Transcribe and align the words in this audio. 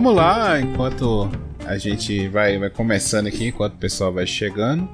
vamos 0.00 0.16
lá, 0.16 0.58
enquanto 0.58 1.30
a 1.66 1.76
gente 1.76 2.26
vai, 2.28 2.58
vai 2.58 2.70
começando 2.70 3.26
aqui, 3.26 3.48
enquanto 3.48 3.74
o 3.74 3.76
pessoal 3.76 4.10
vai 4.10 4.26
chegando. 4.26 4.88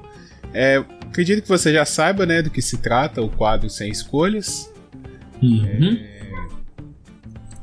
É, 0.53 0.83
acredito 0.99 1.41
que 1.43 1.47
você 1.47 1.71
já 1.71 1.85
saiba, 1.85 2.25
né, 2.25 2.41
do 2.41 2.49
que 2.49 2.61
se 2.61 2.75
trata 2.79 3.21
o 3.21 3.29
quadro 3.29 3.69
Sem 3.69 3.89
Escolhas. 3.89 4.69
Uhum. 5.41 5.97
É, 5.97 6.29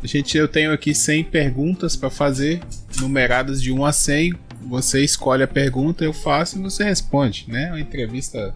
a 0.02 0.06
gente, 0.06 0.38
eu 0.38 0.48
tenho 0.48 0.72
aqui 0.72 0.94
100 0.94 1.24
perguntas 1.24 1.94
para 1.94 2.08
fazer, 2.08 2.62
numeradas 2.98 3.60
de 3.60 3.70
1 3.70 3.84
a 3.84 3.92
100. 3.92 4.34
Você 4.62 5.04
escolhe 5.04 5.42
a 5.42 5.48
pergunta, 5.48 6.02
eu 6.02 6.14
faço 6.14 6.58
e 6.58 6.62
você 6.62 6.82
responde, 6.82 7.44
né? 7.46 7.68
Uma 7.68 7.80
entrevista 7.80 8.54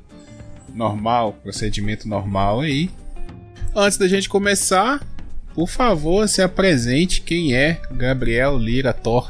normal, 0.75 1.35
procedimento 1.43 2.09
normal 2.09 2.63
aí. 2.63 2.89
Antes 3.77 3.99
da 3.99 4.09
gente 4.09 4.31
começar, 4.31 5.07
por 5.59 5.69
favor, 5.69 6.29
se 6.29 6.41
apresente 6.41 7.21
quem 7.21 7.53
é 7.53 7.81
Gabriel 7.91 8.57
Lira 8.57 8.93
Thor. 8.93 9.29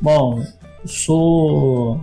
Bom, 0.00 0.46
sou 0.84 2.00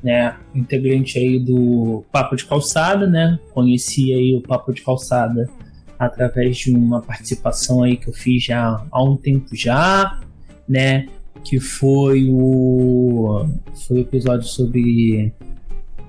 né, 0.00 0.36
integrante 0.54 1.18
aí 1.18 1.40
do 1.40 2.04
Papo 2.12 2.36
de 2.36 2.44
Calçada, 2.44 3.08
né? 3.08 3.40
Conheci 3.52 4.14
aí 4.14 4.36
o 4.36 4.40
Papo 4.40 4.72
de 4.72 4.82
Calçada 4.82 5.50
através 5.98 6.58
de 6.58 6.70
uma 6.70 7.02
participação 7.02 7.82
aí 7.82 7.96
que 7.96 8.06
eu 8.06 8.12
fiz 8.12 8.44
já 8.44 8.86
há 8.88 9.02
um 9.02 9.16
tempo 9.16 9.48
já, 9.56 10.20
né? 10.68 11.08
Que 11.42 11.58
foi 11.58 12.28
o 12.30 13.48
foi 13.88 13.96
o 13.96 14.00
episódio 14.00 14.46
sobre 14.46 15.34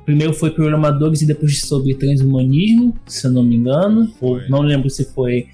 primeiro 0.05 0.33
foi 0.35 0.51
programadores 0.51 1.23
e 1.23 1.25
depois 1.25 1.59
sobre 1.61 1.95
transhumanismo, 1.95 2.93
se 3.07 3.25
eu 3.25 3.31
não 3.31 3.43
me 3.43 3.55
engano, 3.55 4.13
ou 4.21 4.39
não 4.47 4.61
lembro 4.61 4.87
se 4.91 5.03
foi 5.03 5.47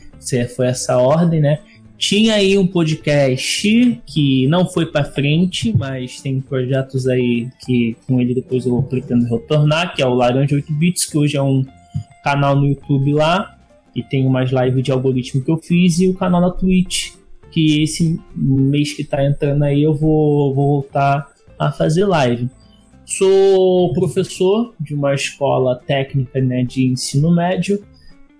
foi 0.56 0.68
essa 0.68 0.98
ordem, 0.98 1.42
né? 1.42 1.60
Tinha 1.98 2.34
aí 2.34 2.58
um 2.58 2.66
podcast 2.66 4.02
que 4.08 4.48
não 4.48 4.68
foi 4.68 4.88
para 4.88 5.04
frente, 5.04 5.72
mas 5.78 6.20
tem 6.20 6.42
projetos 6.42 7.08
aí 7.08 7.48
que 7.64 7.96
com 8.08 8.20
ele 8.20 8.34
depois 8.34 8.66
eu 8.66 8.82
pretendo 8.82 9.26
retornar, 9.26 9.96
que 9.96 10.02
é 10.02 10.08
o 10.08 10.14
Laranja 10.16 10.56
8 10.56 10.74
Bits, 10.74 11.06
que 11.06 11.18
hoje 11.18 11.38
é 11.38 11.42
um 11.44 11.64
canal 12.24 12.56
no 12.56 12.66
YouTube 12.66 13.14
lá, 13.14 13.56
e 13.96 14.02
tem 14.02 14.26
umas 14.26 14.50
lives 14.52 14.84
de 14.84 14.92
algoritmo 14.92 15.44
que 15.44 15.52
eu 15.52 15.58
fiz, 15.58 16.00
e 16.00 16.08
o 16.08 16.16
canal 16.16 16.42
na 16.42 16.50
Twitch, 16.50 17.12
que 17.52 17.84
esse 17.84 18.20
mês 18.36 18.94
que 18.94 19.04
tá 19.04 19.24
entrando 19.24 19.62
aí 19.64 19.84
eu 19.84 19.94
vou, 19.94 20.56
vou 20.56 20.82
voltar 20.82 21.28
a 21.60 21.72
fazer 21.72 22.06
live. 22.06 22.50
Sou 23.06 23.94
professor 23.94 24.74
de 24.80 24.96
uma 24.96 25.14
escola 25.14 25.76
técnica 25.76 26.42
né, 26.42 26.64
de 26.64 26.88
ensino 26.88 27.32
médio, 27.32 27.84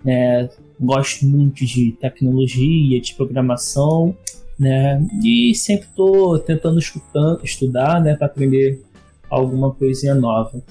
né, 0.04 0.48
gosto 0.82 1.24
muito 1.26 1.64
de 1.64 1.92
tecnologia, 1.92 3.00
de 3.00 3.14
programação, 3.14 4.16
né? 4.58 5.04
E 5.24 5.54
sempre 5.54 5.86
estou 5.86 6.38
tentando 6.38 6.78
escutar, 6.78 7.38
estudar, 7.42 8.00
né, 8.00 8.14
para 8.14 8.26
aprender 8.26 8.82
alguma 9.30 9.72
coisinha 9.72 10.14
nova. 10.14 10.62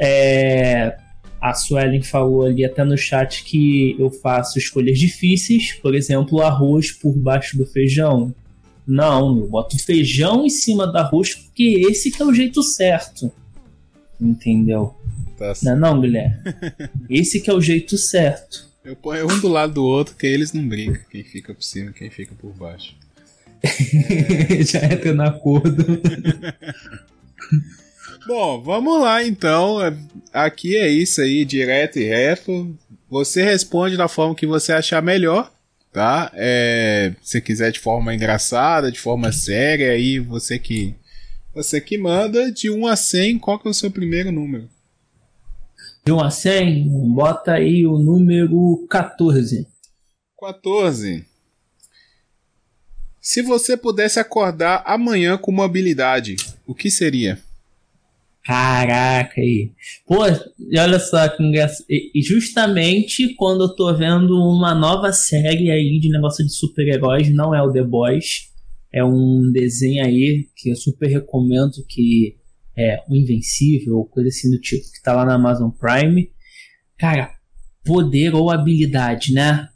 É, 0.00 0.96
a 1.40 1.52
Suelen 1.54 2.02
falou 2.02 2.44
ali 2.44 2.64
até 2.64 2.84
no 2.84 2.96
chat 2.96 3.44
que 3.44 3.94
eu 3.98 4.10
faço 4.10 4.58
escolhas 4.58 4.98
difíceis, 4.98 5.74
por 5.74 5.94
exemplo, 5.94 6.40
arroz 6.40 6.92
por 6.92 7.12
baixo 7.12 7.56
do 7.56 7.66
feijão. 7.66 8.34
Não, 8.86 9.38
eu 9.38 9.48
boto 9.48 9.78
feijão 9.78 10.46
em 10.46 10.50
cima 10.50 10.86
do 10.86 10.96
arroz 10.96 11.34
porque 11.34 11.84
esse 11.88 12.10
que 12.10 12.22
é 12.22 12.24
o 12.24 12.32
jeito 12.32 12.62
certo. 12.62 13.30
Entendeu? 14.20 14.94
Tá 15.36 15.52
não, 15.62 15.72
é 15.72 15.76
não, 15.76 16.00
Guilherme. 16.00 16.36
Esse 17.10 17.40
que 17.40 17.50
é 17.50 17.52
o 17.52 17.60
jeito 17.60 17.98
certo. 17.98 18.66
Eu 18.86 18.94
ponho 18.94 19.26
um 19.26 19.40
do 19.40 19.48
lado 19.48 19.74
do 19.74 19.84
outro, 19.84 20.14
que 20.14 20.28
eles 20.28 20.52
não 20.52 20.64
brincam. 20.64 21.02
Quem 21.10 21.24
fica 21.24 21.52
por 21.52 21.64
cima 21.64 21.92
quem 21.92 22.08
fica 22.08 22.36
por 22.36 22.52
baixo. 22.52 22.94
É... 23.60 24.62
Já 24.62 24.84
entra 24.84 25.12
no 25.12 25.24
acordo. 25.24 25.84
Bom, 28.28 28.62
vamos 28.62 29.02
lá 29.02 29.24
então. 29.24 29.78
Aqui 30.32 30.76
é 30.76 30.88
isso 30.88 31.20
aí, 31.20 31.44
direto 31.44 31.98
e 31.98 32.04
reto. 32.04 32.78
Você 33.10 33.42
responde 33.42 33.96
da 33.96 34.06
forma 34.06 34.36
que 34.36 34.46
você 34.46 34.72
achar 34.72 35.02
melhor, 35.02 35.52
tá? 35.92 36.30
É, 36.34 37.12
se 37.20 37.40
quiser 37.40 37.72
de 37.72 37.80
forma 37.80 38.14
engraçada, 38.14 38.92
de 38.92 39.00
forma 39.00 39.32
séria, 39.32 39.90
aí 39.90 40.20
você 40.20 40.60
que 40.60 40.94
você 41.52 41.80
que 41.80 41.98
manda 41.98 42.52
de 42.52 42.70
1 42.70 42.86
a 42.86 42.94
100, 42.94 43.38
qual 43.40 43.58
que 43.58 43.66
é 43.66 43.70
o 43.70 43.74
seu 43.74 43.90
primeiro 43.90 44.30
número? 44.30 44.68
De 46.06 46.12
1 46.12 46.20
a 46.20 46.30
100, 46.30 46.88
bota 47.12 47.54
aí 47.54 47.84
o 47.84 47.98
número 47.98 48.86
14. 48.88 49.66
14. 50.40 51.24
Se 53.20 53.42
você 53.42 53.76
pudesse 53.76 54.20
acordar 54.20 54.84
amanhã 54.86 55.36
com 55.36 55.50
uma 55.50 55.64
habilidade, 55.64 56.36
o 56.64 56.76
que 56.76 56.92
seria? 56.92 57.40
Caraca 58.44 59.40
aí. 59.40 59.72
Pô, 60.06 60.18
olha 60.20 61.00
só 61.00 61.28
que 61.28 61.42
engraçado. 61.42 61.84
E 61.88 62.22
justamente 62.22 63.34
quando 63.34 63.64
eu 63.64 63.74
tô 63.74 63.92
vendo 63.92 64.32
uma 64.36 64.76
nova 64.76 65.12
série 65.12 65.72
aí 65.72 65.98
de 65.98 66.08
negócio 66.08 66.46
de 66.46 66.52
super-heróis, 66.52 67.34
não 67.34 67.52
é 67.52 67.60
o 67.60 67.72
The 67.72 67.82
Boys, 67.82 68.52
é 68.92 69.04
um 69.04 69.50
desenho 69.52 70.04
aí 70.04 70.46
que 70.54 70.70
eu 70.70 70.76
super 70.76 71.08
recomendo 71.08 71.84
que 71.88 72.36
é, 72.76 73.02
o 73.08 73.14
Invencível, 73.14 74.04
coisa 74.04 74.28
assim 74.28 74.50
do 74.50 74.60
tipo, 74.60 74.84
que 74.92 75.02
tá 75.02 75.12
lá 75.12 75.24
na 75.24 75.34
Amazon 75.34 75.70
Prime. 75.70 76.30
Cara, 76.98 77.30
poder 77.84 78.34
ou 78.34 78.50
habilidade, 78.50 79.32
né? 79.32 79.68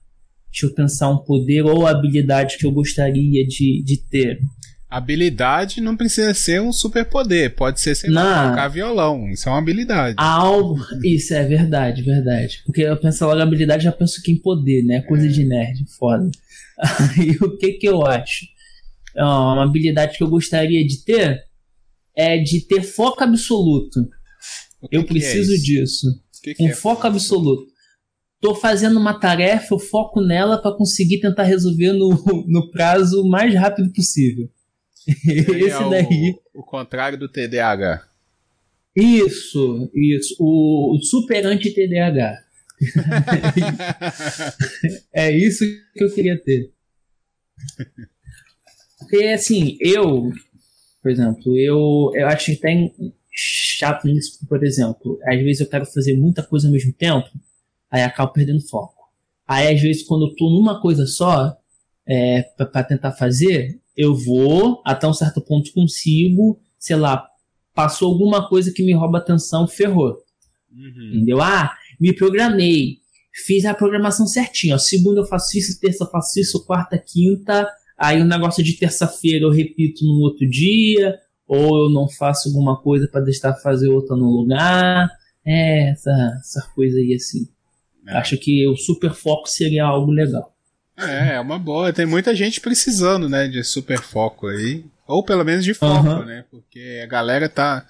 Deixa 0.51 0.67
eu 0.67 0.75
pensar 0.75 1.09
um 1.09 1.19
poder 1.19 1.63
ou 1.63 1.87
habilidade 1.87 2.59
que 2.59 2.67
eu 2.67 2.73
gostaria 2.73 3.47
de, 3.47 3.83
de 3.85 3.97
ter. 4.09 4.41
Habilidade 4.89 5.81
não 5.81 5.97
precisa 5.97 6.35
ser 6.35 6.61
um 6.61 6.73
superpoder, 6.73 7.55
pode 7.55 7.81
ser, 7.81 7.95
sei 7.95 8.11
lá, 8.11 8.51
tocar 8.51 8.67
violão. 8.67 9.31
Isso 9.31 9.49
é 9.49 9.53
uma 9.53 9.59
habilidade. 9.59 10.17
Algo. 10.19 10.81
Isso 11.05 11.33
é 11.33 11.45
verdade, 11.45 12.03
verdade. 12.03 12.61
Porque 12.67 12.83
eu 12.83 12.97
penso 12.97 13.25
logo 13.25 13.41
habilidade, 13.41 13.85
já 13.85 13.93
penso 13.93 14.21
que 14.21 14.33
em 14.33 14.43
poder, 14.43 14.83
né? 14.83 15.01
Coisa 15.03 15.27
é. 15.27 15.29
de 15.29 15.45
nerd, 15.45 15.85
foda. 15.97 16.29
Aí 17.17 17.37
o 17.41 17.57
que 17.57 17.75
que 17.75 17.89
eu 17.89 18.05
acho? 18.05 18.47
Uma 19.17 19.63
habilidade 19.63 20.19
que 20.19 20.25
eu 20.25 20.29
gostaria 20.29 20.85
de 20.85 21.05
ter 21.05 21.50
é 22.17 22.39
de 22.39 22.67
ter 22.67 22.83
foco 22.83 23.23
absoluto. 23.23 24.01
Que 24.89 24.97
eu 24.97 25.05
que 25.05 25.13
preciso 25.13 25.53
é 25.53 25.57
disso. 25.57 26.07
Que 26.43 26.55
um 26.61 26.69
é 26.69 26.75
foco 26.75 27.07
absoluto. 27.07 27.71
Tô 28.41 28.55
fazendo 28.55 28.99
uma 28.99 29.19
tarefa, 29.19 29.75
eu 29.75 29.79
foco 29.79 30.23
nela 30.23 30.57
para 30.57 30.75
conseguir 30.75 31.21
tentar 31.21 31.43
resolver 31.43 31.93
no, 31.93 32.11
no 32.49 32.71
prazo 32.71 33.29
mais 33.29 33.55
rápido 33.55 33.93
possível. 33.93 34.49
Esse 35.07 35.71
é 35.71 35.79
o, 35.79 35.91
daí. 35.91 36.35
O 36.55 36.63
contrário 36.63 37.19
do 37.19 37.29
TDAH. 37.29 38.03
Isso, 38.97 39.91
isso. 39.95 40.37
O, 40.39 40.97
o 40.97 41.03
super 41.03 41.47
anti-TDAH. 41.47 42.45
é 45.13 45.31
isso 45.31 45.65
que 45.95 46.05
eu 46.05 46.13
queria 46.13 46.43
ter. 46.43 46.73
Porque, 48.99 49.25
assim, 49.27 49.77
eu, 49.81 50.33
por 51.03 51.11
exemplo, 51.11 51.57
eu, 51.59 52.11
eu 52.15 52.27
acho 52.29 52.47
que 52.47 52.57
tem 52.57 52.93
chato 53.33 54.07
nisso, 54.07 54.39
por 54.47 54.63
exemplo, 54.65 55.19
às 55.25 55.41
vezes 55.41 55.61
eu 55.61 55.69
quero 55.69 55.87
fazer 55.87 56.17
muita 56.17 56.43
coisa 56.43 56.69
ao 56.69 56.73
mesmo 56.73 56.93
tempo, 56.93 57.29
aí 57.91 58.03
acabo 58.03 58.33
perdendo 58.33 58.61
foco. 58.69 59.01
Aí, 59.47 59.75
às 59.75 59.81
vezes, 59.81 60.05
quando 60.05 60.29
eu 60.29 60.37
tô 60.37 60.49
numa 60.49 60.81
coisa 60.81 61.07
só, 61.07 61.57
é, 62.07 62.43
para 62.43 62.85
tentar 62.85 63.13
fazer, 63.13 63.81
eu 63.97 64.15
vou, 64.15 64.81
até 64.85 65.09
um 65.09 65.13
certo 65.13 65.41
ponto 65.41 65.73
consigo, 65.73 66.61
sei 66.79 66.97
lá, 66.97 67.27
passou 67.75 68.13
alguma 68.13 68.49
coisa 68.49 68.73
que 68.73 68.85
me 68.85 68.95
rouba 68.95 69.19
atenção, 69.19 69.67
ferrou. 69.67 70.17
Uhum. 70.73 71.11
Entendeu? 71.15 71.41
Ah, 71.41 71.73
me 72.01 72.15
programei, 72.15 72.99
fiz 73.45 73.65
a 73.65 73.75
programação 73.75 74.27
certinho. 74.27 74.75
Ó, 74.75 74.79
segunda 74.79 75.21
eu 75.21 75.27
faço 75.27 75.59
isso, 75.59 75.81
terça 75.81 76.05
eu 76.05 76.11
faço 76.11 76.39
isso, 76.39 76.65
quarta, 76.65 76.97
quinta. 76.97 77.69
Aí 78.01 78.21
o 78.21 78.25
negócio 78.25 78.65
de 78.65 78.73
terça-feira 78.79 79.45
eu 79.45 79.51
repito 79.51 80.05
no 80.05 80.21
outro 80.23 80.49
dia, 80.49 81.19
ou 81.47 81.85
eu 81.85 81.91
não 81.91 82.09
faço 82.09 82.49
alguma 82.49 82.81
coisa 82.81 83.07
para 83.07 83.21
deixar 83.21 83.53
fazer 83.55 83.89
outra 83.89 84.17
no 84.17 84.25
lugar. 84.31 85.11
É, 85.45 85.91
essa, 85.91 86.11
essa 86.41 86.63
coisa 86.75 86.97
aí 86.99 87.15
assim. 87.15 87.49
É. 88.07 88.17
Acho 88.17 88.39
que 88.39 88.67
o 88.69 88.77
super 88.77 89.13
foco 89.13 89.47
seria 89.49 89.85
algo 89.85 90.11
legal. 90.11 90.55
É, 90.97 91.35
é 91.35 91.41
uma 91.41 91.59
boa. 91.59 91.93
Tem 91.93 92.07
muita 92.07 92.35
gente 92.35 92.61
precisando, 92.61 93.29
né, 93.29 93.49
de 93.49 93.63
super 93.65 94.01
foco 94.01 94.47
aí. 94.47 94.85
Ou 95.07 95.23
pelo 95.25 95.45
menos 95.45 95.65
de 95.65 95.75
foco, 95.75 96.09
Uhum. 96.09 96.25
né? 96.25 96.45
Porque 96.51 97.01
a 97.03 97.07
galera 97.07 97.49
tá, 97.49 97.85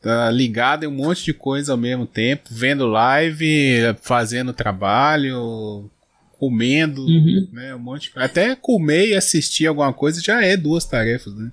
tá 0.00 0.30
ligada 0.30 0.84
em 0.84 0.88
um 0.88 0.92
monte 0.92 1.24
de 1.24 1.34
coisa 1.34 1.72
ao 1.72 1.78
mesmo 1.78 2.06
tempo, 2.06 2.48
vendo 2.50 2.86
live, 2.86 3.94
fazendo 4.00 4.52
trabalho, 4.52 5.90
comendo, 6.40 7.02
Uhum. 7.04 7.48
né? 7.52 7.74
Um 7.74 7.78
monte 7.78 8.10
de... 8.10 8.18
Até 8.18 8.56
comer 8.56 9.08
e 9.08 9.14
assistir 9.14 9.66
alguma 9.66 9.92
coisa 9.92 10.22
já 10.22 10.42
é 10.42 10.56
duas 10.56 10.86
tarefas, 10.86 11.34
né? 11.36 11.50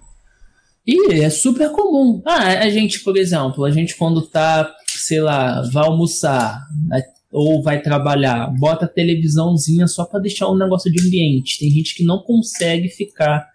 E 0.85 1.13
é 1.21 1.29
super 1.29 1.69
comum. 1.71 2.21
Ah, 2.25 2.59
a 2.59 2.69
gente, 2.69 3.01
por 3.01 3.17
exemplo, 3.17 3.65
a 3.65 3.71
gente 3.71 3.97
quando 3.97 4.21
tá, 4.21 4.73
sei 4.87 5.19
lá, 5.19 5.61
vai 5.73 5.85
almoçar 5.85 6.61
né, 6.87 7.01
ou 7.29 7.61
vai 7.61 7.81
trabalhar, 7.81 8.47
bota 8.57 8.85
a 8.85 8.87
televisãozinha 8.87 9.85
só 9.85 10.05
para 10.05 10.21
deixar 10.21 10.49
um 10.49 10.57
negócio 10.57 10.89
de 10.89 11.05
ambiente. 11.05 11.59
Tem 11.59 11.69
gente 11.69 11.93
que 11.93 12.05
não 12.05 12.19
consegue 12.23 12.87
ficar 12.87 13.45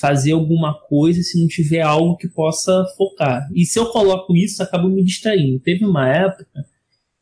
fazer 0.00 0.32
alguma 0.32 0.74
coisa 0.88 1.22
se 1.22 1.38
não 1.40 1.46
tiver 1.46 1.82
algo 1.82 2.16
que 2.16 2.26
possa 2.26 2.84
focar. 2.96 3.46
E 3.54 3.64
se 3.64 3.78
eu 3.78 3.86
coloco 3.86 4.34
isso, 4.34 4.60
acabo 4.60 4.88
me 4.88 5.04
distraindo. 5.04 5.60
Teve 5.60 5.84
uma 5.84 6.08
época 6.08 6.64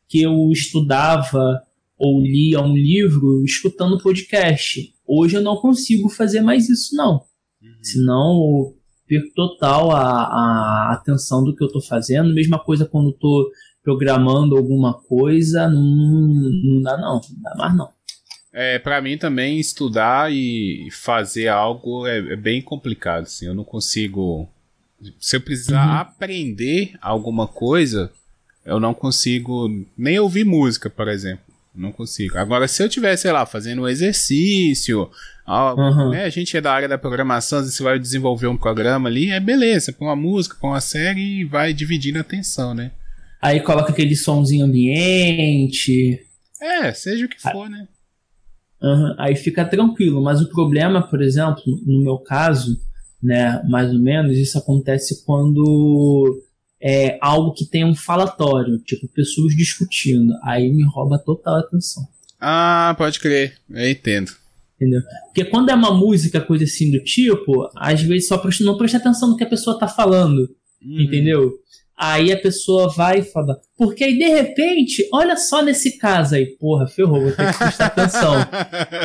que 0.07 0.21
eu 0.23 0.49
estudava 0.51 1.61
ou 2.01 2.19
lia 2.19 2.59
um 2.59 2.75
livro 2.75 3.43
escutando 3.45 4.01
podcast. 4.01 4.91
Hoje 5.07 5.37
eu 5.37 5.41
não 5.41 5.55
consigo 5.57 6.09
fazer 6.09 6.41
mais 6.41 6.67
isso, 6.67 6.95
não. 6.95 7.21
Uhum. 7.61 7.83
Senão 7.83 8.73
perco 9.07 9.31
total 9.35 9.91
a, 9.91 10.01
a 10.01 10.93
atenção 10.93 11.43
do 11.43 11.55
que 11.55 11.63
eu 11.63 11.67
estou 11.67 11.81
fazendo. 11.81 12.33
Mesma 12.33 12.57
coisa 12.57 12.87
quando 12.87 13.11
estou 13.11 13.51
programando 13.83 14.57
alguma 14.57 14.95
coisa, 14.95 15.67
não, 15.67 15.79
não 15.83 16.81
dá 16.81 16.97
não, 16.97 17.21
não 17.21 17.41
dá 17.43 17.55
mais 17.55 17.75
não. 17.75 17.89
É, 18.51 18.79
para 18.79 18.99
mim 18.99 19.15
também 19.15 19.59
estudar 19.59 20.33
e 20.33 20.89
fazer 20.91 21.49
algo 21.49 22.07
é, 22.07 22.17
é, 22.17 22.35
bem 22.35 22.63
complicado, 22.63 23.23
assim. 23.23 23.45
Eu 23.45 23.53
não 23.53 23.63
consigo. 23.63 24.49
Se 25.19 25.35
eu 25.35 25.41
precisar 25.41 25.85
uhum. 25.85 25.97
aprender 25.97 26.93
alguma 26.99 27.47
coisa, 27.47 28.11
eu 28.65 28.79
não 28.79 28.93
consigo 28.93 29.69
nem 29.95 30.17
ouvir 30.17 30.45
música, 30.45 30.89
por 30.89 31.07
exemplo. 31.07 31.50
Não 31.73 31.91
consigo. 31.91 32.37
Agora, 32.37 32.67
se 32.67 32.83
eu 32.83 32.87
estiver, 32.87 33.15
sei 33.15 33.31
lá, 33.31 33.45
fazendo 33.45 33.83
um 33.83 33.87
exercício, 33.87 35.09
uhum. 35.47 36.09
né, 36.09 36.25
a 36.25 36.29
gente 36.29 36.55
é 36.55 36.61
da 36.61 36.73
área 36.73 36.87
da 36.87 36.97
programação, 36.97 37.63
você 37.63 37.81
vai 37.81 37.97
desenvolver 37.97 38.47
um 38.47 38.57
programa 38.57 39.07
ali, 39.07 39.31
é 39.31 39.39
beleza, 39.39 39.93
põe 39.93 40.07
uma 40.07 40.15
música, 40.15 40.57
põe 40.59 40.71
uma 40.71 40.81
série 40.81 41.41
e 41.41 41.45
vai 41.45 41.73
dividindo 41.73 42.17
a 42.17 42.21
atenção, 42.21 42.73
né? 42.73 42.91
Aí 43.41 43.59
coloca 43.61 43.91
aquele 43.91 44.15
somzinho 44.15 44.65
ambiente. 44.65 46.19
É, 46.61 46.93
seja 46.93 47.25
o 47.25 47.29
que 47.29 47.41
for, 47.41 47.69
né? 47.69 47.87
Uhum, 48.81 49.15
aí 49.17 49.35
fica 49.35 49.63
tranquilo, 49.63 50.21
mas 50.21 50.41
o 50.41 50.49
problema, 50.49 51.01
por 51.07 51.21
exemplo, 51.21 51.63
no 51.85 52.03
meu 52.03 52.17
caso, 52.17 52.79
né, 53.21 53.61
mais 53.69 53.93
ou 53.93 53.99
menos, 53.99 54.37
isso 54.37 54.57
acontece 54.57 55.23
quando 55.23 56.41
é 56.81 57.17
algo 57.21 57.53
que 57.53 57.65
tem 57.65 57.85
um 57.85 57.95
falatório, 57.95 58.79
tipo 58.79 59.07
pessoas 59.07 59.55
discutindo, 59.55 60.33
aí 60.43 60.71
me 60.71 60.83
rouba 60.83 61.19
total 61.19 61.59
atenção. 61.59 62.03
Ah, 62.39 62.95
pode 62.97 63.19
crer, 63.19 63.53
eu 63.69 63.89
entendo. 63.89 64.31
Entendeu? 64.75 65.01
Porque 65.25 65.45
quando 65.45 65.69
é 65.69 65.75
uma 65.75 65.93
música, 65.93 66.41
coisa 66.41 66.63
assim 66.63 66.89
do 66.91 67.03
tipo, 67.03 67.69
às 67.75 68.01
vezes 68.01 68.27
só 68.27 68.37
presta, 68.39 68.63
não 68.63 68.77
presta 68.77 68.97
atenção 68.97 69.29
no 69.29 69.37
que 69.37 69.43
a 69.43 69.49
pessoa 69.49 69.77
tá 69.77 69.87
falando, 69.87 70.49
uhum. 70.83 71.01
entendeu? 71.01 71.53
Aí 71.95 72.31
a 72.31 72.37
pessoa 72.37 72.89
vai 72.89 73.19
e 73.19 73.23
fala, 73.23 73.59
porque 73.77 74.03
aí 74.03 74.17
de 74.17 74.27
repente, 74.27 75.07
olha 75.13 75.37
só 75.37 75.61
nesse 75.61 75.99
caso 75.99 76.33
aí, 76.33 76.47
porra, 76.57 76.87
ferrou, 76.87 77.21
vou 77.21 77.31
ter 77.31 77.51
que 77.51 77.59
prestar 77.59 77.85
atenção. 77.85 78.33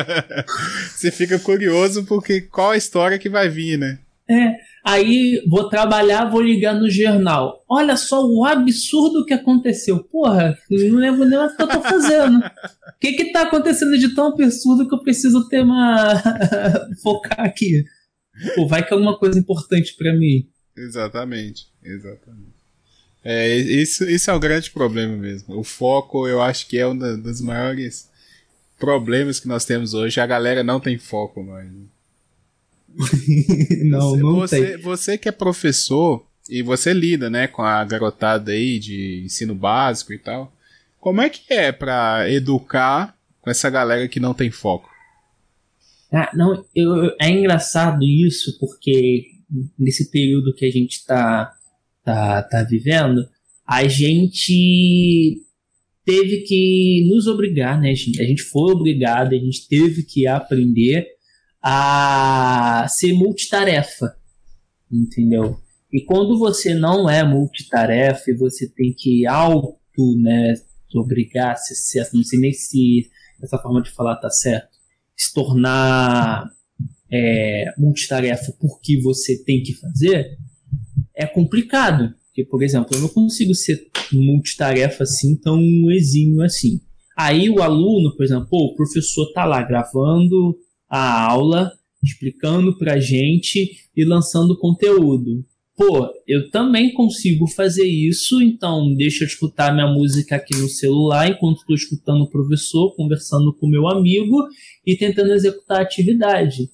Você 0.95 1.11
fica 1.11 1.37
curioso 1.37 2.05
porque 2.05 2.41
qual 2.41 2.71
a 2.71 2.77
história 2.77 3.19
que 3.19 3.29
vai 3.29 3.47
vir, 3.47 3.77
né? 3.77 3.99
É, 4.29 4.57
aí 4.83 5.41
vou 5.47 5.69
trabalhar, 5.69 6.25
vou 6.25 6.41
ligar 6.41 6.73
no 6.73 6.89
jornal. 6.89 7.63
Olha 7.69 7.95
só 7.95 8.25
o 8.25 8.43
absurdo 8.43 9.25
que 9.25 9.33
aconteceu. 9.33 10.03
Porra, 10.03 10.57
não 10.69 10.97
lembro 10.97 11.25
nem 11.25 11.39
o 11.39 11.55
que 11.55 11.61
eu 11.61 11.67
tô 11.67 11.81
fazendo. 11.81 12.39
O 12.39 12.99
que 12.99 13.13
que 13.13 13.31
tá 13.31 13.43
acontecendo 13.43 13.97
de 13.97 14.13
tão 14.13 14.27
absurdo 14.27 14.87
que 14.87 14.93
eu 14.93 15.01
preciso 15.01 15.47
ter 15.47 15.61
uma... 15.61 16.21
focar 17.01 17.39
aqui? 17.39 17.85
Pô, 18.55 18.67
vai 18.67 18.85
que 18.85 18.93
é 18.93 18.95
alguma 18.95 19.17
coisa 19.17 19.39
importante 19.39 19.95
para 19.97 20.13
mim. 20.13 20.47
Exatamente, 20.75 21.67
exatamente. 21.83 22.57
É, 23.23 23.55
isso, 23.57 24.03
isso 24.09 24.29
é 24.29 24.33
o 24.33 24.39
grande 24.39 24.71
problema 24.71 25.15
mesmo. 25.17 25.57
O 25.59 25.63
foco, 25.63 26.27
eu 26.27 26.41
acho 26.41 26.67
que 26.67 26.77
é 26.77 26.87
um 26.87 26.97
dos 26.97 27.41
maiores 27.41 28.09
problemas 28.79 29.39
que 29.39 29.47
nós 29.47 29.65
temos 29.65 29.93
hoje. 29.93 30.19
A 30.19 30.25
galera 30.25 30.63
não 30.63 30.79
tem 30.79 30.97
foco 30.97 31.43
mais. 31.43 31.69
não, 33.85 34.11
você, 34.11 34.21
não 34.21 34.35
você, 34.35 34.65
tem. 34.65 34.81
Você 34.83 35.17
que 35.17 35.29
é 35.29 35.31
professor 35.31 36.25
e 36.49 36.61
você 36.61 36.93
lida, 36.93 37.29
né, 37.29 37.47
com 37.47 37.61
a 37.61 37.83
garotada 37.83 38.51
aí 38.51 38.79
de 38.79 39.23
ensino 39.25 39.53
básico 39.53 40.13
e 40.13 40.17
tal. 40.17 40.51
Como 40.99 41.21
é 41.21 41.29
que 41.29 41.53
é 41.53 41.71
para 41.71 42.29
educar 42.31 43.15
com 43.41 43.49
essa 43.49 43.69
galera 43.69 44.07
que 44.07 44.19
não 44.19 44.33
tem 44.33 44.49
foco? 44.49 44.89
Ah, 46.11 46.31
não, 46.33 46.65
eu, 46.73 47.15
é 47.19 47.29
engraçado 47.29 48.03
isso 48.03 48.57
porque 48.59 49.25
nesse 49.77 50.09
período 50.09 50.53
que 50.53 50.65
a 50.65 50.71
gente 50.71 50.93
está 50.93 51.53
tá, 52.03 52.41
tá 52.43 52.63
vivendo, 52.63 53.27
a 53.65 53.85
gente 53.87 55.41
teve 56.05 56.37
que 56.41 57.05
nos 57.09 57.27
obrigar, 57.27 57.79
né? 57.79 57.91
A 57.91 58.23
gente 58.23 58.41
foi 58.43 58.71
obrigado, 58.71 59.33
a 59.33 59.37
gente 59.37 59.67
teve 59.67 60.03
que 60.03 60.25
aprender 60.25 61.05
a 61.61 62.85
ser 62.89 63.13
multitarefa, 63.13 64.15
entendeu? 64.91 65.59
E 65.91 66.01
quando 66.01 66.37
você 66.37 66.73
não 66.73 67.09
é 67.09 67.23
multitarefa 67.23 68.29
e 68.29 68.37
você 68.37 68.67
tem 68.69 68.93
que 68.95 69.25
auto, 69.25 69.79
né, 70.21 70.53
obrigar, 70.95 71.57
se, 71.57 71.99
não 72.13 72.23
sei 72.23 72.39
nem 72.39 72.53
se 72.53 73.09
essa 73.41 73.57
forma 73.57 73.81
de 73.81 73.91
falar 73.91 74.15
tá 74.17 74.29
certo, 74.29 74.69
se 75.15 75.33
tornar 75.33 76.49
é, 77.11 77.65
multitarefa 77.77 78.53
porque 78.59 78.99
você 79.01 79.43
tem 79.43 79.61
que 79.63 79.73
fazer, 79.73 80.37
é 81.15 81.25
complicado. 81.25 82.13
Porque, 82.27 82.43
por 82.43 82.61
exemplo, 82.61 82.95
eu 82.95 83.01
não 83.01 83.09
consigo 83.09 83.55
ser 83.55 83.89
multitarefa 84.13 85.03
assim 85.03 85.35
tão 85.35 85.59
exímio 85.91 86.43
assim. 86.43 86.79
Aí 87.17 87.49
o 87.49 87.63
aluno, 87.63 88.15
por 88.15 88.23
exemplo, 88.23 88.47
o 88.51 88.75
professor 88.75 89.31
tá 89.33 89.43
lá 89.43 89.63
gravando 89.63 90.55
a 90.89 91.29
aula, 91.29 91.71
explicando 92.03 92.77
pra 92.77 92.99
gente 92.99 93.89
e 93.95 94.05
lançando 94.05 94.57
conteúdo. 94.57 95.43
Pô, 95.75 96.09
eu 96.27 96.49
também 96.49 96.91
consigo 96.91 97.45
fazer 97.47 97.85
isso, 97.85 98.41
então 98.41 98.95
deixa 98.95 99.23
eu 99.23 99.27
escutar 99.27 99.71
minha 99.71 99.85
música 99.85 100.35
aqui 100.35 100.55
no 100.57 100.67
celular 100.67 101.29
enquanto 101.29 101.57
estou 101.57 101.75
escutando 101.75 102.21
o 102.21 102.29
professor, 102.29 102.95
conversando 102.95 103.53
com 103.53 103.67
meu 103.67 103.87
amigo 103.87 104.47
e 104.83 104.97
tentando 104.97 105.33
executar 105.33 105.79
a 105.79 105.83
atividade. 105.83 106.67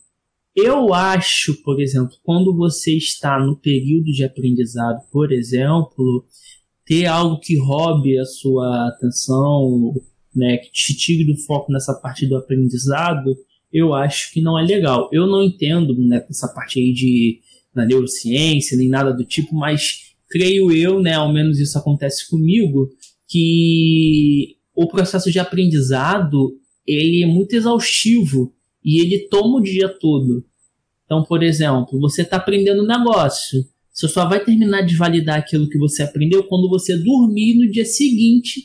Eu 0.55 0.93
acho, 0.93 1.61
por 1.63 1.81
exemplo, 1.81 2.15
quando 2.23 2.55
você 2.55 2.95
está 2.95 3.37
no 3.43 3.59
período 3.59 4.05
de 4.05 4.23
aprendizado, 4.23 5.01
por 5.11 5.33
exemplo, 5.33 6.25
ter 6.85 7.05
algo 7.05 7.39
que 7.39 7.57
roube 7.57 8.17
a 8.17 8.25
sua 8.25 8.87
atenção, 8.87 9.93
né, 10.33 10.57
que 10.57 10.71
te 10.71 10.95
tire 10.95 11.25
do 11.25 11.37
foco 11.39 11.71
nessa 11.71 11.93
parte 11.93 12.25
do 12.25 12.37
aprendizado, 12.37 13.35
eu 13.73 13.93
acho 13.93 14.31
que 14.31 14.41
não 14.41 14.57
é 14.57 14.63
legal. 14.63 15.09
Eu 15.11 15.25
não 15.25 15.41
entendo 15.41 15.97
né, 15.97 16.23
essa 16.29 16.47
parte 16.47 16.79
aí 16.79 16.93
de 16.93 17.39
na 17.73 17.85
neurociência, 17.85 18.77
nem 18.77 18.87
nada 18.87 19.11
do 19.11 19.25
tipo, 19.25 19.55
mas 19.55 20.13
creio 20.29 20.71
eu, 20.71 21.01
né, 21.01 21.15
ao 21.15 21.33
menos 21.33 21.59
isso 21.59 21.75
acontece 21.75 22.29
comigo, 22.29 22.87
que 23.27 24.57
o 24.75 24.87
processo 24.87 25.31
de 25.31 25.39
aprendizado 25.39 26.55
ele 26.85 27.23
é 27.23 27.25
muito 27.25 27.55
exaustivo 27.55 28.53
e 28.85 29.01
ele 29.01 29.27
toma 29.27 29.57
o 29.57 29.63
dia 29.63 29.89
todo. 29.89 30.45
Então, 31.05 31.23
por 31.23 31.41
exemplo, 31.41 31.99
você 31.99 32.21
está 32.21 32.37
aprendendo 32.37 32.83
um 32.83 32.87
negócio. 32.87 33.65
Você 33.91 34.07
só 34.07 34.27
vai 34.27 34.43
terminar 34.43 34.81
de 34.81 34.95
validar 34.95 35.39
aquilo 35.39 35.69
que 35.69 35.77
você 35.77 36.03
aprendeu 36.03 36.43
quando 36.43 36.69
você 36.69 36.97
dormir 36.97 37.55
no 37.55 37.71
dia 37.71 37.85
seguinte 37.85 38.61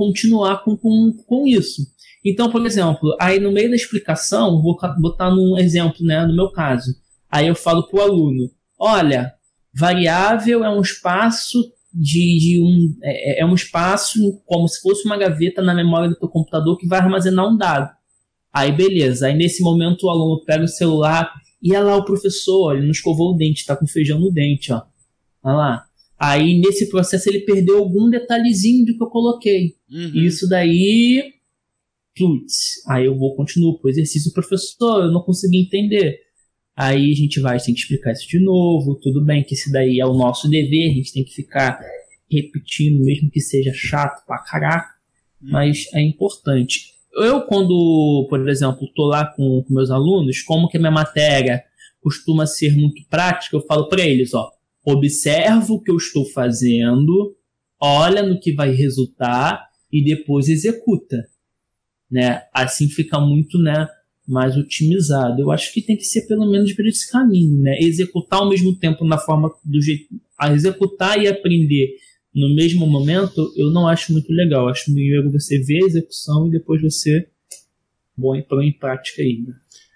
continuar 0.00 0.64
com, 0.64 0.76
com, 0.78 1.12
com 1.26 1.46
isso. 1.46 1.82
Então, 2.24 2.50
por 2.50 2.64
exemplo, 2.66 3.16
aí 3.20 3.40
no 3.40 3.50
meio 3.50 3.70
da 3.70 3.76
explicação, 3.76 4.60
vou 4.62 4.76
botar 4.98 5.30
num 5.30 5.58
exemplo, 5.58 6.04
né, 6.04 6.26
no 6.26 6.36
meu 6.36 6.50
caso. 6.50 6.94
Aí 7.30 7.48
eu 7.48 7.54
falo 7.54 7.86
para 7.88 8.00
o 8.00 8.02
aluno: 8.02 8.50
olha, 8.78 9.32
variável 9.72 10.64
é 10.64 10.70
um 10.70 10.80
espaço 10.80 11.58
de, 11.92 12.38
de 12.38 12.62
um 12.62 12.96
é, 13.02 13.40
é, 13.40 13.46
um 13.46 13.54
espaço 13.54 14.40
como 14.44 14.68
se 14.68 14.80
fosse 14.80 15.04
uma 15.06 15.16
gaveta 15.16 15.62
na 15.62 15.74
memória 15.74 16.08
do 16.08 16.16
teu 16.16 16.28
computador 16.28 16.76
que 16.76 16.86
vai 16.86 17.00
armazenar 17.00 17.48
um 17.48 17.56
dado. 17.56 17.90
Aí 18.52 18.72
beleza, 18.72 19.26
aí 19.26 19.36
nesse 19.36 19.62
momento 19.62 20.04
o 20.04 20.10
aluno 20.10 20.44
pega 20.44 20.64
o 20.64 20.68
celular 20.68 21.32
e 21.62 21.74
olha 21.74 21.84
lá 21.84 21.96
o 21.96 22.04
professor, 22.04 22.74
ele 22.74 22.84
não 22.84 22.92
escovou 22.92 23.32
o 23.32 23.36
dente, 23.36 23.66
tá 23.66 23.76
com 23.76 23.86
feijão 23.86 24.18
no 24.18 24.32
dente, 24.32 24.72
ó. 24.72 24.82
Olha 25.42 25.56
lá. 25.56 25.84
Aí 26.18 26.60
nesse 26.60 26.88
processo 26.90 27.28
ele 27.28 27.40
perdeu 27.40 27.78
algum 27.78 28.10
detalhezinho 28.10 28.84
do 28.86 28.96
que 28.96 29.02
eu 29.02 29.08
coloquei. 29.08 29.74
Uhum. 29.90 30.12
Isso 30.14 30.48
daí, 30.48 31.32
putz, 32.16 32.84
aí 32.88 33.06
eu 33.06 33.16
vou 33.16 33.34
continuar 33.36 33.78
pro 33.78 33.90
exercício, 33.90 34.32
professor, 34.32 35.04
eu 35.04 35.12
não 35.12 35.22
consegui 35.22 35.58
entender. 35.58 36.18
Aí 36.76 37.12
a 37.12 37.14
gente 37.14 37.40
vai, 37.40 37.58
tem 37.58 37.74
que 37.74 37.80
explicar 37.80 38.12
isso 38.12 38.28
de 38.28 38.42
novo, 38.42 38.98
tudo 39.00 39.24
bem 39.24 39.44
que 39.44 39.54
esse 39.54 39.70
daí 39.70 40.00
é 40.00 40.06
o 40.06 40.14
nosso 40.14 40.48
dever, 40.48 40.90
a 40.90 40.94
gente 40.94 41.12
tem 41.12 41.24
que 41.24 41.34
ficar 41.34 41.80
repetindo, 42.30 43.04
mesmo 43.04 43.30
que 43.30 43.40
seja 43.40 43.72
chato 43.74 44.24
pra 44.26 44.38
caraca, 44.38 44.88
uhum. 45.42 45.50
mas 45.50 45.86
é 45.92 46.00
importante 46.00 47.00
eu, 47.14 47.42
quando, 47.42 48.26
por 48.28 48.48
exemplo, 48.48 48.84
estou 48.84 49.06
lá 49.06 49.26
com, 49.26 49.64
com, 49.66 49.74
meus 49.74 49.90
alunos, 49.90 50.42
como 50.42 50.68
que 50.68 50.76
a 50.76 50.80
minha 50.80 50.92
matéria 50.92 51.62
costuma 52.00 52.46
ser 52.46 52.74
muito 52.76 53.02
prática, 53.08 53.56
eu 53.56 53.62
falo 53.62 53.88
para 53.88 54.02
eles, 54.02 54.32
ó, 54.32 54.48
observa 54.84 55.72
o 55.72 55.80
que 55.80 55.90
eu 55.90 55.96
estou 55.96 56.24
fazendo, 56.30 57.36
olha 57.80 58.22
no 58.22 58.38
que 58.40 58.52
vai 58.52 58.70
resultar 58.70 59.68
e 59.92 60.02
depois 60.04 60.48
executa, 60.48 61.16
né? 62.10 62.42
Assim 62.52 62.88
fica 62.88 63.20
muito, 63.20 63.58
né, 63.58 63.88
mais 64.26 64.56
otimizado. 64.56 65.40
Eu 65.40 65.50
acho 65.50 65.72
que 65.72 65.82
tem 65.82 65.96
que 65.96 66.04
ser 66.04 66.26
pelo 66.26 66.50
menos 66.50 66.72
por 66.72 66.86
esse 66.86 67.10
caminho, 67.10 67.60
né? 67.60 67.78
Executar 67.80 68.40
ao 68.40 68.48
mesmo 68.48 68.76
tempo 68.76 69.04
na 69.04 69.18
forma 69.18 69.52
do 69.64 69.80
jeito. 69.80 70.06
A 70.38 70.52
executar 70.52 71.22
e 71.22 71.28
aprender 71.28 71.96
no 72.34 72.54
mesmo 72.54 72.86
momento, 72.86 73.52
eu 73.56 73.70
não 73.70 73.88
acho 73.88 74.12
muito 74.12 74.32
legal. 74.32 74.64
Eu 74.64 74.68
acho 74.68 74.92
melhor 74.92 75.28
você 75.30 75.58
ver 75.60 75.82
a 75.82 75.86
execução 75.86 76.46
e 76.46 76.50
depois 76.50 76.80
você 76.80 77.26
pôr 78.16 78.62
em 78.62 78.72
prática 78.72 79.22
aí. 79.22 79.44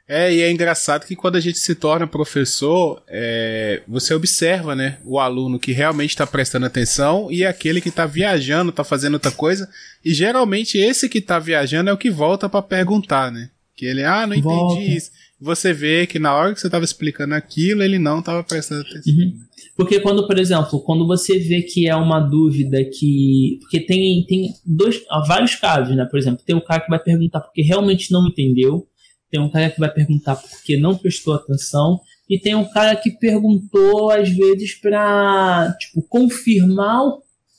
Né? 0.09 0.27
É, 0.27 0.35
e 0.35 0.41
é 0.43 0.51
engraçado 0.51 1.07
que 1.07 1.17
quando 1.17 1.37
a 1.37 1.41
gente 1.41 1.59
se 1.59 1.75
torna 1.75 2.07
professor, 2.07 3.03
é, 3.09 3.83
você 3.89 4.15
observa, 4.15 4.75
né, 4.75 4.99
o 5.05 5.19
aluno 5.19 5.59
que 5.59 5.73
realmente 5.73 6.11
está 6.11 6.27
prestando 6.27 6.67
atenção 6.67 7.31
e 7.31 7.45
aquele 7.45 7.81
que 7.81 7.89
está 7.89 8.07
viajando, 8.07 8.71
está 8.71 8.85
fazendo 8.85 9.15
outra 9.15 9.31
coisa. 9.31 9.69
E 10.05 10.13
geralmente 10.13 10.79
esse 10.79 11.09
que 11.09 11.19
está 11.19 11.39
viajando 11.39 11.91
é 11.91 11.93
o 11.93 11.99
que 11.99 12.11
volta 12.11 12.49
para 12.49 12.63
perguntar, 12.63 13.33
né? 13.33 13.51
Que 13.77 13.87
ele, 13.87 14.05
ah, 14.05 14.27
não 14.27 14.35
entendi 14.35 14.55
volta. 14.55 14.81
isso. 14.81 15.11
Você 15.41 15.73
vê 15.73 16.07
que 16.07 16.19
na 16.19 16.33
hora 16.35 16.55
que 16.55 16.61
você 16.61 16.69
estava 16.69 16.85
explicando 16.85 17.35
aquilo, 17.35 17.83
ele 17.83 17.99
não 17.99 18.21
estava 18.21 18.43
prestando 18.45 18.83
atenção. 18.83 19.15
Uhum. 19.15 19.33
Porque 19.77 19.99
quando, 19.99 20.27
por 20.27 20.39
exemplo, 20.39 20.81
quando 20.81 21.07
você 21.07 21.39
vê 21.39 21.63
que 21.63 21.89
é 21.89 21.97
uma 21.97 22.21
dúvida 22.21 22.79
que. 22.85 23.59
Porque 23.61 23.81
tem, 23.81 24.25
tem 24.27 24.55
dois, 24.65 25.03
vários 25.27 25.57
casos, 25.57 25.97
né? 25.97 26.07
Por 26.09 26.19
exemplo, 26.19 26.45
tem 26.47 26.55
um 26.55 26.65
cara 26.65 26.81
que 26.81 26.89
vai 26.89 27.01
perguntar 27.01 27.41
porque 27.41 27.63
realmente 27.63 28.13
não 28.13 28.29
entendeu 28.29 28.87
tem 29.35 29.43
um 29.43 29.51
cara 29.51 29.69
que 29.69 29.81
vai 29.81 29.93
perguntar 29.93 30.37
porque 30.37 30.77
não 30.77 30.97
prestou 30.97 31.35
atenção, 31.35 31.99
e 32.31 32.39
tem 32.39 32.55
um 32.55 32.71
cara 32.71 32.95
que 32.95 33.11
perguntou, 33.11 34.13
às 34.13 34.29
vezes, 34.29 34.81
para 34.81 35.75
tipo, 35.77 36.03
confirmar 36.03 37.03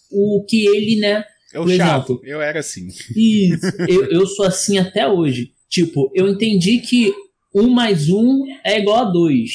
o, 0.09 0.45
que 0.47 0.65
ele, 0.65 1.01
né? 1.01 1.25
Eu 1.53 1.67
chato, 1.67 2.13
exemplo, 2.13 2.21
eu 2.23 2.41
era 2.41 2.59
assim. 2.59 2.87
Isso, 2.87 3.65
eu, 3.89 4.05
eu 4.05 4.25
sou 4.25 4.45
assim 4.45 4.77
até 4.77 5.05
hoje. 5.05 5.51
Tipo, 5.69 6.09
eu 6.15 6.29
entendi 6.29 6.79
que 6.79 7.13
1 7.53 7.69
mais 7.69 8.09
1 8.09 8.45
é 8.63 8.79
igual 8.79 9.07
a 9.07 9.11
2. 9.11 9.51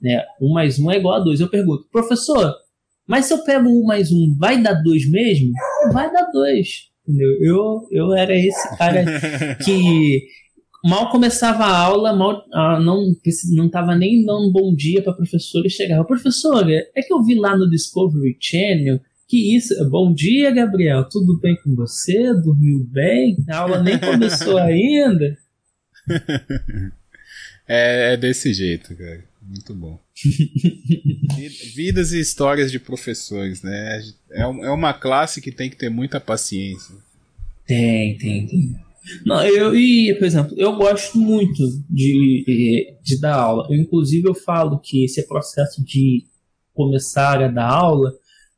Né? 0.00 0.20
1 0.40 0.52
mais 0.52 0.80
1 0.80 0.90
é 0.90 0.96
igual 0.96 1.14
a 1.14 1.24
2. 1.24 1.40
Eu 1.40 1.48
pergunto, 1.48 1.86
professor, 1.92 2.52
mas 3.06 3.26
se 3.26 3.34
eu 3.34 3.44
pego 3.44 3.68
1 3.68 3.84
mais 3.84 4.10
1, 4.10 4.36
vai 4.36 4.60
dar 4.60 4.74
2 4.74 5.08
mesmo? 5.08 5.52
Vai 5.92 6.12
dar 6.12 6.28
2. 6.32 6.90
Entendeu? 7.06 7.30
Eu, 7.40 7.88
eu 7.90 8.12
era 8.14 8.36
esse 8.36 8.76
cara 8.76 9.04
que 9.64 10.22
mal 10.84 11.10
começava 11.10 11.64
a 11.64 11.76
aula, 11.76 12.14
mal 12.14 12.44
ah, 12.52 12.80
não 12.80 13.14
não 13.54 13.66
estava 13.66 13.94
nem 13.94 14.24
dando 14.24 14.48
um 14.48 14.52
bom 14.52 14.74
dia 14.74 15.02
para 15.02 15.12
a 15.12 15.16
professora 15.16 15.66
e 15.66 15.70
chegava, 15.70 16.04
professora, 16.04 16.72
é 16.94 17.02
que 17.02 17.12
eu 17.12 17.22
vi 17.22 17.34
lá 17.34 17.56
no 17.56 17.68
Discovery 17.68 18.36
Channel 18.40 19.00
que 19.32 19.56
isso, 19.56 19.74
bom 19.88 20.12
dia, 20.12 20.50
Gabriel, 20.50 21.08
tudo 21.08 21.40
bem 21.40 21.56
com 21.64 21.74
você? 21.74 22.34
Dormiu 22.34 22.86
bem? 22.90 23.38
A 23.48 23.60
aula 23.60 23.82
nem 23.82 23.98
começou 23.98 24.58
ainda. 24.60 25.38
é, 27.66 28.12
é 28.12 28.16
desse 28.18 28.52
jeito, 28.52 28.94
cara. 28.94 29.24
Muito 29.40 29.74
bom. 29.74 29.98
Vidas 31.74 32.12
e 32.12 32.20
histórias 32.20 32.70
de 32.70 32.78
professores, 32.78 33.62
né? 33.62 34.02
É, 34.30 34.42
é 34.42 34.46
uma 34.46 34.92
classe 34.92 35.40
que 35.40 35.50
tem 35.50 35.70
que 35.70 35.76
ter 35.76 35.88
muita 35.88 36.20
paciência. 36.20 36.94
Tem, 37.66 38.18
tem, 38.18 38.46
tem. 38.46 38.76
Não, 39.26 39.44
eu, 39.44 39.74
e, 39.74 40.14
por 40.18 40.24
exemplo, 40.24 40.54
eu 40.56 40.76
gosto 40.76 41.18
muito 41.18 41.62
de, 41.90 42.96
de 43.02 43.20
dar 43.20 43.34
aula. 43.34 43.66
Eu, 43.68 43.76
inclusive, 43.76 44.28
eu 44.28 44.34
falo 44.34 44.78
que 44.78 45.04
esse 45.04 45.26
processo 45.26 45.84
de 45.84 46.24
começar 46.72 47.42
a 47.42 47.48
dar 47.48 47.68
aula 47.68 48.12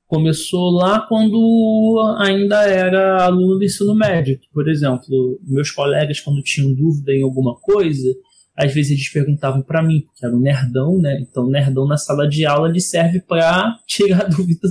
começou 0.07 0.71
lá 0.71 1.01
quando 1.01 2.17
ainda 2.19 2.63
era 2.65 3.25
aluno 3.25 3.59
do 3.59 3.65
ensino 3.65 3.95
médio. 3.95 4.39
Por 4.53 4.69
exemplo, 4.69 5.41
meus 5.43 5.71
colegas, 5.71 6.21
quando 6.21 6.43
tinham 6.43 6.75
dúvida 6.75 7.13
em 7.13 7.23
alguma 7.23 7.57
coisa, 7.57 8.09
às 8.57 8.73
vezes 8.73 8.93
eles 8.93 9.09
perguntavam 9.09 9.63
para 9.63 9.83
mim, 9.83 10.03
porque 10.03 10.25
era 10.25 10.35
um 10.35 10.41
nerdão, 10.41 10.99
né? 10.99 11.19
Então, 11.21 11.49
nerdão 11.49 11.87
na 11.87 11.97
sala 11.97 12.29
de 12.29 12.47
aula 12.47 12.69
ele 12.69 12.81
serve 12.81 13.21
para 13.21 13.77
tirar 13.87 14.25
dúvidas 14.31 14.71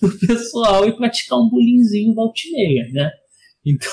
do, 0.00 0.08
do, 0.08 0.18
pessoal 0.26 0.86
e 0.88 0.96
praticar 0.96 1.38
um 1.38 1.48
bullyingzinho 1.48 2.14
voltimeia, 2.14 2.88
né? 2.92 3.10
Então. 3.64 3.90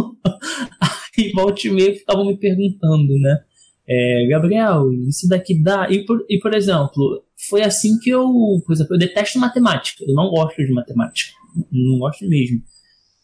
Aí 1.18 1.32
volta 1.32 1.66
e 1.66 1.70
meia 1.70 1.94
ficavam 1.94 2.26
me 2.26 2.36
perguntando, 2.36 3.18
né? 3.18 3.40
É, 3.88 4.26
Gabriel, 4.28 4.92
isso 5.08 5.28
daqui 5.28 5.60
dá. 5.60 5.90
E 5.90 6.04
por, 6.04 6.24
e 6.28 6.38
por 6.38 6.54
exemplo, 6.54 7.24
foi 7.48 7.62
assim 7.62 7.98
que 7.98 8.10
eu. 8.10 8.24
Por 8.64 8.72
exemplo, 8.72 8.94
eu 8.94 8.98
detesto 8.98 9.38
matemática. 9.38 10.04
Eu 10.06 10.14
não 10.14 10.30
gosto 10.30 10.64
de 10.64 10.72
matemática. 10.72 11.32
Não 11.72 11.98
gosto 11.98 12.26
mesmo. 12.28 12.62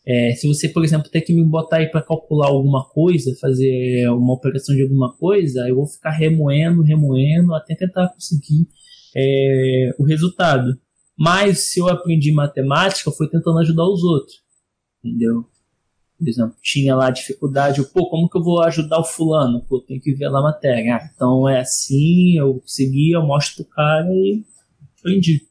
É, 0.09 0.33
se 0.33 0.47
você, 0.47 0.69
por 0.69 0.85
exemplo, 0.85 1.11
ter 1.11 1.21
que 1.21 1.35
me 1.35 1.45
botar 1.45 1.79
aí 1.79 1.87
para 1.87 2.03
calcular 2.03 2.47
alguma 2.47 2.85
coisa, 2.89 3.37
fazer 3.41 4.09
uma 4.11 4.35
operação 4.35 4.75
de 4.75 4.83
alguma 4.83 5.13
coisa, 5.17 5.69
eu 5.69 5.75
vou 5.75 5.87
ficar 5.87 6.11
remoendo, 6.11 6.83
remoendo, 6.83 7.53
até 7.55 7.75
tentar 7.75 8.09
conseguir 8.09 8.69
é, 9.17 9.91
o 9.99 10.05
resultado. 10.05 10.79
Mas 11.19 11.73
se 11.73 11.81
eu 11.81 11.89
aprendi 11.89 12.31
matemática, 12.33 13.11
foi 13.11 13.29
tentando 13.29 13.59
ajudar 13.59 13.89
os 13.89 14.03
outros. 14.05 14.37
Entendeu? 15.05 15.45
Por 16.19 16.29
exemplo, 16.29 16.57
tinha 16.63 16.95
lá 16.95 17.11
dificuldade, 17.11 17.83
pô, 17.93 18.09
como 18.09 18.29
que 18.29 18.39
eu 18.39 18.43
vou 18.43 18.63
ajudar 18.63 18.99
o 18.99 19.05
fulano? 19.05 19.63
Pô, 19.69 19.81
tem 19.81 20.01
que 20.01 20.15
ver 20.15 20.29
lá 20.29 20.41
a 20.41 20.45
matéria. 20.45 20.97
Ah, 20.97 21.11
então 21.15 21.49
é 21.49 21.61
assim, 21.61 22.39
eu 22.39 22.63
segui, 22.65 23.13
eu 23.13 23.23
mostro 23.23 23.65
pro 23.65 23.75
cara 23.75 24.07
e 24.09 24.43
aprendi. 24.99 25.47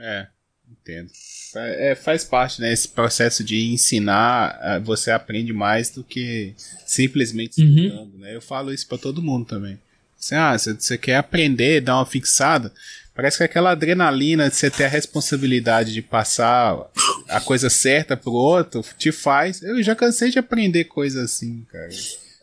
É, 0.00 0.26
entendo. 0.70 1.10
É, 1.56 1.94
faz 1.94 2.24
parte, 2.24 2.60
né? 2.60 2.72
Esse 2.72 2.88
processo 2.88 3.44
de 3.44 3.70
ensinar, 3.70 4.80
você 4.82 5.10
aprende 5.10 5.52
mais 5.52 5.90
do 5.90 6.02
que 6.02 6.54
simplesmente 6.86 7.62
estudando, 7.62 8.14
uhum. 8.14 8.20
né? 8.20 8.34
Eu 8.34 8.40
falo 8.40 8.72
isso 8.72 8.88
para 8.88 8.98
todo 8.98 9.22
mundo 9.22 9.44
também. 9.44 9.78
Assim, 10.18 10.34
ah, 10.34 10.56
você 10.56 10.96
quer 10.96 11.16
aprender, 11.16 11.82
dar 11.82 11.96
uma 11.96 12.06
fixada, 12.06 12.72
Parece 13.14 13.38
que 13.38 13.44
aquela 13.44 13.70
adrenalina 13.70 14.48
de 14.48 14.56
você 14.56 14.68
ter 14.68 14.84
a 14.84 14.88
responsabilidade 14.88 15.92
de 15.92 16.02
passar 16.02 16.76
a 17.28 17.40
coisa 17.40 17.70
certa 17.70 18.16
pro 18.16 18.32
outro 18.32 18.82
te 18.98 19.12
faz. 19.12 19.62
Eu 19.62 19.82
já 19.82 19.94
cansei 19.94 20.30
de 20.30 20.38
aprender 20.38 20.84
coisas 20.84 21.24
assim, 21.24 21.64
cara. 21.70 21.88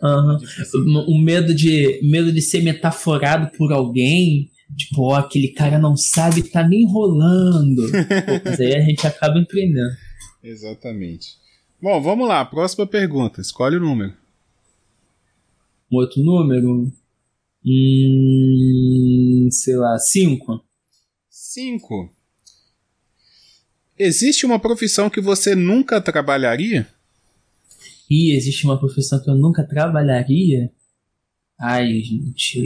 Uhum. 0.03 1.05
O 1.07 1.17
medo 1.19 1.53
de, 1.53 1.99
medo 2.03 2.31
de 2.31 2.41
ser 2.41 2.61
metaforado 2.63 3.51
por 3.57 3.71
alguém. 3.71 4.49
Tipo, 4.75 5.03
ó, 5.03 5.15
aquele 5.15 5.49
cara 5.49 5.77
não 5.77 5.95
sabe, 5.95 6.43
tá 6.43 6.67
me 6.67 6.81
enrolando. 6.81 7.83
Pô, 8.25 8.41
mas 8.43 8.59
aí 8.59 8.73
a 8.73 8.81
gente 8.81 9.05
acaba 9.05 9.37
empreendendo. 9.37 9.95
Exatamente. 10.43 11.35
Bom, 11.81 12.01
vamos 12.01 12.27
lá. 12.27 12.43
Próxima 12.45 12.87
pergunta. 12.87 13.41
Escolhe 13.41 13.75
o 13.75 13.81
número. 13.81 14.13
Um 15.91 15.97
outro 15.97 16.23
número? 16.23 16.91
Hum, 17.65 19.49
sei 19.51 19.75
lá, 19.75 19.99
cinco. 19.99 20.63
Cinco. 21.29 22.09
Existe 24.03 24.47
uma 24.47 24.57
profissão 24.57 25.11
que 25.11 25.21
você 25.21 25.53
nunca 25.53 26.01
trabalharia? 26.01 26.87
E 28.09 28.35
existe 28.35 28.65
uma 28.65 28.79
profissão 28.79 29.21
que 29.21 29.29
eu 29.29 29.35
nunca 29.35 29.63
trabalharia? 29.63 30.71
Ai, 31.59 32.01
gente, 32.01 32.57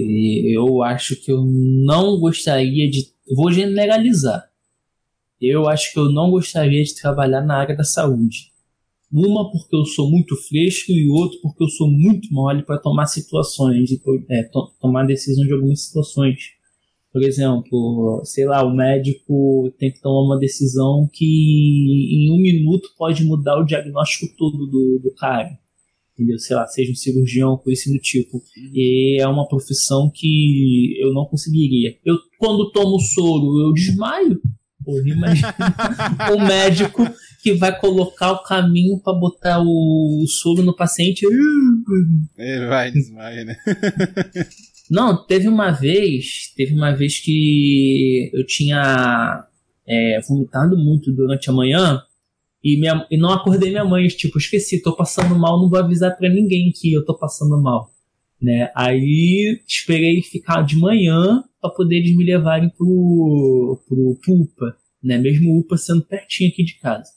eu 0.49 0.81
acho 0.81 1.17
que 1.17 1.29
eu 1.29 1.43
não 1.43 2.17
gostaria 2.21 2.89
de. 2.89 3.11
Vou 3.35 3.51
generalizar. 3.51 4.49
Eu 5.41 5.67
acho 5.67 5.91
que 5.91 5.99
eu 5.99 6.09
não 6.09 6.31
gostaria 6.31 6.81
de 6.81 6.95
trabalhar 6.95 7.41
na 7.41 7.57
área 7.57 7.75
da 7.75 7.83
saúde. 7.83 8.53
Uma 9.11 9.51
porque 9.51 9.75
eu 9.75 9.83
sou 9.83 10.09
muito 10.09 10.37
fresco 10.37 10.93
e 10.93 11.09
outro 11.09 11.37
porque 11.41 11.65
eu 11.65 11.69
sou 11.69 11.91
muito 11.91 12.33
mole 12.33 12.63
para 12.63 12.79
tomar 12.79 13.07
situações, 13.07 13.89
é, 14.29 14.43
to 14.43 14.71
tomar 14.79 15.05
decisão 15.05 15.45
de 15.45 15.51
algumas 15.51 15.81
situações. 15.81 16.54
Por 17.15 17.23
exemplo, 17.23 18.21
sei 18.25 18.45
lá, 18.45 18.61
o 18.61 18.75
médico 18.75 19.73
tem 19.79 19.89
que 19.89 20.01
tomar 20.01 20.21
uma 20.25 20.37
decisão 20.37 21.09
que 21.13 21.23
em 21.23 22.29
um 22.29 22.37
minuto 22.37 22.89
pode 22.97 23.23
mudar 23.23 23.57
o 23.57 23.63
diagnóstico 23.63 24.35
todo 24.37 24.67
do, 24.67 24.99
do 25.01 25.13
cara. 25.15 25.57
Entendeu? 26.13 26.37
Sei 26.37 26.53
lá, 26.53 26.67
seja 26.67 26.91
um 26.91 26.95
cirurgião, 26.95 27.55
coisa 27.55 27.79
assim 27.79 27.93
do 27.93 28.01
tipo. 28.01 28.43
E 28.73 29.17
é 29.21 29.25
uma 29.29 29.47
profissão 29.47 30.11
que 30.13 30.99
eu 30.99 31.13
não 31.13 31.23
conseguiria. 31.23 31.95
Eu, 32.03 32.17
quando 32.37 32.69
tomo 32.73 32.99
soro, 32.99 33.61
eu 33.61 33.71
desmaio. 33.71 34.41
Porra, 34.83 35.07
imagina 35.07 35.55
o 36.35 36.45
médico 36.45 37.01
que 37.41 37.53
vai 37.53 37.79
colocar 37.79 38.33
o 38.33 38.43
caminho 38.43 38.99
para 38.99 39.17
botar 39.17 39.61
o, 39.61 40.21
o 40.21 40.27
soro 40.27 40.61
no 40.63 40.75
paciente. 40.75 41.25
Ele 42.37 42.65
vai 42.65 42.91
desmaiar, 42.91 43.45
né? 43.45 43.55
Não, 44.89 45.25
teve 45.25 45.47
uma 45.47 45.71
vez, 45.71 46.53
teve 46.55 46.73
uma 46.73 46.91
vez 46.91 47.19
que 47.19 48.29
eu 48.33 48.45
tinha 48.45 49.45
é, 49.87 50.21
vomitado 50.27 50.77
muito 50.77 51.11
durante 51.11 51.49
a 51.49 51.53
manhã 51.53 52.01
e, 52.63 52.79
minha, 52.79 53.05
e 53.11 53.17
não 53.17 53.31
acordei 53.31 53.69
minha 53.69 53.85
mãe, 53.85 54.07
tipo, 54.07 54.37
esqueci, 54.37 54.81
tô 54.81 54.95
passando 54.95 55.37
mal, 55.37 55.61
não 55.61 55.69
vou 55.69 55.79
avisar 55.79 56.17
para 56.17 56.29
ninguém 56.29 56.71
que 56.73 56.93
eu 56.93 57.05
tô 57.05 57.15
passando 57.15 57.61
mal, 57.61 57.91
né? 58.41 58.71
Aí 58.75 59.61
esperei 59.67 60.21
ficar 60.21 60.63
de 60.63 60.75
manhã 60.75 61.43
para 61.61 61.69
poder 61.69 61.97
eles 61.97 62.15
me 62.15 62.23
levarem 62.23 62.69
pro, 62.69 63.81
pro, 63.87 64.19
pro 64.23 64.33
UPA, 64.33 64.75
né? 65.03 65.17
Mesmo 65.17 65.59
UPA 65.59 65.77
sendo 65.77 66.03
pertinho 66.03 66.49
aqui 66.51 66.63
de 66.63 66.79
casa. 66.79 67.11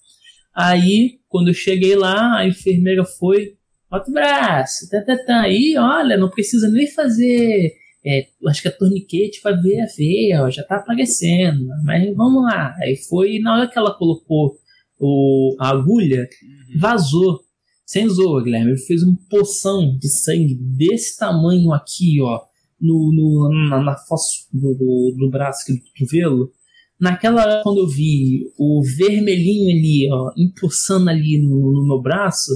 Aí, 0.54 1.18
quando 1.28 1.48
eu 1.48 1.54
cheguei 1.54 1.94
lá, 1.94 2.38
a 2.38 2.46
enfermeira 2.46 3.04
foi, 3.04 3.54
bota 3.90 4.10
o 4.10 4.14
braço, 4.14 4.88
tá, 4.90 5.00
tá, 5.02 5.16
tá. 5.24 5.40
Aí, 5.42 5.74
olha, 5.78 6.16
não 6.16 6.30
precisa 6.30 6.68
nem 6.68 6.86
fazer, 6.90 7.72
é, 8.04 8.26
acho 8.46 8.62
que 8.62 8.68
é 8.68 8.70
torniquete 8.70 9.40
pra 9.42 9.52
ver 9.52 9.80
a 9.80 9.86
veia, 9.86 10.44
ó, 10.44 10.50
já 10.50 10.62
tá 10.62 10.76
aparecendo. 10.76 11.66
Mas 11.84 12.14
vamos 12.14 12.42
lá. 12.42 12.74
Aí 12.80 12.96
foi, 12.96 13.38
na 13.38 13.54
hora 13.54 13.68
que 13.68 13.78
ela 13.78 13.96
colocou 13.96 14.56
o, 14.98 15.56
a 15.60 15.70
agulha, 15.70 16.28
uhum. 16.42 16.80
vazou. 16.80 17.40
Sem 17.86 18.06
zoa, 18.06 18.42
Guilherme. 18.42 18.72
Ele 18.72 18.80
fez 18.80 19.02
uma 19.02 19.16
poção 19.30 19.96
de 19.96 20.08
sangue 20.08 20.54
desse 20.54 21.16
tamanho 21.18 21.72
aqui, 21.72 22.20
ó, 22.20 22.42
no, 22.78 23.12
no 23.14 23.68
na, 23.70 23.82
na 23.82 23.96
fossa 23.96 24.46
do, 24.52 24.74
do, 24.74 25.16
do 25.18 25.30
braço 25.30 25.62
aqui 25.62 25.72
do 25.72 25.84
cotovelo. 25.86 26.52
Naquela 27.00 27.42
hora, 27.42 27.60
quando 27.62 27.78
eu 27.78 27.86
vi 27.86 28.42
o 28.58 28.82
vermelhinho 28.82 29.70
ali, 29.70 30.08
ó, 30.12 30.32
impulsando 30.36 31.08
ali 31.08 31.40
no, 31.40 31.72
no 31.72 31.86
meu 31.86 32.02
braço, 32.02 32.50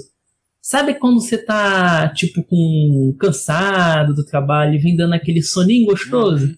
sabe 0.63 0.95
quando 0.95 1.21
você 1.21 1.37
tá, 1.37 2.09
tipo, 2.15 2.43
com 2.45 3.15
cansado 3.19 4.15
do 4.15 4.25
trabalho 4.25 4.75
e 4.75 4.79
vem 4.79 4.97
dando 4.97 5.15
aquele 5.15 5.43
soninho 5.43 5.87
gostoso? 5.87 6.47
Uhum. 6.47 6.55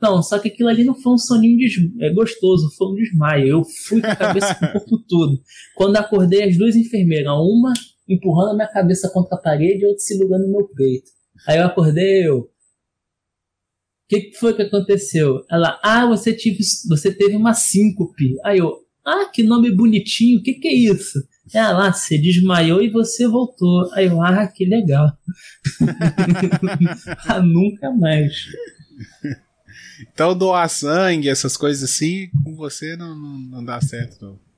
Não, 0.00 0.22
só 0.22 0.38
que 0.38 0.48
aquilo 0.48 0.68
ali 0.68 0.84
não 0.84 0.94
foi 0.94 1.12
um 1.12 1.18
soninho 1.18 1.58
de, 1.58 1.92
é, 2.00 2.10
gostoso, 2.14 2.70
foi 2.78 2.88
um 2.88 2.94
desmaio. 2.94 3.48
Eu 3.48 3.64
fui 3.64 4.00
com 4.00 4.06
a 4.06 4.16
cabeça 4.16 4.54
com 4.54 4.66
o 4.66 4.72
corpo 4.72 4.98
todo. 5.08 5.40
Quando 5.74 5.96
acordei, 5.96 6.44
as 6.44 6.56
duas 6.56 6.76
enfermeiras, 6.76 7.32
uma 7.32 7.72
empurrando 8.08 8.52
a 8.52 8.54
minha 8.54 8.68
cabeça 8.68 9.10
contra 9.12 9.36
a 9.36 9.40
parede 9.40 9.82
e 9.82 9.86
outra 9.86 10.00
segurando 10.00 10.46
o 10.46 10.50
meu 10.50 10.68
peito. 10.68 11.10
Aí 11.46 11.58
eu 11.58 11.66
acordei, 11.66 12.26
eu, 12.26 12.48
que, 14.08 14.20
que 14.22 14.38
foi 14.38 14.54
que 14.54 14.62
aconteceu? 14.62 15.44
Ela, 15.50 15.78
ah, 15.82 16.06
você, 16.06 16.32
tive, 16.32 16.58
você 16.88 17.12
teve 17.12 17.36
uma 17.36 17.52
síncope. 17.52 18.36
Aí 18.44 18.58
eu, 18.58 18.74
ah, 19.04 19.26
que 19.32 19.42
nome 19.42 19.70
bonitinho, 19.70 20.40
o 20.40 20.42
que, 20.42 20.54
que 20.54 20.68
é 20.68 20.74
isso? 20.74 21.18
Ela, 21.52 21.88
ah, 21.88 21.92
você 21.92 22.18
desmaiou 22.18 22.82
e 22.82 22.90
você 22.90 23.26
voltou. 23.26 23.90
Aí 23.94 24.06
eu, 24.06 24.22
ah, 24.22 24.46
que 24.46 24.64
legal. 24.64 25.12
ah, 27.26 27.40
nunca 27.40 27.90
mais. 27.90 28.32
Então 30.12 30.36
doar 30.36 30.68
sangue, 30.68 31.28
essas 31.28 31.56
coisas 31.56 31.90
assim, 31.90 32.28
com 32.44 32.54
você 32.54 32.96
não, 32.96 33.16
não, 33.16 33.38
não 33.38 33.64
dá 33.64 33.80
certo, 33.80 34.24
não. 34.24 34.48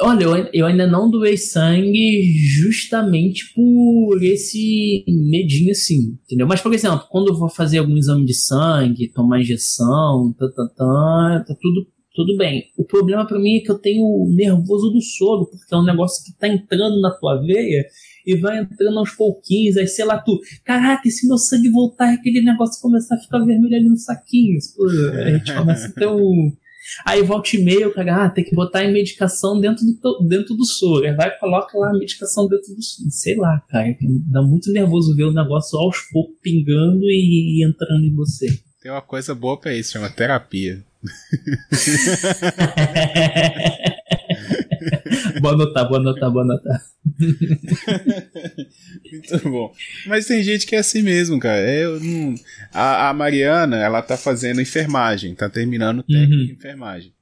Olha, 0.00 0.24
eu, 0.24 0.50
eu 0.52 0.66
ainda 0.66 0.86
não 0.86 1.08
doei 1.08 1.36
sangue 1.36 2.22
justamente 2.62 3.54
por 3.54 4.22
esse 4.22 5.04
medinho 5.06 5.70
assim, 5.70 6.18
entendeu? 6.24 6.46
Mas, 6.46 6.60
por 6.60 6.74
exemplo, 6.74 7.06
quando 7.08 7.28
eu 7.28 7.38
vou 7.38 7.48
fazer 7.48 7.78
algum 7.78 7.96
exame 7.96 8.26
de 8.26 8.34
sangue, 8.34 9.12
tomar 9.12 9.40
injeção, 9.40 10.34
tá, 10.36 10.46
tá, 10.48 10.68
tá, 10.76 11.44
tá 11.46 11.56
tudo, 11.60 11.86
tudo 12.14 12.36
bem. 12.36 12.64
O 12.76 12.84
problema 12.84 13.26
para 13.26 13.38
mim 13.38 13.58
é 13.58 13.60
que 13.60 13.70
eu 13.70 13.78
tenho 13.78 14.26
nervoso 14.34 14.90
do 14.90 15.00
soro, 15.00 15.46
porque 15.46 15.74
é 15.74 15.76
um 15.76 15.84
negócio 15.84 16.24
que 16.24 16.38
tá 16.38 16.48
entrando 16.48 17.00
na 17.00 17.10
tua 17.10 17.40
veia 17.40 17.86
e 18.26 18.36
vai 18.36 18.60
entrando 18.60 18.98
aos 18.98 19.10
pouquinhos, 19.10 19.76
aí 19.76 19.86
sei 19.86 20.04
lá, 20.04 20.18
tu, 20.18 20.38
caraca, 20.64 21.08
e 21.08 21.10
se 21.10 21.26
meu 21.26 21.38
sangue 21.38 21.70
voltar, 21.70 22.12
aquele 22.12 22.40
negócio 22.40 22.80
começar 22.80 23.16
a 23.16 23.18
ficar 23.18 23.40
vermelho 23.40 23.74
ali 23.74 23.88
no 23.88 23.96
saquinho, 23.96 24.58
pô, 24.76 24.86
a 24.86 25.30
gente 25.30 25.54
começa 25.54 25.88
a 25.88 25.92
ter 25.92 26.06
um 26.06 26.52
Aí 27.06 27.22
volta 27.22 27.56
e 27.56 27.62
meia, 27.62 27.88
o 27.88 27.94
cara, 27.94 28.24
ah, 28.24 28.30
tem 28.30 28.44
que 28.44 28.54
botar 28.54 28.84
em 28.84 28.92
medicação 28.92 29.60
dentro 29.60 29.84
do, 29.84 30.26
dentro 30.28 30.54
do 30.54 30.64
soro. 30.64 31.04
Aí 31.04 31.14
vai 31.14 31.28
e 31.28 31.38
coloca 31.38 31.78
lá 31.78 31.90
a 31.90 31.98
medicação 31.98 32.48
dentro 32.48 32.74
do 32.74 32.82
soro. 32.82 33.10
Sei 33.10 33.36
lá, 33.36 33.62
cara. 33.68 33.96
Dá 34.30 34.42
muito 34.42 34.70
nervoso 34.72 35.14
ver 35.14 35.24
o 35.24 35.32
negócio 35.32 35.78
aos 35.78 36.00
poucos 36.12 36.36
pingando 36.42 37.04
e, 37.04 37.60
e 37.60 37.66
entrando 37.66 38.04
em 38.04 38.14
você. 38.14 38.46
Tem 38.80 38.90
uma 38.90 39.02
coisa 39.02 39.34
boa 39.34 39.58
pra 39.58 39.74
isso, 39.74 39.92
chama 39.92 40.10
terapia. 40.10 40.84
vou 45.40 45.50
anotar, 45.50 45.88
vou 45.88 45.98
anotar, 45.98 46.32
vou 46.32 46.42
anotar. 46.42 46.80
Muito 49.12 49.50
bom. 49.50 49.72
Mas 50.06 50.26
tem 50.26 50.42
gente 50.42 50.66
que 50.66 50.76
é 50.76 50.78
assim 50.78 51.02
mesmo, 51.02 51.38
cara. 51.38 51.60
Eu 51.70 52.00
não... 52.00 52.34
a, 52.72 53.10
a 53.10 53.14
Mariana, 53.14 53.76
ela 53.76 54.02
tá 54.02 54.16
fazendo 54.16 54.60
enfermagem, 54.60 55.34
tá 55.34 55.48
terminando 55.48 56.00
o 56.00 56.04
técnico 56.04 56.34
uhum. 56.34 56.46
de 56.46 56.52
enfermagem. 56.52 57.12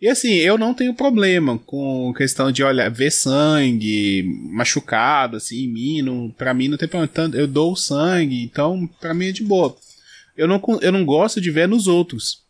E 0.00 0.08
assim, 0.08 0.34
eu 0.34 0.58
não 0.58 0.74
tenho 0.74 0.92
problema 0.92 1.58
com 1.58 2.12
questão 2.14 2.52
de, 2.52 2.62
olha, 2.62 2.90
ver 2.90 3.10
sangue 3.10 4.22
machucado, 4.50 5.38
assim, 5.38 5.64
em 5.64 5.72
mim. 5.72 6.02
Não, 6.02 6.30
pra 6.30 6.52
mim 6.52 6.68
não 6.68 6.76
tem 6.76 6.86
problema. 6.86 7.10
Tanto, 7.12 7.36
eu 7.36 7.46
dou 7.46 7.74
sangue, 7.74 8.42
então 8.42 8.86
pra 9.00 9.14
mim 9.14 9.28
é 9.28 9.32
de 9.32 9.42
boa. 9.42 9.74
Eu 10.36 10.46
não, 10.46 10.60
eu 10.82 10.92
não 10.92 11.06
gosto 11.06 11.40
de 11.40 11.50
ver 11.50 11.66
nos 11.66 11.86
outros. 11.86 12.43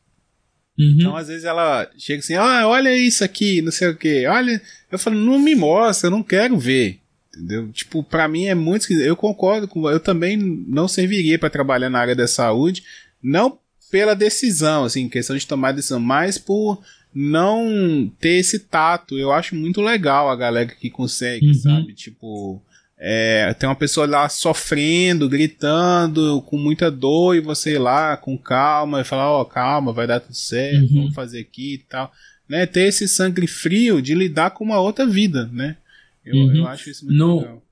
Uhum. 0.78 0.96
Então, 0.98 1.16
às 1.16 1.28
vezes, 1.28 1.44
ela 1.44 1.88
chega 1.96 2.20
assim, 2.20 2.34
ah, 2.34 2.66
olha 2.66 2.96
isso 2.96 3.22
aqui, 3.22 3.62
não 3.62 3.70
sei 3.70 3.88
o 3.88 3.96
que. 3.96 4.26
Olha, 4.26 4.60
eu 4.90 4.98
falo, 4.98 5.16
não 5.16 5.38
me 5.38 5.54
mostra, 5.54 6.08
eu 6.08 6.10
não 6.10 6.22
quero 6.22 6.58
ver. 6.58 7.00
Entendeu? 7.28 7.68
Tipo, 7.72 8.02
para 8.02 8.28
mim 8.28 8.44
é 8.44 8.54
muito 8.54 8.92
Eu 8.92 9.16
concordo 9.16 9.66
com 9.66 9.90
eu 9.90 9.98
também 9.98 10.36
não 10.36 10.86
serviria 10.86 11.38
para 11.38 11.50
trabalhar 11.50 11.90
na 11.90 11.98
área 11.98 12.14
da 12.14 12.28
saúde, 12.28 12.84
não 13.22 13.58
pela 13.90 14.14
decisão, 14.14 14.84
assim, 14.84 15.08
questão 15.08 15.36
de 15.36 15.46
tomar 15.46 15.72
decisão, 15.72 16.00
mas 16.00 16.38
por 16.38 16.82
não 17.14 18.10
ter 18.18 18.36
esse 18.36 18.58
tato. 18.58 19.16
Eu 19.18 19.32
acho 19.32 19.54
muito 19.54 19.80
legal 19.80 20.28
a 20.28 20.36
galera 20.36 20.66
que 20.66 20.90
consegue, 20.90 21.46
uhum. 21.46 21.54
sabe? 21.54 21.94
Tipo, 21.94 22.60
é, 23.06 23.52
tem 23.52 23.68
uma 23.68 23.76
pessoa 23.76 24.06
lá 24.06 24.26
sofrendo, 24.30 25.28
gritando, 25.28 26.40
com 26.46 26.56
muita 26.56 26.90
dor, 26.90 27.36
e 27.36 27.40
você 27.40 27.74
ir 27.74 27.78
lá 27.78 28.16
com 28.16 28.38
calma 28.38 29.02
e 29.02 29.04
falar: 29.04 29.30
Ó, 29.30 29.42
oh, 29.42 29.44
calma, 29.44 29.92
vai 29.92 30.06
dar 30.06 30.20
tudo 30.20 30.34
certo, 30.34 30.90
uhum. 30.90 31.00
vamos 31.00 31.14
fazer 31.14 31.40
aqui 31.40 31.74
e 31.74 31.78
tal. 31.78 32.10
Né? 32.48 32.64
Ter 32.64 32.88
esse 32.88 33.06
sangue 33.06 33.46
frio 33.46 34.00
de 34.00 34.14
lidar 34.14 34.52
com 34.52 34.64
uma 34.64 34.80
outra 34.80 35.06
vida, 35.06 35.50
né? 35.52 35.76
Eu, 36.24 36.34
uhum. 36.34 36.56
eu 36.56 36.66
acho 36.66 36.88
isso 36.88 37.04
muito 37.04 37.18
no, 37.18 37.40
legal. 37.40 37.62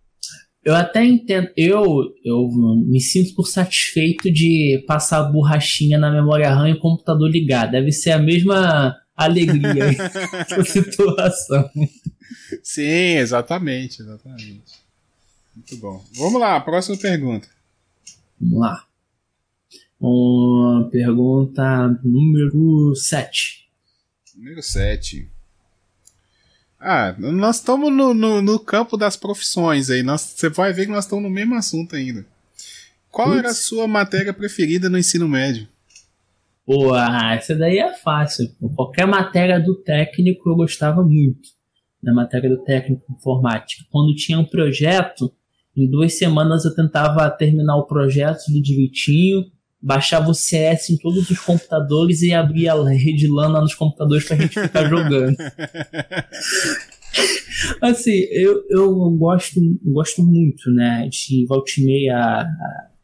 Eu 0.63 0.75
até 0.75 1.03
entendo, 1.03 1.49
eu, 1.57 2.13
eu 2.23 2.47
me 2.87 3.01
sinto 3.01 3.35
por 3.35 3.47
satisfeito 3.47 4.31
de 4.31 4.85
passar 4.87 5.21
a 5.21 5.31
borrachinha 5.31 5.97
na 5.99 6.11
memória 6.11 6.55
RAM 6.55 6.69
e 6.69 6.75
o 6.75 6.79
computador 6.79 7.31
ligar. 7.31 7.71
Deve 7.71 7.91
ser 7.91 8.11
a 8.11 8.19
mesma 8.19 8.95
alegria 9.17 9.97
da 10.51 10.63
situação. 10.63 11.71
Sim, 12.63 13.17
exatamente, 13.17 14.03
exatamente. 14.03 14.82
Muito 15.55 15.77
bom. 15.77 16.05
Vamos 16.17 16.41
lá, 16.41 16.61
próxima 16.61 16.97
pergunta. 16.97 17.49
Vamos 18.41 18.61
lá. 18.61 18.87
Uma 20.01 20.89
pergunta 20.91 21.89
número 22.03 22.95
7. 22.95 23.69
Número 24.35 24.63
7. 24.63 25.29
Ah, 26.81 27.15
nós 27.17 27.57
estamos 27.57 27.93
no, 27.93 28.13
no, 28.13 28.43
no, 28.43 28.59
campo 28.59 28.97
das 28.97 29.17
profissões 29.17 29.89
aí. 29.89 30.03
você 30.03 30.49
vai 30.49 30.73
ver 30.73 30.87
que 30.87 30.91
nós 30.91 31.05
estamos 31.05 31.23
no 31.23 31.31
mesmo 31.31 31.55
assunto 31.55 31.95
ainda. 31.95 32.27
Qual 33.09 33.29
Ups. 33.29 33.39
era 33.39 33.51
a 33.51 33.55
sua 33.55 33.87
matéria 33.87 34.33
preferida 34.33 34.91
no 34.91 34.99
ensino 34.99 35.29
médio? 35.29 35.69
Pô, 36.67 36.93
ah, 36.95 37.35
essa 37.35 37.55
daí 37.55 37.79
é 37.79 37.93
fácil. 37.93 38.53
Qualquer 38.75 39.07
matéria 39.07 39.61
do 39.61 39.77
técnico 39.77 40.51
eu 40.51 40.57
gostava 40.57 41.05
muito. 41.05 41.51
Na 42.03 42.13
matéria 42.13 42.51
do 42.51 42.59
técnico 42.65 43.05
informática. 43.13 43.85
Quando 43.89 44.17
tinha 44.17 44.41
um 44.41 44.45
projeto, 44.45 45.33
em 45.77 45.91
duas 45.91 46.19
semanas 46.19 46.65
eu 46.65 46.75
tentava 46.75 47.29
terminar 47.31 47.77
o 47.77 47.87
projeto 47.87 48.45
do 48.51 48.61
direitinho, 48.61 49.45
baixava 49.81 50.31
o 50.31 50.35
CS 50.35 50.91
em 50.91 50.97
todos 50.97 51.29
os 51.29 51.41
computadores 51.41 52.23
e 52.23 52.33
abria 52.33 52.73
a 52.73 52.91
rede 52.91 53.27
LAN 53.27 53.61
nos 53.61 53.75
computadores 53.75 54.27
pra 54.27 54.37
gente 54.37 54.61
ficar 54.61 54.89
jogando. 54.89 55.37
assim, 57.81 58.27
eu, 58.31 58.63
eu 58.69 59.11
gosto, 59.13 59.61
gosto 59.85 60.23
muito, 60.23 60.71
né, 60.71 61.09
de 61.11 61.47
volta 61.47 61.73
e 61.79 61.85
meia 61.85 62.17
a 62.17 62.47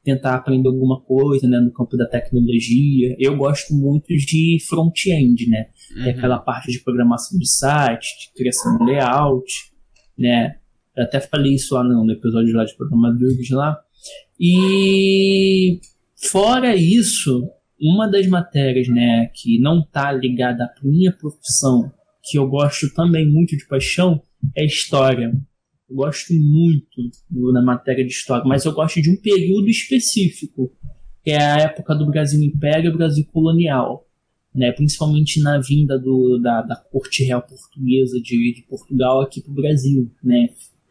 tentar 0.05 0.37
aprender 0.37 0.69
alguma 0.69 1.01
coisa, 1.01 1.47
né, 1.49 1.59
no 1.59 1.73
campo 1.73 1.97
da 1.97 2.07
tecnologia. 2.07 3.15
Eu 3.19 3.37
gosto 3.37 3.75
muito 3.75 4.07
de 4.09 4.59
front-end, 4.69 5.49
né, 5.49 5.67
uhum. 5.97 6.05
é 6.05 6.11
aquela 6.11 6.39
parte 6.39 6.71
de 6.71 6.81
programação 6.81 7.39
de 7.39 7.49
site, 7.49 8.07
de 8.21 8.35
criação 8.35 8.79
de 8.79 8.85
layout, 8.85 9.53
né, 10.19 10.57
eu 10.99 11.05
até 11.05 11.21
falei 11.21 11.55
isso 11.55 11.75
lá 11.75 11.85
no 11.85 12.11
episódio 12.11 12.57
lá 12.57 12.65
de 12.65 12.77
programadores 12.77 13.49
lá. 13.51 13.79
E 14.41 15.79
fora 16.17 16.75
isso, 16.75 17.49
uma 17.81 18.09
das 18.09 18.27
matérias, 18.27 18.89
né, 18.89 19.31
que 19.33 19.61
não 19.61 19.81
tá 19.81 20.11
ligada 20.11 20.65
à 20.65 20.73
minha 20.83 21.13
profissão, 21.13 21.93
que 22.25 22.37
eu 22.37 22.49
gosto 22.49 22.93
também 22.95 23.31
muito 23.31 23.57
de 23.57 23.65
paixão, 23.69 24.21
é 24.57 24.65
história. 24.65 25.33
Eu 25.89 25.97
gosto 25.97 26.35
muito 26.35 27.11
da 27.53 27.63
matéria 27.63 28.05
de 28.05 28.11
história, 28.11 28.45
mas 28.45 28.65
eu 28.65 28.73
gosto 28.73 29.01
de 29.01 29.09
um 29.09 29.17
período 29.17 29.69
específico, 29.69 30.73
que 31.23 31.31
é 31.31 31.41
a 31.41 31.59
época 31.59 31.95
do 31.95 32.11
Brasil 32.11 32.43
Império 32.43 32.91
e 32.91 32.97
Brasil 32.97 33.25
Colonial. 33.33 34.05
Né, 34.55 34.73
principalmente 34.73 35.41
na 35.41 35.61
vinda 35.61 35.97
do, 35.97 36.41
da, 36.43 36.63
da 36.63 36.75
corte 36.75 37.23
real 37.23 37.43
portuguesa 37.43 38.19
de, 38.21 38.55
de 38.55 38.63
Portugal 38.63 39.21
aqui 39.21 39.41
para 39.41 39.53
o 39.53 39.55
Brasil, 39.55 40.11
né, 40.25 40.49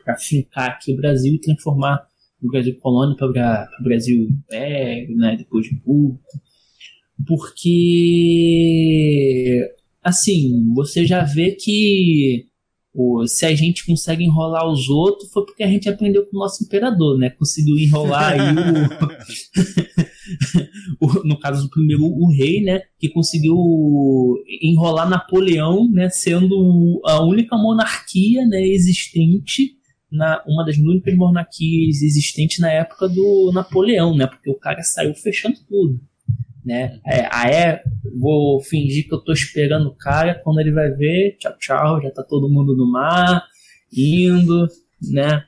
para 0.08 0.17
fincar 0.17 0.70
aqui 0.70 0.93
o 0.93 0.96
Brasil 0.96 1.36
e 1.36 1.41
transformar 1.41 2.08
o 2.41 2.48
Brasil 2.48 2.80
colônia 2.80 3.17
para 3.17 3.28
o 3.28 3.84
Brasil 3.84 4.24
império, 4.30 5.17
né, 5.17 5.36
depois 5.36 5.70
república. 5.70 6.24
Porque, 7.28 8.00
assim, 10.02 10.65
você 10.74 11.06
já 11.06 11.26
vê 11.26 11.52
que 11.52 12.46
se 13.28 13.46
a 13.46 13.54
gente 13.54 13.86
consegue 13.86 14.24
enrolar 14.24 14.65
os 14.72 14.88
outros, 14.88 15.30
foi 15.32 15.46
porque 15.46 15.62
a 15.62 15.67
gente 15.67 15.89
aprendeu 15.89 16.26
com 16.26 16.38
o 16.38 16.39
nosso 16.39 16.63
imperador, 16.63 17.15
né? 17.17 17.30
Conseguiu 17.30 17.78
enrolar 17.78 18.32
aí 18.34 18.39
o, 21.00 21.22
no 21.28 21.39
caso 21.39 21.63
do 21.63 21.70
primeiro 21.70 22.04
o 22.06 22.32
rei, 22.36 22.62
né? 22.62 22.82
Que 22.98 23.10
conseguiu 23.10 23.56
enrolar 24.63 25.08
Napoleão, 25.08 25.88
né? 25.91 26.10
Sendo 26.10 27.00
a 27.06 27.24
única 27.24 27.56
monarquia, 27.56 28.48
né? 28.48 28.65
Existente 28.65 29.76
na 30.17 30.43
uma 30.47 30.65
das 30.65 30.77
únicas 30.77 31.15
monarquias 31.15 32.01
existentes 32.01 32.60
na 32.60 32.71
época 32.71 33.08
do 33.08 33.51
Napoleão, 33.53 34.15
né? 34.15 34.27
Porque 34.27 34.49
o 34.49 34.60
cara 34.60 34.82
saiu 34.84 35.13
fechando 35.13 35.58
tudo 35.69 36.01
né? 36.67 36.99
É, 37.08 37.21
é, 37.49 37.82
vou 38.19 38.60
fingir 38.60 39.08
que 39.08 39.15
eu 39.15 39.23
tô 39.23 39.32
esperando 39.32 39.88
o 39.88 39.95
cara, 39.95 40.36
quando 40.43 40.60
ele 40.60 40.73
vai 40.73 40.91
ver, 40.91 41.38
tchau, 41.39 41.58
tchau, 41.58 42.01
já 42.01 42.12
tá 42.12 42.23
todo 42.23 42.49
mundo 42.49 42.75
no 42.75 42.91
mar, 42.91 43.41
indo, 43.95 44.67
né? 45.01 45.43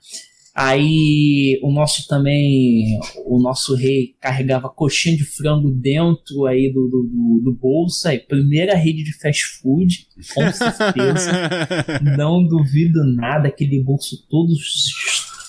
Aí 0.61 1.57
o 1.63 1.71
nosso 1.71 2.05
também, 2.05 2.99
o 3.25 3.41
nosso 3.41 3.75
rei 3.75 4.13
carregava 4.19 4.67
coxinha 4.67 5.15
de 5.15 5.23
frango 5.23 5.71
dentro 5.71 6.45
aí 6.45 6.69
do, 6.69 6.85
do, 6.89 7.41
do 7.45 7.53
bolso, 7.53 8.05
aí 8.05 8.19
primeira 8.19 8.75
rede 8.75 9.05
de 9.05 9.17
fast 9.17 9.41
food, 9.61 10.05
com 10.35 10.51
certeza, 10.51 11.31
não 12.17 12.45
duvido 12.45 13.05
nada, 13.05 13.47
aquele 13.47 13.81
bolso 13.81 14.27
todo 14.29 14.53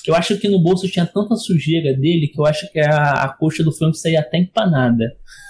eu 0.06 0.14
acho 0.14 0.38
que 0.38 0.48
no 0.48 0.62
bolso 0.62 0.88
tinha 0.88 1.04
tanta 1.04 1.34
sujeira 1.34 1.92
dele 1.92 2.28
que 2.28 2.40
eu 2.40 2.46
acho 2.46 2.70
que 2.70 2.78
a, 2.78 3.24
a 3.24 3.36
coxa 3.36 3.64
do 3.64 3.72
frango 3.72 3.94
saía 3.94 4.20
até 4.20 4.38
empanada. 4.38 5.04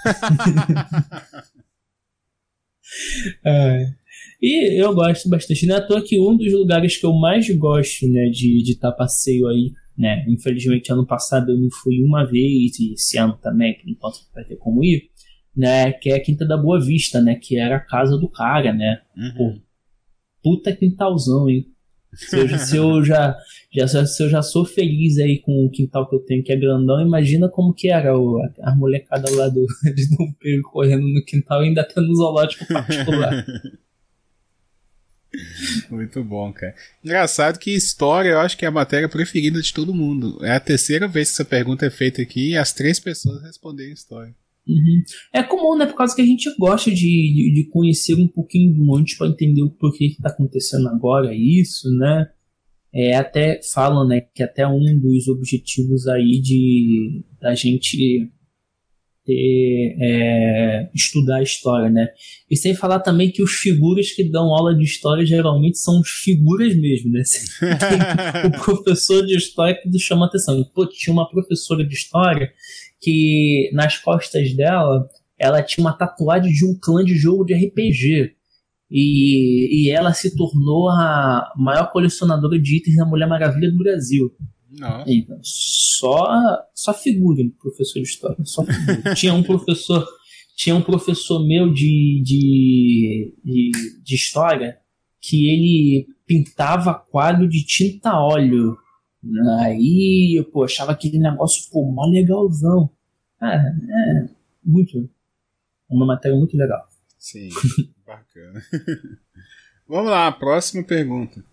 é. 3.44 3.99
E 4.40 4.80
eu 4.80 4.94
gosto 4.94 5.28
bastante. 5.28 5.66
Não 5.66 5.76
é 5.76 5.78
à 5.78 5.86
toa 5.86 6.02
que 6.02 6.18
um 6.18 6.36
dos 6.36 6.52
lugares 6.52 6.96
que 6.96 7.04
eu 7.04 7.12
mais 7.12 7.48
gosto 7.56 8.08
né, 8.08 8.30
de 8.30 8.62
estar 8.70 8.90
tá 8.90 8.96
passeio 8.96 9.46
aí, 9.46 9.72
né? 9.96 10.24
Infelizmente, 10.28 10.90
ano 10.90 11.06
passado 11.06 11.50
eu 11.50 11.58
não 11.58 11.68
fui 11.82 12.02
uma 12.02 12.24
vez, 12.24 12.78
e 12.78 12.94
esse 12.94 13.18
ano 13.18 13.38
também, 13.42 13.74
por 13.74 13.88
enquanto 13.88 14.20
vai 14.34 14.44
ter 14.44 14.56
como 14.56 14.82
ir, 14.82 15.10
né? 15.54 15.92
Que 15.92 16.10
é 16.10 16.16
a 16.16 16.22
Quinta 16.22 16.46
da 16.46 16.56
Boa 16.56 16.80
Vista, 16.80 17.20
né? 17.20 17.34
Que 17.34 17.58
era 17.58 17.76
a 17.76 17.84
casa 17.84 18.16
do 18.16 18.30
cara, 18.30 18.72
né? 18.72 19.02
Uhum. 19.16 19.34
Pô, 19.36 19.60
puta 20.42 20.74
quintalzão, 20.74 21.48
hein? 21.50 21.66
Se 22.14 22.36
eu, 22.36 22.48
se 22.58 22.76
eu 22.76 23.04
já, 23.04 23.36
já, 23.72 24.06
se 24.06 24.22
eu 24.22 24.28
já 24.28 24.42
sou 24.42 24.64
feliz 24.64 25.18
aí 25.18 25.38
com 25.38 25.64
o 25.64 25.70
quintal 25.70 26.08
que 26.08 26.16
eu 26.16 26.20
tenho, 26.20 26.42
que 26.42 26.52
é 26.52 26.56
grandão, 26.56 27.00
imagina 27.00 27.48
como 27.48 27.72
que 27.72 27.88
era 27.88 28.18
o, 28.18 28.40
a, 28.62 28.74
molecada 28.74 29.30
lá 29.30 29.48
do, 29.48 29.64
de 29.94 30.16
Dom 30.16 30.32
Pedro 30.40 30.62
correndo 30.62 31.06
no 31.06 31.24
quintal 31.24 31.62
e 31.62 31.68
ainda 31.68 31.84
tendo 31.84 32.12
zoológico 32.14 32.66
particular. 32.66 33.44
Muito 35.90 36.22
bom, 36.24 36.52
cara. 36.52 36.74
Engraçado 37.04 37.58
que 37.58 37.70
história 37.70 38.30
eu 38.30 38.40
acho 38.40 38.56
que 38.56 38.64
é 38.64 38.68
a 38.68 38.72
matéria 38.72 39.08
preferida 39.08 39.60
de 39.62 39.72
todo 39.72 39.94
mundo. 39.94 40.38
É 40.44 40.52
a 40.52 40.60
terceira 40.60 41.06
vez 41.06 41.28
que 41.28 41.34
essa 41.34 41.44
pergunta 41.44 41.86
é 41.86 41.90
feita 41.90 42.20
aqui 42.20 42.50
e 42.50 42.56
as 42.56 42.72
três 42.72 42.98
pessoas 42.98 43.42
responderam 43.42 43.92
história. 43.92 44.34
Uhum. 44.66 45.02
É 45.32 45.42
comum, 45.42 45.76
né? 45.76 45.86
Por 45.86 45.96
causa 45.96 46.14
que 46.14 46.22
a 46.22 46.26
gente 46.26 46.48
gosta 46.58 46.90
de, 46.90 46.96
de, 46.96 47.54
de 47.54 47.68
conhecer 47.70 48.14
um 48.14 48.28
pouquinho 48.28 48.74
do 48.74 48.84
monte 48.84 49.16
para 49.16 49.28
entender 49.28 49.62
o 49.62 49.70
porquê 49.70 50.08
que 50.08 50.14
está 50.14 50.28
acontecendo 50.28 50.88
agora 50.88 51.34
isso, 51.34 51.88
né? 51.96 52.28
É, 52.92 53.16
até 53.16 53.60
falam, 53.72 54.06
né, 54.06 54.20
que 54.34 54.42
até 54.42 54.66
um 54.66 54.98
dos 54.98 55.28
objetivos 55.28 56.08
aí 56.08 56.40
de 56.40 57.22
da 57.40 57.54
gente 57.54 58.28
ter, 59.30 59.96
é, 60.00 60.90
estudar 60.94 61.42
história, 61.42 61.88
né? 61.88 62.08
E 62.50 62.56
sem 62.56 62.74
falar 62.74 63.00
também 63.00 63.30
que 63.30 63.42
os 63.42 63.52
figuras 63.52 64.10
que 64.10 64.24
dão 64.24 64.46
aula 64.46 64.74
de 64.74 64.82
história 64.82 65.24
geralmente 65.24 65.78
são 65.78 66.02
figuras 66.04 66.74
mesmo, 66.76 67.12
né? 67.12 67.22
o 68.46 68.64
professor 68.64 69.24
de 69.24 69.36
história 69.36 69.78
que 69.80 69.98
chama 69.98 70.26
atenção. 70.26 70.62
Pô, 70.74 70.86
tinha 70.86 71.12
uma 71.12 71.30
professora 71.30 71.86
de 71.86 71.94
história 71.94 72.50
que 73.00 73.70
nas 73.72 73.96
costas 73.98 74.54
dela 74.54 75.08
ela 75.38 75.62
tinha 75.62 75.86
uma 75.86 75.96
tatuagem 75.96 76.52
de 76.52 76.66
um 76.66 76.76
clã 76.78 77.04
de 77.04 77.14
jogo 77.14 77.44
de 77.44 77.54
RPG. 77.54 78.34
E, 78.92 79.86
e 79.86 79.90
ela 79.90 80.12
se 80.12 80.34
tornou 80.34 80.88
a 80.88 81.52
maior 81.56 81.92
colecionadora 81.92 82.60
de 82.60 82.78
itens 82.78 82.96
da 82.96 83.06
Mulher 83.06 83.28
Maravilha 83.28 83.70
do 83.70 83.78
Brasil. 83.78 84.32
Então, 85.06 85.38
só, 85.42 86.26
só 86.74 86.94
figura, 86.94 87.42
professor 87.60 88.00
de 88.00 88.08
história. 88.08 88.44
Só 88.44 88.64
tinha 89.16 89.34
um 89.34 89.42
professor, 89.42 90.06
tinha 90.56 90.74
um 90.74 90.82
professor 90.82 91.46
meu 91.46 91.72
de, 91.72 92.22
de, 92.24 93.34
de, 93.44 93.70
de 94.02 94.14
história 94.14 94.78
que 95.20 95.48
ele 95.48 96.06
pintava 96.26 96.94
quadro 96.94 97.48
de 97.48 97.64
tinta 97.64 98.14
óleo 98.14 98.76
Aí, 99.60 100.38
eu 100.38 100.44
pô, 100.44 100.64
achava 100.64 100.92
aquele 100.92 101.18
negócio, 101.18 101.70
pô, 101.70 101.84
mó 101.92 102.06
legalzão. 102.06 102.90
Ah, 103.40 103.54
é, 103.56 104.28
muito. 104.64 105.08
Uma 105.88 106.06
matéria 106.06 106.36
muito 106.36 106.56
legal. 106.56 106.88
Sim, 107.18 107.50
bacana. 108.06 108.62
Vamos 109.86 110.10
lá, 110.10 110.32
próxima 110.32 110.82
pergunta. 110.84 111.44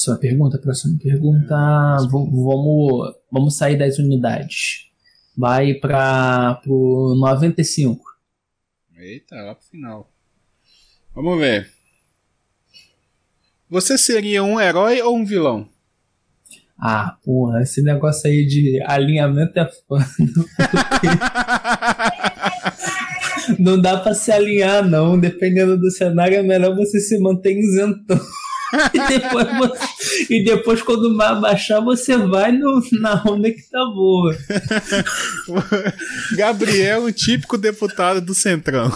Próxima 0.00 0.16
pergunta, 0.16 0.58
próxima 0.58 0.98
pergunta. 0.98 1.54
É, 1.54 2.08
vamos, 2.08 3.14
vamos 3.30 3.54
sair 3.54 3.76
das 3.76 3.98
unidades. 3.98 4.86
Vai 5.36 5.74
para 5.74 6.58
o 6.66 7.14
95. 7.20 8.02
Eita, 8.96 9.36
lá 9.36 9.54
pro 9.54 9.66
final. 9.66 10.10
Vamos 11.14 11.38
ver. 11.38 11.70
Você 13.68 13.98
seria 13.98 14.42
um 14.42 14.58
herói 14.58 15.02
ou 15.02 15.14
um 15.14 15.26
vilão? 15.26 15.68
Ah, 16.78 17.18
porra, 17.22 17.60
esse 17.60 17.82
negócio 17.82 18.30
aí 18.30 18.46
de 18.46 18.82
alinhamento 18.86 19.58
é 19.58 19.70
foda. 19.86 20.06
não 23.58 23.78
dá 23.78 24.00
pra 24.00 24.14
se 24.14 24.32
alinhar, 24.32 24.82
não. 24.82 25.20
Dependendo 25.20 25.76
do 25.76 25.90
cenário, 25.90 26.38
é 26.38 26.42
melhor 26.42 26.74
você 26.74 26.98
se 27.00 27.18
manter 27.18 27.58
isentão. 27.58 28.18
e, 28.94 29.18
depois 29.18 29.48
e 30.30 30.44
depois, 30.44 30.82
quando 30.82 31.06
o 31.06 31.14
mar 31.14 31.40
baixar, 31.40 31.80
você 31.80 32.16
vai 32.16 32.52
no, 32.52 32.80
na 33.00 33.22
onda 33.26 33.50
que 33.50 33.62
tá 33.68 33.84
boa. 33.86 34.36
Gabriel, 36.36 37.04
o 37.04 37.12
típico 37.12 37.58
deputado 37.58 38.20
do 38.20 38.34
Centrão. 38.34 38.90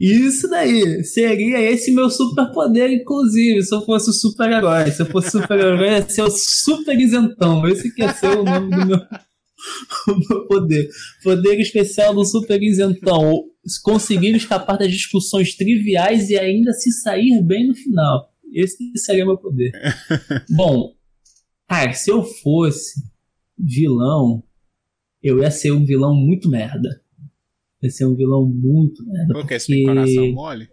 Isso 0.00 0.48
daí. 0.48 1.04
Seria 1.04 1.60
esse 1.60 1.90
meu 1.90 2.08
superpoder, 2.08 2.92
inclusive, 2.92 3.62
se 3.62 3.74
eu 3.74 3.82
fosse 3.82 4.12
super-herói. 4.12 4.90
Se 4.90 5.02
eu 5.02 5.06
fosse 5.06 5.30
super-herói, 5.30 5.88
ia 5.88 6.08
ser 6.08 6.22
o 6.22 6.30
super 6.30 6.98
isentão. 6.98 7.66
Esse 7.68 7.92
que 7.92 8.02
ia 8.02 8.12
ser 8.14 8.38
o 8.38 8.44
nome 8.44 8.70
do 8.70 8.86
meu, 8.86 8.98
o 10.08 10.28
meu 10.28 10.46
poder. 10.46 10.88
Poder 11.24 11.58
especial 11.60 12.14
do 12.14 12.24
super 12.24 12.62
isentão. 12.62 13.44
Conseguir 13.82 14.36
escapar 14.36 14.78
das 14.78 14.92
discussões 14.92 15.56
triviais 15.56 16.30
e 16.30 16.38
ainda 16.38 16.72
se 16.72 16.92
sair 16.92 17.42
bem 17.42 17.66
no 17.66 17.74
final. 17.74 18.30
Esse 18.56 18.90
seria 18.96 19.26
meu 19.26 19.36
poder. 19.36 19.70
Bom, 20.48 20.94
cara, 21.68 21.92
se 21.92 22.10
eu 22.10 22.24
fosse 22.24 23.02
vilão, 23.58 24.42
eu 25.22 25.40
ia 25.40 25.50
ser 25.50 25.72
um 25.72 25.84
vilão 25.84 26.14
muito 26.14 26.48
merda. 26.48 27.02
Ia 27.82 27.90
ser 27.90 28.06
um 28.06 28.16
vilão 28.16 28.46
muito 28.46 29.04
merda. 29.06 29.34
Por 29.34 29.46
que? 29.46 29.58
Você 29.58 29.74
tem 29.74 29.84
coração 29.84 30.32
mole? 30.32 30.68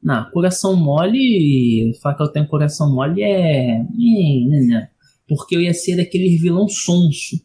Não, 0.00 0.30
coração 0.30 0.76
mole. 0.76 1.92
Falar 2.00 2.14
que 2.14 2.22
eu 2.22 2.28
tenho 2.28 2.46
coração 2.46 2.94
mole 2.94 3.24
é. 3.24 3.84
Porque 5.26 5.56
eu 5.56 5.60
ia 5.60 5.74
ser 5.74 5.96
daquele 5.96 6.38
vilão 6.38 6.68
sonso. 6.68 7.44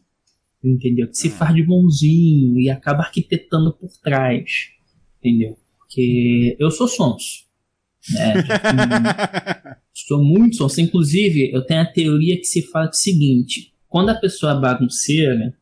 Entendeu? 0.62 1.08
Que 1.08 1.16
se 1.18 1.26
ah. 1.26 1.32
faz 1.32 1.54
de 1.56 1.64
bonzinho 1.64 2.60
e 2.60 2.70
acaba 2.70 3.00
arquitetando 3.00 3.72
por 3.72 3.90
trás. 4.00 4.68
Entendeu? 5.18 5.58
Porque 5.76 6.56
eu 6.56 6.70
sou 6.70 6.86
sonso. 6.86 7.43
É, 8.18 9.76
sou 9.94 10.22
muito 10.22 10.56
sonso. 10.56 10.80
Inclusive, 10.80 11.50
eu 11.52 11.64
tenho 11.64 11.80
a 11.80 11.86
teoria 11.86 12.36
que 12.36 12.44
se 12.44 12.62
fala 12.62 12.88
o 12.88 12.92
seguinte: 12.92 13.72
quando 13.88 14.10
a 14.10 14.14
pessoa 14.14 14.52
é 14.52 14.60
bagunceira, 14.60 15.54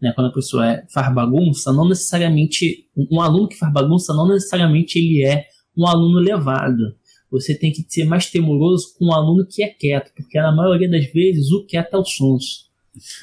né, 0.00 0.12
quando 0.14 0.28
a 0.28 0.32
pessoa 0.32 0.70
é, 0.70 0.86
faz 0.92 1.12
bagunça, 1.14 1.72
não 1.72 1.88
necessariamente. 1.88 2.86
Um 3.10 3.20
aluno 3.20 3.48
que 3.48 3.56
faz 3.56 3.72
bagunça, 3.72 4.12
não 4.12 4.28
necessariamente 4.28 4.98
ele 4.98 5.24
é 5.24 5.46
um 5.76 5.86
aluno 5.86 6.18
levado. 6.18 6.96
Você 7.30 7.56
tem 7.56 7.70
que 7.70 7.84
ser 7.88 8.04
mais 8.04 8.30
temoroso 8.30 8.94
com 8.98 9.06
um 9.06 9.12
aluno 9.12 9.46
que 9.46 9.62
é 9.62 9.68
quieto, 9.68 10.12
porque 10.16 10.40
na 10.40 10.54
maioria 10.54 10.90
das 10.90 11.10
vezes 11.12 11.50
o 11.52 11.64
quieto 11.64 11.94
é 11.94 11.98
o 11.98 12.04
sonso. 12.04 12.66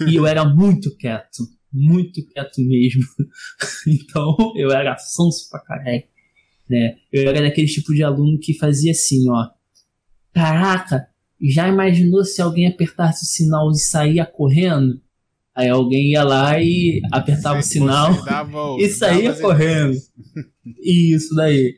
E 0.08 0.16
eu 0.16 0.26
era 0.26 0.46
muito 0.46 0.96
quieto, 0.96 1.44
muito 1.74 2.26
quieto 2.28 2.62
mesmo. 2.62 3.04
então 3.88 4.54
eu 4.56 4.72
era 4.72 4.98
sonso 4.98 5.50
pra 5.50 5.60
caralho 5.60 6.04
né? 6.70 6.96
Eu 7.12 7.30
era 7.30 7.42
daquele 7.42 7.68
tipo 7.68 7.94
de 7.94 8.04
aluno 8.04 8.40
que 8.40 8.58
fazia 8.58 8.92
assim, 8.92 9.30
ó. 9.30 9.48
Caraca, 10.34 11.08
já 11.42 11.68
imaginou 11.68 12.24
se 12.24 12.42
alguém 12.42 12.68
apertasse 12.68 13.24
o 13.24 13.28
sinal 13.28 13.72
e 13.72 13.78
saía 13.78 14.26
correndo? 14.26 15.02
Aí 15.56 15.70
alguém 15.70 16.12
ia 16.12 16.24
lá 16.24 16.62
e 16.62 17.02
apertava 17.12 17.60
o 17.60 17.64
sinal 17.64 18.12
e 18.78 18.90
saía 18.90 19.34
correndo. 19.34 19.98
Isso 20.84 21.34
daí. 21.36 21.76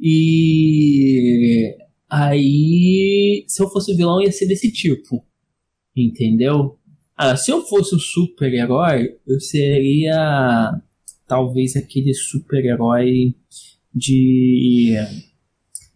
E 0.00 1.76
aí, 2.08 3.44
se 3.46 3.62
eu 3.62 3.68
fosse 3.68 3.92
o 3.92 3.96
vilão, 3.96 4.22
ia 4.22 4.32
ser 4.32 4.46
desse 4.46 4.72
tipo. 4.72 5.24
Entendeu? 5.94 6.78
Ah, 7.16 7.36
se 7.36 7.50
eu 7.50 7.62
fosse 7.66 7.94
o 7.94 7.98
super-herói, 7.98 9.16
eu 9.26 9.40
seria 9.40 10.80
talvez 11.26 11.76
aquele 11.76 12.14
super-herói 12.14 13.34
de. 13.98 14.94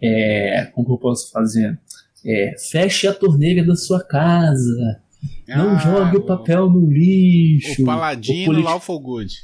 É, 0.02 0.70
como 0.74 0.94
eu 0.94 0.98
posso 0.98 1.30
fazer? 1.30 1.78
É, 2.24 2.54
feche 2.70 3.06
a 3.06 3.14
torneira 3.14 3.64
da 3.64 3.76
sua 3.76 4.02
casa. 4.02 5.00
Não 5.48 5.70
ah, 5.72 5.78
jogue 5.78 6.16
o 6.16 6.26
papel 6.26 6.68
no 6.68 6.90
lixo. 6.90 7.82
O 7.82 7.84
Paladino 7.86 8.42
o 8.42 8.46
polit... 8.46 8.64
Lawful 8.64 9.00
Good. 9.00 9.34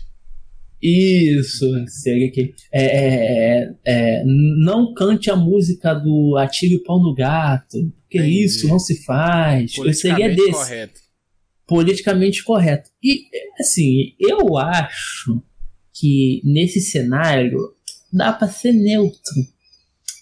Isso, 0.80 1.66
seria 1.88 2.30
que. 2.30 2.54
É, 2.72 3.62
é, 3.62 3.74
é, 3.84 4.24
não 4.24 4.94
cante 4.94 5.30
a 5.30 5.36
música 5.36 5.94
do 5.94 6.36
Atire 6.36 6.76
o 6.76 6.82
Pau 6.82 7.00
no 7.00 7.14
Gato. 7.14 7.92
Porque 8.02 8.18
Entendi. 8.18 8.44
isso 8.44 8.68
não 8.68 8.78
se 8.78 9.04
faz. 9.04 9.74
Seria 9.92 10.34
desse. 10.34 10.52
Correto. 10.52 11.00
Politicamente 11.66 12.42
correto. 12.42 12.88
E, 13.02 13.24
assim, 13.60 14.14
eu 14.18 14.56
acho 14.56 15.42
que 15.92 16.40
nesse 16.44 16.80
cenário 16.80 17.58
dá 18.12 18.32
para 18.32 18.48
ser 18.48 18.72
neutro. 18.72 19.34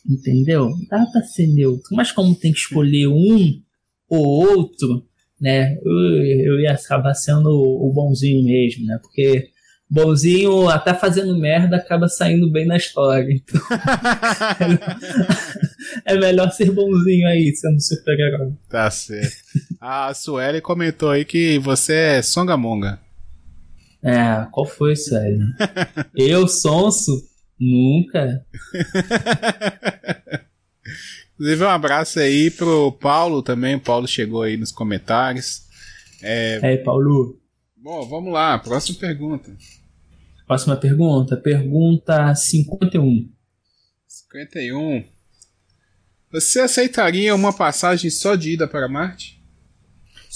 Entendeu? 0.09 0.71
Dá 0.89 1.05
para 1.07 1.23
ser 1.23 1.49
neutro. 1.49 1.89
Mas 1.93 2.13
como 2.13 2.35
tem 2.35 2.53
que 2.53 2.59
escolher 2.59 3.09
um 3.09 3.61
ou 4.09 4.25
outro, 4.25 5.05
né? 5.41 5.77
Eu, 5.85 6.53
eu 6.53 6.61
ia 6.61 6.73
acabar 6.73 7.15
sendo 7.15 7.51
o 7.51 7.93
bonzinho 7.93 8.45
mesmo, 8.45 8.87
né? 8.87 8.99
Porque 9.03 9.51
bonzinho, 9.89 10.69
até 10.69 10.93
fazendo 10.93 11.39
merda, 11.39 11.77
acaba 11.77 12.09
saindo 12.09 12.51
bem 12.51 12.67
na 12.67 12.77
história. 12.77 13.33
Então, 13.33 13.61
é 16.05 16.17
melhor 16.17 16.51
ser 16.51 16.71
bonzinho 16.71 17.29
aí, 17.29 17.55
sendo 17.55 17.81
super-herói. 17.81 18.53
Tá 18.69 18.91
certo. 18.91 19.37
A 19.81 20.13
Sueli 20.15 20.61
comentou 20.61 21.11
aí 21.11 21.25
que 21.25 21.59
você 21.59 21.95
é 21.95 22.23
Songamonga. 22.23 23.01
É, 24.03 24.47
qual 24.53 24.67
foi, 24.67 24.95
Sueli? 24.95 25.41
Eu, 26.15 26.47
sonso? 26.47 27.25
Nunca. 27.59 28.45
Inclusive, 31.35 31.65
um 31.65 31.69
abraço 31.69 32.19
aí 32.19 32.51
pro 32.51 32.93
Paulo 32.93 33.43
também. 33.43 33.75
O 33.75 33.81
Paulo 33.81 34.07
chegou 34.09 34.43
aí 34.43 34.57
nos 34.57 34.73
comentários. 34.73 35.67
É, 36.23 36.59
é 36.63 36.77
Paulo. 36.79 37.39
Bom, 37.77 38.09
vamos 38.09 38.33
lá. 38.33 38.59
Próxima 38.59 38.99
pergunta. 38.99 39.55
Próxima 40.47 40.77
pergunta. 40.77 41.37
Pergunta 41.37 42.35
51. 42.35 43.29
51. 44.07 45.05
Você 46.33 46.61
aceitaria 46.61 47.35
uma 47.35 47.53
passagem 47.53 48.11
só 48.11 48.35
de 48.35 48.53
ida 48.53 48.67
para 48.67 48.89
Marte? 48.89 49.36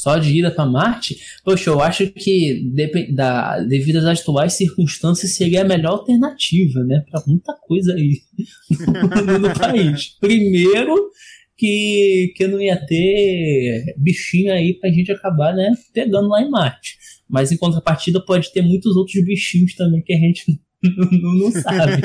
Só 0.01 0.17
de 0.17 0.39
ida 0.39 0.51
para 0.51 0.65
Marte? 0.65 1.19
Poxa, 1.45 1.69
eu 1.69 1.79
acho 1.79 2.07
que 2.11 2.73
da, 3.13 3.61
devido 3.61 3.97
às 3.97 4.21
atuais 4.21 4.55
circunstâncias 4.55 5.35
seria 5.35 5.61
a 5.61 5.65
melhor 5.65 5.93
alternativa, 5.93 6.83
né? 6.85 7.05
Para 7.11 7.23
muita 7.27 7.53
coisa 7.67 7.93
aí 7.93 8.23
no, 9.27 9.39
no 9.39 9.53
país. 9.61 10.17
Primeiro, 10.19 10.95
que, 11.55 12.33
que 12.35 12.47
não 12.47 12.59
ia 12.59 12.83
ter 12.87 13.95
bichinho 13.99 14.55
aí 14.55 14.73
pra 14.81 14.89
gente 14.89 15.13
acabar, 15.13 15.55
né, 15.55 15.71
pegando 15.93 16.29
lá 16.29 16.41
em 16.41 16.49
Marte. 16.49 16.97
Mas 17.29 17.53
em 17.53 17.59
contrapartida 17.59 18.25
pode 18.25 18.51
ter 18.55 18.63
muitos 18.63 18.97
outros 18.97 19.23
bichinhos 19.23 19.75
também 19.75 20.03
que 20.03 20.15
a 20.15 20.19
gente 20.19 20.47
não, 21.23 21.35
não 21.35 21.51
sabe. 21.51 22.01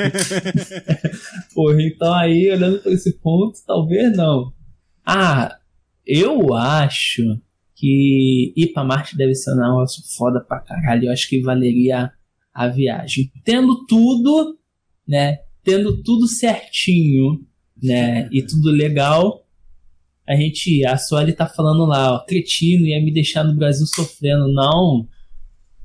Porra, 1.54 1.82
então 1.82 2.12
aí, 2.12 2.50
olhando 2.50 2.78
por 2.80 2.92
esse 2.92 3.18
ponto, 3.20 3.58
talvez 3.66 4.14
não. 4.14 4.52
Ah, 5.02 5.56
eu 6.06 6.52
acho 6.52 7.40
que 7.76 8.54
ir 8.56 8.72
pra 8.72 8.82
Marte 8.82 9.16
deve 9.16 9.34
ser 9.34 9.52
um 9.52 9.56
negócio 9.56 10.02
foda 10.16 10.40
pra 10.40 10.60
caralho. 10.60 11.04
Eu 11.04 11.12
acho 11.12 11.28
que 11.28 11.42
valeria 11.42 12.10
a 12.52 12.68
viagem. 12.68 13.30
Tendo 13.44 13.84
tudo, 13.86 14.58
né? 15.06 15.40
Tendo 15.62 16.02
tudo 16.02 16.26
certinho, 16.26 17.46
né? 17.80 18.28
E 18.32 18.42
tudo 18.42 18.70
legal. 18.70 19.46
A 20.26 20.34
gente, 20.34 20.84
a 20.86 20.96
Sueli 20.96 21.34
tá 21.34 21.46
falando 21.46 21.84
lá, 21.84 22.14
ó, 22.14 22.24
cretino 22.24 22.86
ia 22.86 23.00
me 23.00 23.12
deixar 23.12 23.44
no 23.44 23.54
Brasil 23.54 23.86
sofrendo. 23.86 24.48
Não. 24.52 25.06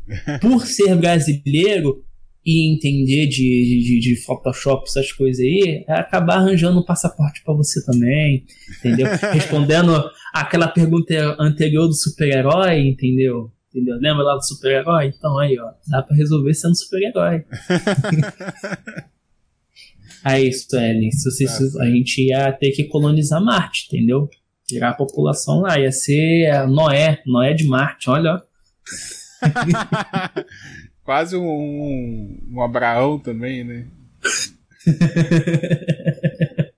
Por 0.42 0.66
ser 0.66 0.96
brasileiro, 0.96 2.04
e 2.46 2.74
entender 2.74 3.28
de, 3.28 3.38
de, 3.38 4.00
de, 4.00 4.16
Photoshop, 4.24 4.88
essas 4.88 5.12
coisas 5.12 5.40
aí, 5.40 5.84
é 5.88 5.94
acabar 5.94 6.38
arranjando 6.38 6.80
um 6.80 6.86
passaporte 6.86 7.44
para 7.44 7.54
você 7.54 7.86
também, 7.86 8.46
entendeu? 8.80 9.06
Respondendo 9.32 10.04
aquela 10.34 10.68
pergunta 10.68 11.14
anterior 11.40 11.88
do 11.88 11.94
super-herói, 11.94 12.80
entendeu? 12.80 13.52
Entendeu? 13.70 13.96
Lembra 13.98 14.24
lá 14.24 14.36
do 14.36 14.44
super-herói? 14.44 15.14
Então 15.16 15.38
aí, 15.38 15.58
ó, 15.60 15.72
dá 15.88 16.02
para 16.02 16.16
resolver 16.16 16.54
sendo 16.56 16.76
super-herói. 16.76 17.46
aí, 20.26 20.52
Suelen, 20.52 21.12
se 21.12 21.30
você, 21.30 21.46
tá 21.46 21.84
a 21.84 21.90
gente 21.90 22.28
ia 22.28 22.52
ter 22.54 22.72
que 22.72 22.86
colonizar 22.86 23.44
Marte, 23.44 23.88
entendeu? 23.88 24.28
Tirar 24.68 24.90
a 24.90 24.96
população 24.96 25.62
lá, 25.62 25.80
ia 25.80 25.92
ser 25.92 26.68
Noé, 26.68 27.22
Noé 27.26 27.54
de 27.54 27.66
Marte, 27.66 28.10
olha, 28.10 28.36
ó. 28.36 28.42
Quase 31.12 31.36
um, 31.36 32.40
um 32.50 32.62
Abraão 32.62 33.20
também, 33.20 33.66
né? 33.66 33.86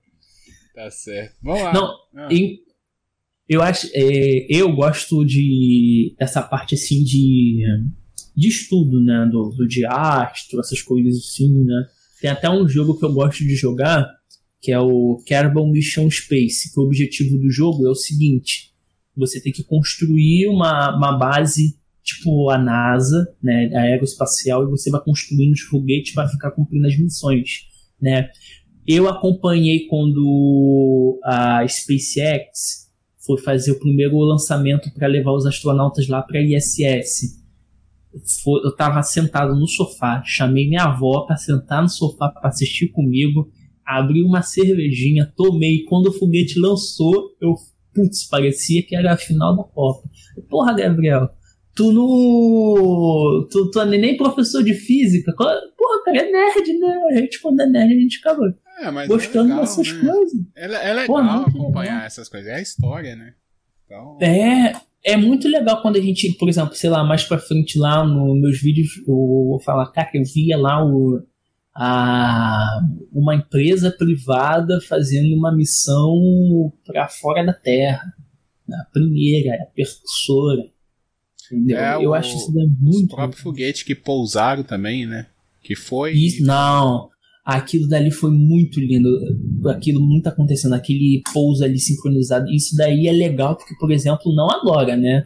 tá 0.74 0.90
certo. 0.90 1.36
Vamos 1.40 1.62
lá. 1.62 1.72
Não, 1.72 1.94
ah. 2.16 2.28
em, 2.32 2.58
eu 3.48 3.62
acho, 3.62 3.88
é, 3.94 4.46
eu 4.50 4.74
gosto 4.74 5.24
de 5.24 6.16
essa 6.18 6.42
parte 6.42 6.74
assim 6.74 7.04
de, 7.04 7.64
de 8.36 8.48
estudo, 8.48 9.00
né, 9.00 9.24
do, 9.30 9.50
do 9.50 9.68
de 9.68 9.86
astro, 9.86 10.58
essas 10.58 10.82
coisas 10.82 11.16
assim, 11.16 11.62
né. 11.62 11.86
Tem 12.20 12.28
até 12.28 12.50
um 12.50 12.68
jogo 12.68 12.98
que 12.98 13.04
eu 13.04 13.12
gosto 13.12 13.38
de 13.38 13.54
jogar 13.54 14.04
que 14.60 14.72
é 14.72 14.80
o 14.80 15.22
Kerbal 15.24 15.70
Mission 15.70 16.10
Space, 16.10 16.74
que 16.74 16.80
o 16.80 16.82
objetivo 16.82 17.38
do 17.38 17.52
jogo 17.52 17.86
é 17.86 17.90
o 17.90 17.94
seguinte: 17.94 18.72
você 19.16 19.40
tem 19.40 19.52
que 19.52 19.62
construir 19.62 20.48
uma, 20.48 20.96
uma 20.96 21.16
base 21.16 21.78
tipo 22.04 22.50
a 22.50 22.58
NASA, 22.58 23.26
né, 23.42 23.70
aeroespacial, 23.74 24.62
e 24.62 24.70
você 24.70 24.90
vai 24.90 25.02
construindo 25.02 25.52
os 25.52 25.60
foguetes 25.62 26.12
para 26.12 26.28
ficar 26.28 26.50
cumprindo 26.50 26.86
as 26.86 26.98
missões, 26.98 27.66
né. 28.00 28.28
Eu 28.86 29.08
acompanhei 29.08 29.86
quando 29.88 31.18
a 31.24 31.66
SpaceX 31.66 32.84
foi 33.24 33.40
fazer 33.40 33.72
o 33.72 33.78
primeiro 33.78 34.18
lançamento 34.18 34.92
para 34.92 35.06
levar 35.06 35.32
os 35.32 35.46
astronautas 35.46 36.06
lá 36.06 36.20
para 36.20 36.38
a 36.38 36.42
ISS. 36.42 37.42
Foi, 38.42 38.60
eu 38.62 38.68
estava 38.68 39.02
sentado 39.02 39.58
no 39.58 39.66
sofá, 39.66 40.22
chamei 40.24 40.68
minha 40.68 40.84
avó 40.84 41.22
para 41.22 41.36
sentar 41.36 41.82
no 41.82 41.88
sofá 41.88 42.28
para 42.28 42.50
assistir 42.50 42.88
comigo, 42.88 43.50
abri 43.84 44.22
uma 44.22 44.42
cervejinha, 44.42 45.32
tomei. 45.34 45.84
Quando 45.84 46.08
o 46.08 46.12
foguete 46.12 46.60
lançou, 46.60 47.30
eu, 47.40 47.54
putz, 47.94 48.28
parecia 48.28 48.82
que 48.82 48.94
era 48.94 49.14
a 49.14 49.16
final 49.16 49.56
da 49.56 49.64
Copa. 49.64 50.08
Porra, 50.50 50.74
Gabriel, 50.74 51.30
tu 51.74 51.92
não. 51.92 53.48
Tu, 53.48 53.70
tu 53.70 53.80
é 53.80 53.86
nem 53.86 54.16
professor 54.16 54.62
de 54.62 54.74
física. 54.74 55.34
Porra, 55.36 56.04
cara, 56.04 56.18
é 56.18 56.30
nerd, 56.30 56.78
né? 56.78 57.02
A 57.10 57.16
gente, 57.16 57.40
quando 57.40 57.60
é 57.60 57.66
nerd, 57.66 57.92
a 57.92 58.00
gente 58.00 58.18
acaba 58.18 58.54
é, 58.78 59.06
gostando 59.06 59.38
é 59.38 59.54
legal, 59.54 59.60
dessas 59.60 59.92
né? 59.92 60.12
coisas. 60.12 60.40
É, 60.56 60.64
é 60.64 60.94
legal 60.94 61.06
Porra, 61.06 61.40
acompanhar 61.42 61.92
legal. 61.92 62.06
essas 62.06 62.28
coisas. 62.28 62.48
É 62.50 62.56
a 62.56 62.60
história, 62.62 63.16
né? 63.16 63.34
Então... 63.84 64.18
É. 64.20 64.72
É 65.06 65.18
muito 65.18 65.46
legal 65.46 65.82
quando 65.82 65.96
a 65.96 66.00
gente, 66.00 66.32
por 66.38 66.48
exemplo, 66.48 66.74
sei 66.74 66.88
lá, 66.88 67.04
mais 67.04 67.22
pra 67.24 67.36
frente 67.36 67.78
lá 67.78 68.06
nos 68.06 68.40
meus 68.40 68.58
vídeos, 68.58 68.96
eu 69.06 69.14
vou 69.14 69.60
falar, 69.60 69.92
cara, 69.92 70.08
eu 70.14 70.22
via 70.24 70.56
lá 70.56 70.82
o, 70.82 71.22
a, 71.74 72.80
uma 73.12 73.34
empresa 73.34 73.90
privada 73.90 74.80
fazendo 74.80 75.34
uma 75.34 75.54
missão 75.54 76.72
para 76.86 77.06
fora 77.06 77.44
da 77.44 77.52
Terra. 77.52 78.14
A 78.72 78.84
primeira, 78.92 79.62
a 79.62 79.66
percussora. 79.66 80.62
Entendeu? 81.56 81.78
É, 81.78 81.94
eu 81.96 82.10
o, 82.10 82.14
acho 82.14 82.36
isso 82.36 82.52
muito. 82.80 83.12
O 83.12 83.16
próprio 83.16 83.40
foguete 83.40 83.84
que 83.84 83.94
pousaram 83.94 84.62
também, 84.62 85.06
né? 85.06 85.26
Que 85.62 85.74
foi. 85.74 86.12
Isso, 86.12 86.44
não. 86.44 87.08
Aquilo 87.44 87.88
dali 87.88 88.10
foi 88.10 88.30
muito 88.30 88.80
lindo. 88.80 89.08
Aquilo 89.68 90.00
muito 90.00 90.28
acontecendo. 90.28 90.74
Aquele 90.74 91.22
pouso 91.32 91.64
ali 91.64 91.78
sincronizado. 91.78 92.50
Isso 92.50 92.76
daí 92.76 93.06
é 93.06 93.12
legal, 93.12 93.56
porque, 93.56 93.74
por 93.76 93.90
exemplo, 93.90 94.34
não 94.34 94.50
agora, 94.50 94.96
né? 94.96 95.24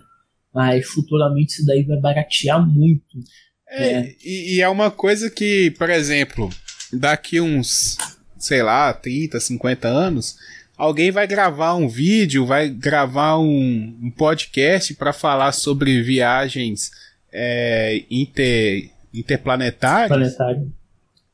Mas 0.53 0.87
futuramente 0.87 1.53
isso 1.53 1.67
daí 1.67 1.83
vai 1.85 2.01
baratear 2.01 2.65
muito. 2.67 3.19
É, 3.69 3.93
né? 3.93 4.15
e, 4.25 4.57
e 4.57 4.61
é 4.61 4.69
uma 4.69 4.91
coisa 4.91 5.31
que, 5.31 5.71
por 5.73 5.91
exemplo, 5.91 6.49
daqui 6.93 7.41
uns, 7.41 7.97
sei 8.39 8.63
lá, 8.63 8.93
30, 8.93 9.39
50 9.39 9.87
anos 9.89 10.37
alguém 10.79 11.11
vai 11.11 11.27
gravar 11.27 11.75
um 11.75 11.89
vídeo, 11.89 12.47
vai 12.47 12.69
gravar 12.69 13.39
um, 13.39 13.99
um 14.01 14.11
podcast 14.11 14.95
para 14.95 15.13
falar 15.13 15.53
sobre 15.53 16.01
viagens 16.03 16.93
é, 17.33 18.05
inter, 18.11 18.89
interplanetárias. 19.13 20.35
Planetário. 20.37 20.73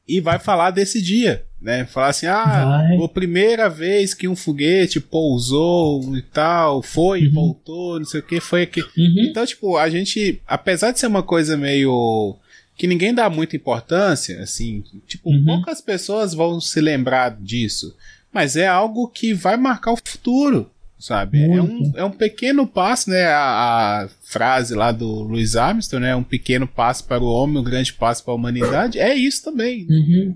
E 0.08 0.20
vai 0.20 0.38
falar 0.38 0.70
desse 0.70 1.00
dia. 1.00 1.44
né? 1.64 1.86
Falar 1.86 2.08
assim, 2.08 2.26
ah, 2.26 2.84
Vai. 2.88 3.02
a 3.02 3.08
primeira 3.08 3.70
vez 3.70 4.12
que 4.12 4.28
um 4.28 4.36
foguete 4.36 5.00
pousou 5.00 6.14
e 6.14 6.20
tal, 6.20 6.82
foi 6.82 7.20
uhum. 7.20 7.24
e 7.24 7.28
voltou, 7.28 7.98
não 7.98 8.04
sei 8.04 8.20
o 8.20 8.22
que, 8.22 8.38
foi 8.38 8.62
aqui. 8.62 8.82
Uhum. 8.82 9.26
Então, 9.30 9.46
tipo, 9.46 9.78
a 9.78 9.88
gente, 9.88 10.42
apesar 10.46 10.92
de 10.92 11.00
ser 11.00 11.06
uma 11.06 11.22
coisa 11.22 11.56
meio 11.56 12.36
que 12.76 12.86
ninguém 12.86 13.14
dá 13.14 13.30
muita 13.30 13.56
importância, 13.56 14.42
assim, 14.42 14.84
tipo, 15.06 15.30
uhum. 15.30 15.44
poucas 15.44 15.80
pessoas 15.80 16.34
vão 16.34 16.60
se 16.60 16.82
lembrar 16.82 17.34
disso, 17.40 17.96
mas 18.34 18.56
é 18.56 18.66
algo 18.66 19.08
que 19.08 19.32
vai 19.32 19.56
marcar 19.56 19.92
o 19.92 19.96
futuro, 19.96 20.68
sabe? 20.98 21.44
É 21.44 21.62
um, 21.62 21.92
é 21.94 22.04
um 22.04 22.10
pequeno 22.10 22.66
passo, 22.66 23.10
né? 23.10 23.26
A, 23.26 24.02
a, 24.02 24.08
frase 24.24 24.74
lá 24.74 24.90
do 24.90 25.06
Louis 25.06 25.54
Armstrong, 25.54 26.04
né? 26.04 26.16
Um 26.16 26.24
pequeno 26.24 26.66
passo 26.66 27.04
para 27.06 27.22
o 27.22 27.26
homem, 27.26 27.58
um 27.58 27.64
grande 27.64 27.92
passo 27.92 28.24
para 28.24 28.32
a 28.32 28.36
humanidade. 28.36 28.98
É 28.98 29.14
isso 29.14 29.44
também. 29.44 29.86
Uhum. 29.88 30.34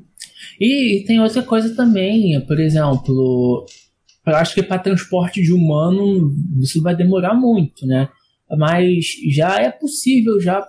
E 0.60 1.02
tem 1.06 1.20
outra 1.20 1.42
coisa 1.42 1.74
também, 1.74 2.40
por 2.46 2.60
exemplo, 2.60 3.66
eu 4.26 4.36
acho 4.36 4.54
que 4.54 4.62
para 4.62 4.78
transporte 4.78 5.42
de 5.42 5.52
humano 5.52 6.32
isso 6.60 6.80
vai 6.80 6.94
demorar 6.94 7.34
muito, 7.34 7.86
né? 7.86 8.08
Mas 8.56 9.06
já 9.30 9.60
é 9.60 9.70
possível, 9.70 10.40
já 10.40 10.66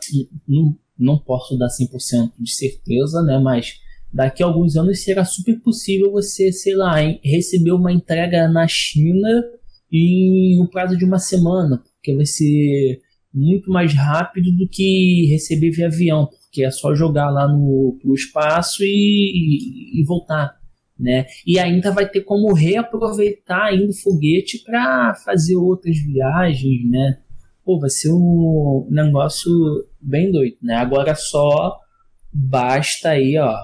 não, 0.48 0.76
não 0.98 1.18
posso 1.18 1.58
dar 1.58 1.68
100% 1.68 2.32
de 2.40 2.52
certeza, 2.52 3.22
né? 3.22 3.38
Mas 3.38 3.76
daqui 4.12 4.44
a 4.44 4.46
alguns 4.46 4.76
anos 4.76 5.04
será 5.04 5.24
super 5.24 5.60
possível 5.60 6.12
você, 6.12 6.52
sei 6.52 6.76
lá, 6.76 6.96
receber 7.24 7.72
uma 7.72 7.92
entrega 7.92 8.48
na 8.48 8.68
China 8.68 9.44
em 9.92 10.62
um 10.62 10.68
prazo 10.68 10.98
de 10.98 11.06
uma 11.06 11.20
semana, 11.20 11.84
porque 11.96 12.16
vai 12.16 12.26
ser 12.26 13.02
muito 13.34 13.72
mais 13.72 13.94
rápido 13.94 14.52
do 14.52 14.68
que 14.68 15.28
receber 15.30 15.72
via 15.72 15.88
avião, 15.88 16.28
porque 16.28 16.64
é 16.64 16.72
só 16.72 16.96
jogar 16.96 17.30
lá 17.30 17.48
no 17.48 17.98
espaço 18.14 18.84
e, 18.84 20.00
e, 20.00 20.04
voltar, 20.04 20.58
né? 20.98 21.26
E 21.46 21.60
ainda 21.60 21.92
vai 21.92 22.10
ter 22.10 22.22
como 22.22 22.54
reaproveitar 22.54 23.68
ainda 23.68 23.90
o 23.90 23.94
foguete 23.94 24.64
para 24.64 25.14
fazer 25.24 25.56
outras 25.56 25.98
viagens, 25.98 26.90
né? 26.90 27.20
Pô, 27.64 27.80
vai 27.80 27.90
ser 27.90 28.12
um 28.12 28.88
negócio 28.90 29.52
bem 30.02 30.32
doido, 30.32 30.58
né? 30.64 30.76
Agora 30.76 31.14
só 31.14 31.78
basta 32.34 33.10
aí, 33.10 33.38
ó, 33.38 33.56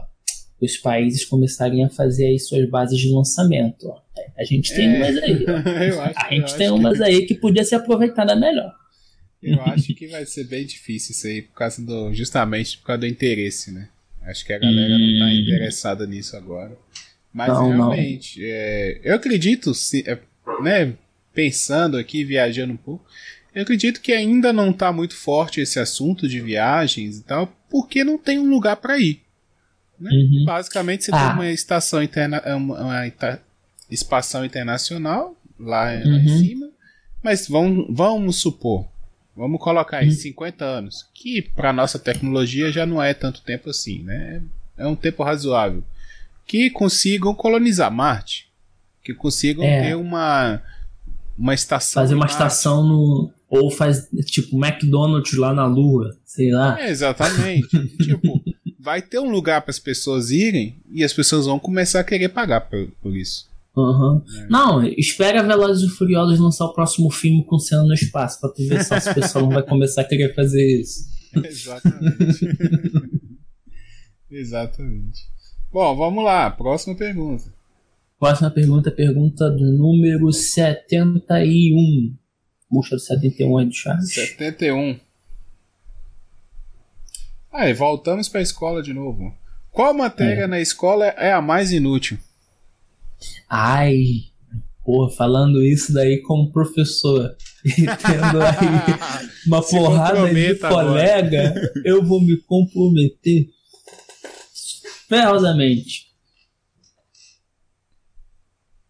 os 0.61 0.77
países 0.77 1.25
começarem 1.25 1.83
a 1.83 1.89
fazer 1.89 2.27
aí 2.27 2.39
suas 2.39 2.69
bases 2.69 2.99
de 2.99 3.09
lançamento, 3.09 3.89
ó. 3.89 4.01
A 4.37 4.43
gente 4.43 4.73
tem 4.73 4.87
é, 4.87 4.97
umas 4.97 5.17
aí. 5.17 5.45
acho, 5.99 6.19
a 6.19 6.33
gente 6.33 6.55
tem 6.55 6.69
umas 6.69 6.97
que... 6.97 7.03
aí 7.03 7.25
que 7.25 7.35
podia 7.35 7.63
ser 7.63 7.75
aproveitada 7.75 8.35
melhor. 8.35 8.73
Eu 9.41 9.61
acho 9.61 9.93
que 9.93 10.07
vai 10.07 10.25
ser 10.25 10.45
bem 10.45 10.65
difícil 10.65 11.11
isso 11.11 11.27
aí, 11.27 11.41
por 11.41 11.53
causa 11.53 11.81
do, 11.85 12.13
justamente 12.13 12.77
por 12.77 12.87
causa 12.87 13.01
do 13.01 13.07
interesse, 13.07 13.71
né? 13.71 13.89
Acho 14.23 14.43
que 14.43 14.53
a 14.53 14.57
galera 14.57 14.95
hum. 14.95 14.99
não 14.99 15.19
tá 15.19 15.25
hum. 15.25 15.39
interessada 15.39 16.07
nisso 16.07 16.35
agora. 16.35 16.75
Mas 17.31 17.49
não, 17.49 17.67
realmente, 17.67 18.39
não. 18.39 18.47
É, 18.47 18.99
eu 19.03 19.15
acredito, 19.15 19.73
se, 19.73 20.03
é, 20.07 20.17
né, 20.61 20.93
pensando 21.33 21.97
aqui, 21.97 22.23
viajando 22.23 22.73
um 22.73 22.77
pouco, 22.77 23.05
eu 23.53 23.61
acredito 23.61 24.01
que 24.01 24.13
ainda 24.13 24.51
não 24.51 24.73
tá 24.73 24.91
muito 24.91 25.15
forte 25.15 25.61
esse 25.61 25.79
assunto 25.79 26.27
de 26.27 26.39
viagens 26.39 27.19
e 27.19 27.23
tal, 27.23 27.53
porque 27.69 28.03
não 28.03 28.17
tem 28.17 28.39
um 28.39 28.49
lugar 28.49 28.77
para 28.77 28.97
ir. 28.97 29.21
Né? 29.99 30.11
Uhum. 30.11 30.45
Basicamente, 30.45 31.05
você 31.05 31.11
ah. 31.13 31.27
tem 31.27 31.33
uma 31.33 31.51
estação 31.51 32.01
interna, 32.01 32.41
uma, 32.55 32.81
uma 32.81 33.11
espação 33.89 34.43
internacional 34.45 35.35
lá, 35.59 35.91
uhum. 35.93 36.11
lá 36.11 36.17
em 36.17 36.27
uhum. 36.27 36.39
cima, 36.39 36.69
mas 37.23 37.47
vamos, 37.47 37.87
vamos 37.89 38.35
supor, 38.37 38.87
Vamos 39.35 39.59
colocar 39.59 39.97
aí, 39.97 40.07
hum. 40.07 40.11
50 40.11 40.63
anos. 40.63 41.05
Que 41.13 41.41
para 41.41 41.73
nossa 41.73 41.99
tecnologia 41.99 42.71
já 42.71 42.85
não 42.85 43.03
é 43.03 43.13
tanto 43.13 43.41
tempo 43.41 43.69
assim, 43.69 44.01
né? 44.01 44.41
É 44.77 44.87
um 44.87 44.95
tempo 44.95 45.23
razoável. 45.23 45.83
Que 46.47 46.69
consigam 46.69 47.35
colonizar 47.35 47.91
Marte. 47.91 48.47
Que 49.03 49.13
consigam 49.13 49.65
é. 49.65 49.89
ter 49.89 49.95
uma, 49.95 50.61
uma 51.37 51.53
estação. 51.53 52.01
Fazer 52.01 52.15
uma 52.15 52.25
estação 52.25 52.87
no. 52.87 53.31
Ou 53.49 53.69
faz 53.69 54.07
tipo 54.25 54.57
McDonald's 54.57 55.37
lá 55.37 55.53
na 55.53 55.65
Lua, 55.65 56.17
sei 56.25 56.51
lá. 56.51 56.79
É, 56.81 56.89
exatamente. 56.89 57.67
tipo, 57.97 58.41
vai 58.85 59.01
ter 59.01 59.17
um 59.17 59.31
lugar 59.31 59.63
para 59.63 59.71
as 59.71 59.79
pessoas 59.79 60.29
irem 60.29 60.75
e 60.91 61.03
as 61.03 61.11
pessoas 61.11 61.47
vão 61.47 61.57
começar 61.57 62.01
a 62.01 62.03
querer 62.03 62.29
pagar 62.29 62.61
por, 62.61 62.87
por 63.01 63.17
isso. 63.17 63.49
Uhum. 63.75 64.21
É. 64.37 64.47
Não, 64.47 64.85
espera 64.85 65.41
Velozes 65.41 65.89
e 65.89 65.93
Furiosos 65.93 66.39
lançar 66.39 66.65
o 66.65 66.73
próximo 66.73 67.09
filme 67.09 67.43
com 67.43 67.57
cena 67.57 67.83
no 67.83 67.95
espaço 67.95 68.39
pra 68.39 68.51
tu 68.51 68.65
ver 68.67 68.85
só 68.85 68.99
se 68.99 69.09
o 69.09 69.15
pessoal 69.15 69.45
não 69.45 69.53
vai 69.53 69.63
começar 69.63 70.01
a 70.01 70.05
querer 70.05 70.35
fazer 70.35 70.81
isso. 70.81 71.09
Exatamente. 71.43 72.47
Exatamente. 74.29 75.19
Bom, 75.73 75.95
vamos 75.97 76.23
lá. 76.23 76.51
Próxima 76.51 76.95
pergunta. 76.95 77.51
Próxima 78.19 78.51
pergunta, 78.51 78.91
pergunta 78.91 79.49
do 79.49 79.71
número 79.71 80.31
71. 80.31 82.15
Mostra 82.71 82.97
do 82.97 83.01
71 83.01 83.57
aí 83.57 83.65
do 83.65 83.73
Chaves. 83.73 84.13
71. 84.13 84.99
Aí, 87.55 87.71
voltamos 87.71 88.27
para 88.27 88.41
a 88.41 88.43
escola 88.43 88.83
de 88.83 88.93
novo. 88.93 89.33
Qual 89.71 89.93
matéria 89.93 90.43
é. 90.43 90.47
na 90.47 90.59
escola 90.59 91.05
é 91.05 91.31
a 91.31 91.41
mais 91.41 91.71
inútil? 91.71 92.17
Ai, 93.49 94.25
porra, 94.83 95.09
falando 95.11 95.63
isso 95.63 95.93
daí 95.93 96.21
como 96.21 96.51
professor 96.51 97.33
e 97.65 97.85
tendo 97.95 98.41
aí 98.41 99.29
uma 99.47 99.63
Se 99.63 99.77
porrada 99.77 100.33
de 100.33 100.55
colega, 100.55 101.47
agora. 101.47 101.71
eu 101.85 102.03
vou 102.03 102.21
me 102.21 102.35
comprometer 102.41 103.47
ferrosamente. 105.07 106.07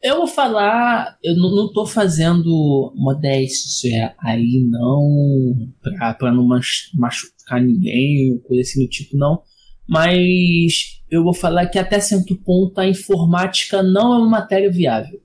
Eu 0.02 0.18
vou 0.18 0.28
falar, 0.28 1.18
eu 1.24 1.36
não, 1.36 1.56
não 1.56 1.72
tô 1.72 1.86
fazendo 1.86 2.92
modéstia 2.96 4.16
aí 4.20 4.68
não, 4.68 5.72
pra, 5.84 6.16
pra 6.16 6.32
não 6.32 6.48
machucar 6.48 7.35
ninguém, 7.62 8.40
coisa 8.40 8.62
assim 8.62 8.84
do 8.84 8.90
tipo, 8.90 9.18
não 9.18 9.42
mas 9.88 11.02
eu 11.10 11.24
vou 11.24 11.34
falar 11.34 11.68
que 11.68 11.78
até 11.78 12.00
certo 12.00 12.36
ponto 12.36 12.80
a 12.80 12.88
informática 12.88 13.84
não 13.84 14.14
é 14.14 14.18
uma 14.18 14.30
matéria 14.30 14.72
viável. 14.72 15.22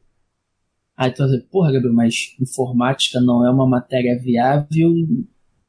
Aí 0.97 1.11
tu 1.11 1.19
vai 1.19 1.29
dizer, 1.29 1.47
porra, 1.51 1.73
Gabriel, 1.73 1.95
mas 1.95 2.37
informática 2.39 3.21
não 3.21 3.45
é 3.47 3.51
uma 3.51 3.67
matéria 3.67 4.19
viável, 4.19 4.93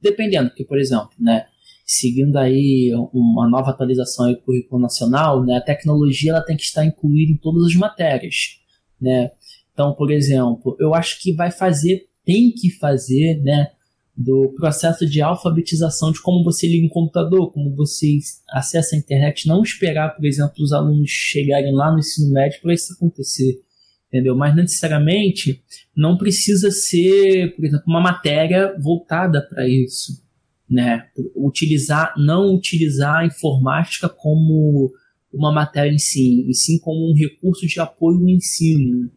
dependendo, 0.02 0.50
porque, 0.50 0.66
por 0.66 0.78
exemplo, 0.78 1.12
né, 1.18 1.46
seguindo 1.86 2.36
aí 2.38 2.92
uma 3.14 3.50
nova 3.50 3.70
atualização 3.70 4.30
do 4.30 4.42
currículo 4.42 4.82
nacional, 4.82 5.46
né, 5.46 5.56
a 5.56 5.62
tecnologia 5.62 6.32
ela 6.32 6.44
tem 6.44 6.58
que 6.58 6.64
estar 6.64 6.84
incluída 6.84 7.32
em 7.32 7.38
todas 7.38 7.64
as 7.66 7.76
matérias, 7.76 8.60
né? 9.00 9.32
Então, 9.72 9.94
por 9.94 10.12
exemplo, 10.12 10.76
eu 10.82 10.94
acho 10.94 11.22
que 11.22 11.34
vai 11.34 11.50
fazer, 11.50 12.10
tem 12.26 12.52
que 12.52 12.70
fazer, 12.72 13.42
né, 13.42 13.72
do 14.16 14.54
processo 14.56 15.06
de 15.06 15.22
alfabetização 15.22 16.12
de 16.12 16.22
como 16.22 16.44
você 16.44 16.68
liga 16.68 16.86
um 16.86 16.90
computador, 16.90 17.52
como 17.52 17.74
você 17.74 18.18
acessa 18.50 18.96
a 18.96 19.00
internet, 19.00 19.48
não 19.48 19.64
esperar, 19.64 20.16
por 20.16 20.26
exemplo, 20.26 20.56
os 20.60 20.74
alunos 20.74 21.10
chegarem 21.10 21.74
lá 21.74 21.92
no 21.92 22.00
ensino 22.00 22.32
médio 22.32 22.62
para 22.62 22.74
isso 22.74 22.94
acontecer, 22.94 23.62
entendeu? 24.08 24.36
Mas 24.36 24.56
necessariamente 24.56 25.64
não 25.96 26.18
precisa 26.18 26.70
ser, 26.72 27.56
por 27.56 27.66
exemplo, 27.66 27.86
uma 27.88 28.02
matéria 28.02 28.76
voltada 28.80 29.42
para 29.42 29.68
isso, 29.68 30.22
né? 30.70 31.08
Utilizar, 31.36 32.14
não 32.18 32.54
utilizar 32.54 33.20
a 33.20 33.26
informática 33.26 34.10
como 34.10 34.92
uma 35.34 35.52
matéria 35.52 35.92
em 35.92 35.98
si, 35.98 36.46
e 36.50 36.54
sim 36.54 36.78
como 36.80 37.10
um 37.10 37.16
recurso 37.16 37.66
de 37.66 37.80
apoio 37.80 38.20
ao 38.20 38.30
ensino. 38.30 39.10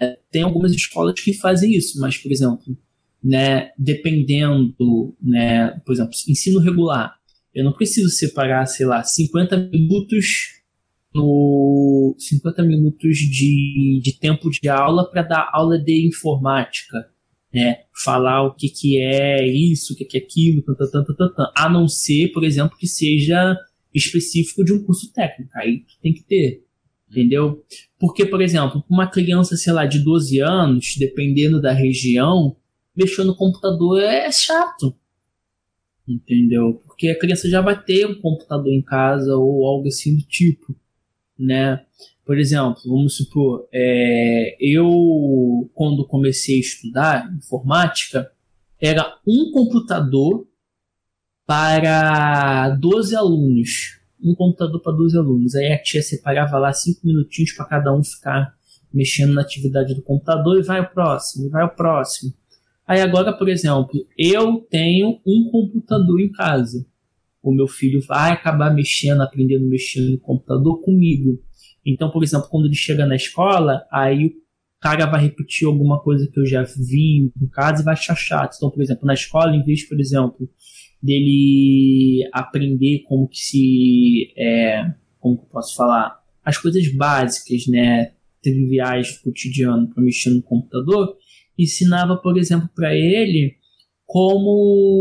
É, 0.00 0.16
tem 0.30 0.42
algumas 0.42 0.72
escolas 0.72 1.20
que 1.20 1.32
fazem 1.32 1.74
isso, 1.74 2.00
mas, 2.00 2.16
por 2.16 2.30
exemplo, 2.30 2.76
né, 3.22 3.70
dependendo, 3.78 5.16
né, 5.20 5.80
por 5.84 5.92
exemplo, 5.92 6.12
ensino 6.28 6.60
regular, 6.60 7.18
eu 7.54 7.64
não 7.64 7.72
preciso 7.72 8.08
separar, 8.10 8.66
sei 8.66 8.86
lá, 8.86 9.02
50 9.02 9.70
minutos 9.72 10.58
no 11.14 12.14
50 12.18 12.62
minutos 12.62 13.16
de, 13.16 14.00
de 14.02 14.12
tempo 14.18 14.50
de 14.50 14.68
aula 14.68 15.10
para 15.10 15.22
dar 15.22 15.50
aula 15.52 15.78
de 15.78 16.06
informática, 16.06 17.08
né? 17.52 17.78
Falar 18.04 18.42
o 18.42 18.54
que, 18.54 18.68
que 18.68 19.00
é 19.00 19.46
isso, 19.46 19.92
o 19.92 19.96
que, 19.96 20.04
que 20.04 20.18
é 20.18 20.20
aquilo, 20.20 20.62
tanta, 20.62 21.50
a 21.56 21.68
não 21.68 21.88
ser, 21.88 22.28
por 22.28 22.44
exemplo, 22.44 22.76
que 22.78 22.86
seja 22.86 23.56
específico 23.94 24.64
de 24.64 24.72
um 24.72 24.84
curso 24.84 25.12
técnico. 25.12 25.50
Aí 25.54 25.82
tem 26.02 26.12
que 26.12 26.22
ter, 26.22 26.62
entendeu? 27.10 27.64
Porque, 27.98 28.26
por 28.26 28.40
exemplo, 28.40 28.84
uma 28.88 29.06
criança, 29.06 29.56
sei 29.56 29.72
lá, 29.72 29.86
de 29.86 29.98
12 29.98 30.40
anos, 30.40 30.94
dependendo 30.98 31.60
da 31.60 31.72
região, 31.72 32.54
mexer 32.98 33.22
no 33.22 33.36
computador 33.36 34.00
é 34.00 34.30
chato. 34.32 34.94
Entendeu? 36.06 36.82
Porque 36.84 37.08
a 37.08 37.18
criança 37.18 37.48
já 37.48 37.60
vai 37.60 37.80
ter 37.80 38.06
um 38.06 38.20
computador 38.20 38.72
em 38.72 38.82
casa 38.82 39.36
ou 39.36 39.64
algo 39.64 39.86
assim 39.86 40.16
do 40.16 40.22
tipo, 40.22 40.74
né? 41.38 41.84
Por 42.24 42.38
exemplo, 42.38 42.80
vamos 42.84 43.16
supor, 43.16 43.68
é, 43.72 44.56
eu 44.60 45.70
quando 45.74 46.06
comecei 46.06 46.56
a 46.56 46.60
estudar 46.60 47.32
informática, 47.34 48.30
era 48.80 49.18
um 49.26 49.50
computador 49.52 50.46
para 51.46 52.70
12 52.70 53.16
alunos. 53.16 53.96
um 54.20 54.34
computador 54.34 54.82
para 54.82 54.92
12 54.92 55.16
alunos. 55.16 55.54
Aí 55.54 55.72
a 55.72 55.80
tia 55.80 56.02
separava 56.02 56.58
lá 56.58 56.72
cinco 56.72 57.06
minutinhos 57.06 57.52
para 57.52 57.66
cada 57.66 57.94
um 57.94 58.02
ficar 58.02 58.52
mexendo 58.92 59.32
na 59.32 59.42
atividade 59.42 59.94
do 59.94 60.02
computador 60.02 60.58
e 60.58 60.62
vai 60.62 60.80
o 60.80 60.90
próximo, 60.90 61.48
vai 61.50 61.64
o 61.64 61.68
próximo. 61.68 62.34
Aí 62.88 63.02
agora, 63.02 63.34
por 63.34 63.50
exemplo, 63.50 64.06
eu 64.16 64.66
tenho 64.70 65.20
um 65.26 65.50
computador 65.50 66.18
em 66.18 66.32
casa. 66.32 66.86
O 67.42 67.52
meu 67.52 67.68
filho 67.68 68.00
vai 68.08 68.32
acabar 68.32 68.72
mexendo, 68.74 69.20
aprendendo 69.20 69.66
a 69.66 69.68
mexer 69.68 70.00
no 70.00 70.18
computador 70.18 70.80
comigo. 70.80 71.38
Então, 71.84 72.10
por 72.10 72.22
exemplo, 72.22 72.48
quando 72.48 72.64
ele 72.64 72.74
chega 72.74 73.04
na 73.04 73.14
escola, 73.14 73.86
aí 73.92 74.28
o 74.28 74.32
cara 74.80 75.04
vai 75.04 75.20
repetir 75.20 75.68
alguma 75.68 76.00
coisa 76.00 76.30
que 76.32 76.40
eu 76.40 76.46
já 76.46 76.62
vi 76.62 77.30
em 77.38 77.48
casa 77.52 77.82
e 77.82 77.84
vai 77.84 77.92
achar 77.92 78.16
chato. 78.16 78.56
Então, 78.56 78.70
por 78.70 78.82
exemplo, 78.82 79.06
na 79.06 79.12
escola, 79.12 79.54
em 79.54 79.62
vez, 79.62 79.86
por 79.86 80.00
exemplo, 80.00 80.48
dele 81.02 82.26
aprender 82.32 83.02
como 83.06 83.28
que 83.28 83.38
se. 83.38 84.32
É, 84.34 84.94
como 85.20 85.36
que 85.36 85.44
eu 85.44 85.48
posso 85.50 85.76
falar? 85.76 86.18
As 86.42 86.56
coisas 86.56 86.90
básicas, 86.94 87.66
né? 87.66 88.12
Triviais 88.42 89.18
do 89.18 89.24
cotidiano 89.24 89.88
para 89.88 90.02
mexer 90.02 90.30
no 90.30 90.42
computador, 90.42 91.16
ensinava, 91.58 92.16
por 92.16 92.38
exemplo, 92.38 92.68
para 92.74 92.94
ele 92.94 93.56
como 94.06 94.98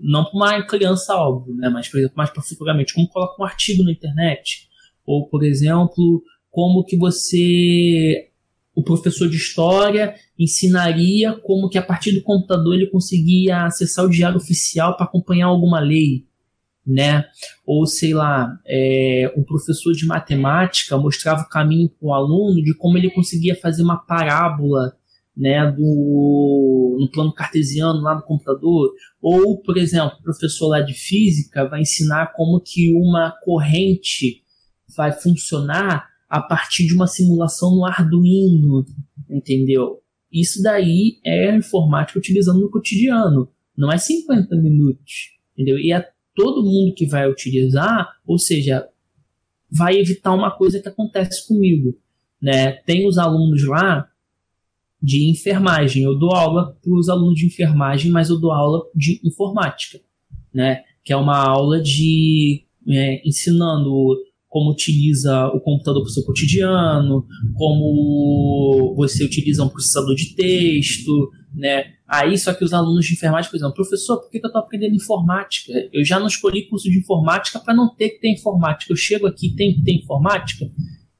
não 0.00 0.24
para 0.24 0.34
uma 0.34 0.62
criança 0.66 1.14
óbvio, 1.14 1.54
né, 1.54 1.68
mas 1.68 1.88
por 1.88 1.98
exemplo, 1.98 2.16
mais 2.16 2.30
particularmente 2.30 2.94
como 2.94 3.08
colocar 3.08 3.40
um 3.40 3.46
artigo 3.46 3.84
na 3.84 3.92
internet, 3.92 4.66
ou 5.06 5.28
por 5.28 5.44
exemplo, 5.44 6.22
como 6.50 6.84
que 6.84 6.96
você 6.96 8.28
o 8.74 8.82
professor 8.82 9.28
de 9.28 9.36
história 9.36 10.14
ensinaria 10.38 11.32
como 11.32 11.68
que 11.68 11.76
a 11.76 11.82
partir 11.82 12.12
do 12.12 12.22
computador 12.22 12.74
ele 12.74 12.86
conseguia 12.86 13.64
acessar 13.64 14.04
o 14.04 14.10
diário 14.10 14.36
oficial 14.36 14.96
para 14.96 15.04
acompanhar 15.04 15.46
alguma 15.46 15.80
lei, 15.80 16.27
né? 16.88 17.26
Ou 17.66 17.86
sei 17.86 18.14
lá, 18.14 18.58
é, 18.66 19.30
um 19.36 19.42
professor 19.44 19.92
de 19.92 20.06
matemática 20.06 20.96
mostrava 20.96 21.42
o 21.42 21.48
caminho 21.48 21.90
para 21.90 22.08
o 22.08 22.14
aluno 22.14 22.62
de 22.62 22.74
como 22.74 22.96
ele 22.96 23.10
conseguia 23.10 23.54
fazer 23.54 23.82
uma 23.82 23.98
parábola, 23.98 24.96
né, 25.36 25.70
do 25.70 26.96
no 26.98 27.08
plano 27.12 27.32
cartesiano 27.32 28.00
lá 28.00 28.16
no 28.16 28.22
computador, 28.22 28.90
ou 29.22 29.60
por 29.60 29.76
exemplo, 29.76 30.16
o 30.18 30.22
professor 30.22 30.68
lá 30.68 30.80
de 30.80 30.94
física 30.94 31.68
vai 31.68 31.82
ensinar 31.82 32.32
como 32.34 32.60
que 32.60 32.92
uma 32.92 33.32
corrente 33.44 34.42
vai 34.96 35.12
funcionar 35.12 36.08
a 36.28 36.40
partir 36.42 36.86
de 36.88 36.94
uma 36.94 37.06
simulação 37.06 37.70
no 37.70 37.86
Arduino, 37.86 38.84
entendeu? 39.30 40.00
Isso 40.32 40.60
daí 40.60 41.20
é 41.24 41.54
informática 41.54 42.18
utilizando 42.18 42.60
no 42.60 42.70
cotidiano, 42.70 43.48
não 43.76 43.92
é 43.92 43.96
50 43.96 44.56
minutos, 44.56 45.38
entendeu? 45.52 45.78
E 45.78 45.92
é 45.92 46.04
todo 46.38 46.62
mundo 46.62 46.94
que 46.94 47.04
vai 47.04 47.28
utilizar, 47.28 48.08
ou 48.24 48.38
seja, 48.38 48.86
vai 49.68 49.98
evitar 49.98 50.32
uma 50.32 50.52
coisa 50.52 50.80
que 50.80 50.88
acontece 50.88 51.48
comigo, 51.48 51.98
né? 52.40 52.74
Tem 52.86 53.08
os 53.08 53.18
alunos 53.18 53.66
lá 53.66 54.08
de 55.02 55.28
enfermagem, 55.28 56.04
eu 56.04 56.16
dou 56.16 56.32
aula 56.32 56.78
para 56.80 56.94
os 56.94 57.08
alunos 57.08 57.40
de 57.40 57.46
enfermagem, 57.46 58.12
mas 58.12 58.30
eu 58.30 58.38
dou 58.38 58.52
aula 58.52 58.84
de 58.94 59.20
informática, 59.24 60.00
né? 60.54 60.84
Que 61.04 61.12
é 61.12 61.16
uma 61.16 61.36
aula 61.36 61.82
de 61.82 62.64
é, 62.88 63.20
ensinando 63.28 64.16
como 64.48 64.70
utiliza 64.70 65.48
o 65.48 65.60
computador 65.60 66.02
para 66.02 66.08
o 66.08 66.12
seu 66.12 66.22
cotidiano, 66.22 67.26
como 67.54 68.94
você 68.96 69.24
utiliza 69.24 69.64
um 69.64 69.68
processador 69.68 70.14
de 70.14 70.36
texto, 70.36 71.30
né? 71.52 71.97
Aí, 72.08 72.38
só 72.38 72.54
que 72.54 72.64
os 72.64 72.72
alunos 72.72 73.04
de 73.04 73.12
informática, 73.12 73.50
por 73.50 73.56
exemplo, 73.58 73.74
professor, 73.74 74.18
por 74.18 74.30
que, 74.30 74.38
eu 74.38 74.46
estou 74.46 74.62
aprendendo 74.62 74.96
informática? 74.96 75.72
Eu 75.92 76.02
já 76.02 76.18
não 76.18 76.26
escolhi 76.26 76.66
curso 76.66 76.90
de 76.90 76.98
informática 76.98 77.60
para 77.60 77.74
não 77.74 77.94
ter 77.94 78.08
que 78.10 78.20
ter 78.20 78.32
informática. 78.32 78.90
Eu 78.90 78.96
chego 78.96 79.26
aqui, 79.26 79.54
tem 79.54 79.74
que 79.74 79.82
ter 79.82 79.92
informática? 79.92 80.70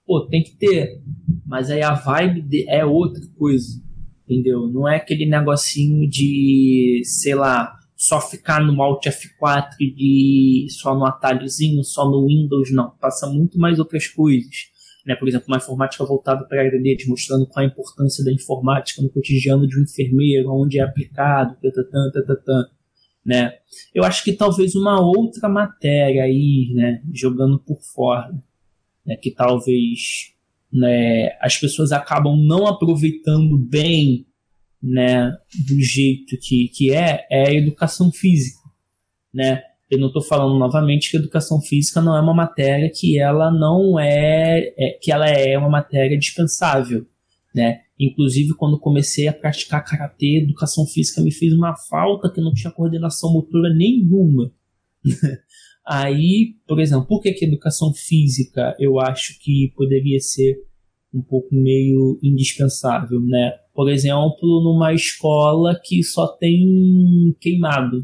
Pô, 0.07 0.27
tem 0.27 0.43
que 0.43 0.57
ter. 0.57 1.03
Mas 1.47 1.71
aí 1.71 1.83
a 1.83 1.93
vibe 1.93 2.65
é 2.69 2.87
outra 2.87 3.23
coisa, 3.37 3.83
entendeu? 4.25 4.67
Não 4.69 4.89
é 4.89 4.97
aquele 4.97 5.27
negocinho 5.27 6.09
de, 6.09 7.03
sei 7.05 7.35
lá, 7.35 7.79
só 7.95 8.19
ficar 8.19 8.65
no 8.65 8.81
Alt 8.81 9.05
F4 9.05 9.69
e 9.81 10.69
só 10.71 10.95
no 10.95 11.05
atalhozinho, 11.05 11.85
só 11.85 12.09
no 12.11 12.27
Windows, 12.27 12.73
não. 12.73 12.93
Passa 12.99 13.27
muito 13.27 13.59
mais 13.59 13.79
outras 13.79 14.07
coisas. 14.07 14.71
Né? 15.09 15.17
Por 15.17 15.27
exemplo, 15.27 15.47
uma 15.49 15.57
informática 15.57 16.05
voltada 16.05 16.45
para 16.45 16.61
a 16.61 16.65
área 16.67 16.79
mostrando 17.09 17.47
qual 17.47 17.65
a 17.65 17.67
importância 17.67 18.23
da 18.23 18.31
informática 18.31 19.01
no 19.01 19.09
cotidiano 19.09 19.67
de 19.67 19.81
um 19.81 19.83
enfermeiro, 19.83 20.53
onde 20.53 20.79
é 20.79 20.83
aplicado, 20.83 21.57
tatatã, 21.63 22.11
tatatã, 22.13 22.67
né? 23.25 23.55
Eu 23.95 24.05
acho 24.05 24.23
que 24.23 24.35
talvez 24.35 24.75
uma 24.75 25.01
outra 25.01 25.49
matéria 25.49 26.25
aí, 26.25 26.73
né, 26.75 27.01
jogando 27.11 27.59
por 27.59 27.81
fora, 27.81 28.35
né, 29.07 29.17
que 29.17 29.31
talvez 29.31 30.35
né, 30.71 31.31
as 31.41 31.57
pessoas 31.57 31.91
acabam 31.91 32.37
não 32.47 32.67
aproveitando 32.67 33.57
bem 33.57 34.27
né, 34.83 35.31
do 35.67 35.81
jeito 35.81 36.37
que, 36.39 36.69
que 36.69 36.93
é, 36.93 37.27
é 37.31 37.49
a 37.49 37.55
educação 37.55 38.13
física, 38.13 38.61
né? 39.33 39.63
Eu 39.91 39.99
não 39.99 40.09
estou 40.09 40.23
falando 40.23 40.59
novamente 40.59 41.11
que 41.11 41.17
educação 41.17 41.61
física 41.61 42.01
não 42.01 42.17
é 42.17 42.21
uma 42.21 42.35
matéria 42.35 42.91
que 42.95 43.19
ela 43.19 43.51
não 43.51 43.99
é, 43.99 44.75
é, 44.77 44.99
que 45.01 45.11
ela 45.11 45.27
é 45.27 45.57
uma 45.57 45.71
matéria 45.71 46.19
dispensável, 46.19 47.07
né? 47.55 47.81
Inclusive 47.99 48.55
quando 48.55 48.79
comecei 48.79 49.27
a 49.29 49.33
praticar 49.33 49.85
karatê, 49.85 50.43
educação 50.43 50.87
física 50.87 51.23
me 51.23 51.33
fez 51.33 51.53
uma 51.53 51.75
falta 51.89 52.31
que 52.31 52.41
não 52.41 52.53
tinha 52.53 52.73
coordenação 52.73 53.33
motora 53.33 53.75
nenhuma. 53.75 54.53
Aí, 55.87 56.57
por 56.67 56.79
exemplo, 56.81 57.07
por 57.07 57.23
que, 57.23 57.33
que 57.33 57.47
educação 57.47 57.95
física 57.95 58.77
eu 58.79 59.01
acho 59.01 59.39
que 59.41 59.73
poderia 59.75 60.21
ser 60.21 60.59
um 61.13 61.23
pouco 61.23 61.49
meio 61.55 62.19
indispensável, 62.23 63.21
né? 63.21 63.53
Por 63.75 63.89
exemplo, 63.89 64.63
numa 64.63 64.93
escola 64.93 65.81
que 65.83 66.03
só 66.03 66.27
tem 66.37 67.35
queimado. 67.41 68.03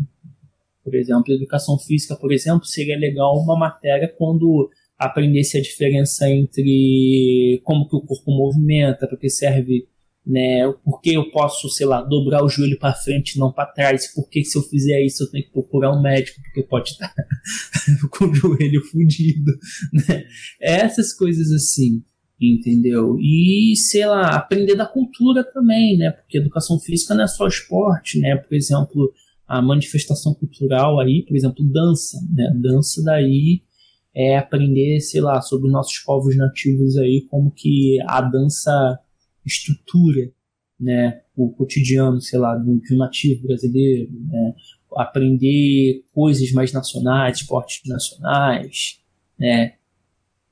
Por 0.84 0.94
exemplo, 0.94 1.32
educação 1.32 1.78
física, 1.78 2.14
por 2.14 2.30
exemplo, 2.30 2.66
seria 2.66 2.98
legal 2.98 3.34
uma 3.38 3.58
matéria 3.58 4.06
quando 4.06 4.68
aprendesse 4.98 5.56
a 5.56 5.62
diferença 5.62 6.28
entre 6.28 7.60
como 7.64 7.88
que 7.88 7.96
o 7.96 8.02
corpo 8.02 8.30
movimenta, 8.30 9.08
para 9.08 9.16
que 9.16 9.30
serve, 9.30 9.88
né? 10.26 10.70
Por 10.84 11.00
que 11.00 11.14
eu 11.14 11.30
posso, 11.30 11.68
sei 11.70 11.86
lá, 11.86 12.02
dobrar 12.02 12.44
o 12.44 12.48
joelho 12.48 12.78
para 12.78 12.92
frente, 12.92 13.38
não 13.38 13.50
para 13.50 13.72
trás? 13.72 14.12
Por 14.12 14.28
que 14.28 14.44
se 14.44 14.58
eu 14.58 14.62
fizer 14.62 15.00
isso 15.02 15.24
eu 15.24 15.30
tenho 15.30 15.44
que 15.44 15.52
procurar 15.52 15.90
um 15.90 16.02
médico 16.02 16.40
porque 16.42 16.62
pode 16.62 16.90
estar 16.90 17.12
com 18.12 18.26
o 18.26 18.34
joelho 18.34 18.84
fundido, 18.84 19.52
né? 19.92 20.24
Essas 20.60 21.14
coisas 21.14 21.50
assim 21.50 22.02
entendeu? 22.40 23.16
E, 23.20 23.74
sei 23.76 24.06
lá, 24.06 24.36
aprender 24.36 24.74
da 24.74 24.86
cultura 24.86 25.44
também, 25.44 25.96
né? 25.96 26.10
Porque 26.10 26.38
educação 26.38 26.78
física 26.78 27.14
não 27.14 27.24
é 27.24 27.26
só 27.26 27.46
esporte, 27.46 28.18
né? 28.18 28.36
Por 28.36 28.54
exemplo, 28.54 29.12
a 29.46 29.60
manifestação 29.60 30.34
cultural 30.34 31.00
aí, 31.00 31.22
por 31.26 31.36
exemplo, 31.36 31.64
dança, 31.64 32.18
né? 32.32 32.50
Dança 32.56 33.02
daí 33.02 33.62
é 34.14 34.38
aprender, 34.38 35.00
sei 35.00 35.20
lá, 35.20 35.40
sobre 35.42 35.70
nossos 35.70 35.98
povos 35.98 36.36
nativos 36.36 36.96
aí, 36.96 37.26
como 37.28 37.50
que 37.50 37.98
a 38.06 38.20
dança 38.20 38.98
estrutura, 39.44 40.30
né? 40.78 41.20
O 41.36 41.50
cotidiano, 41.50 42.20
sei 42.20 42.38
lá, 42.38 42.54
do, 42.56 42.76
do 42.76 42.96
nativo 42.96 43.46
brasileiro, 43.46 44.10
né? 44.12 44.54
Aprender 44.96 46.04
coisas 46.12 46.52
mais 46.52 46.72
nacionais, 46.72 47.38
esportes 47.38 47.82
nacionais, 47.86 49.00
né? 49.38 49.74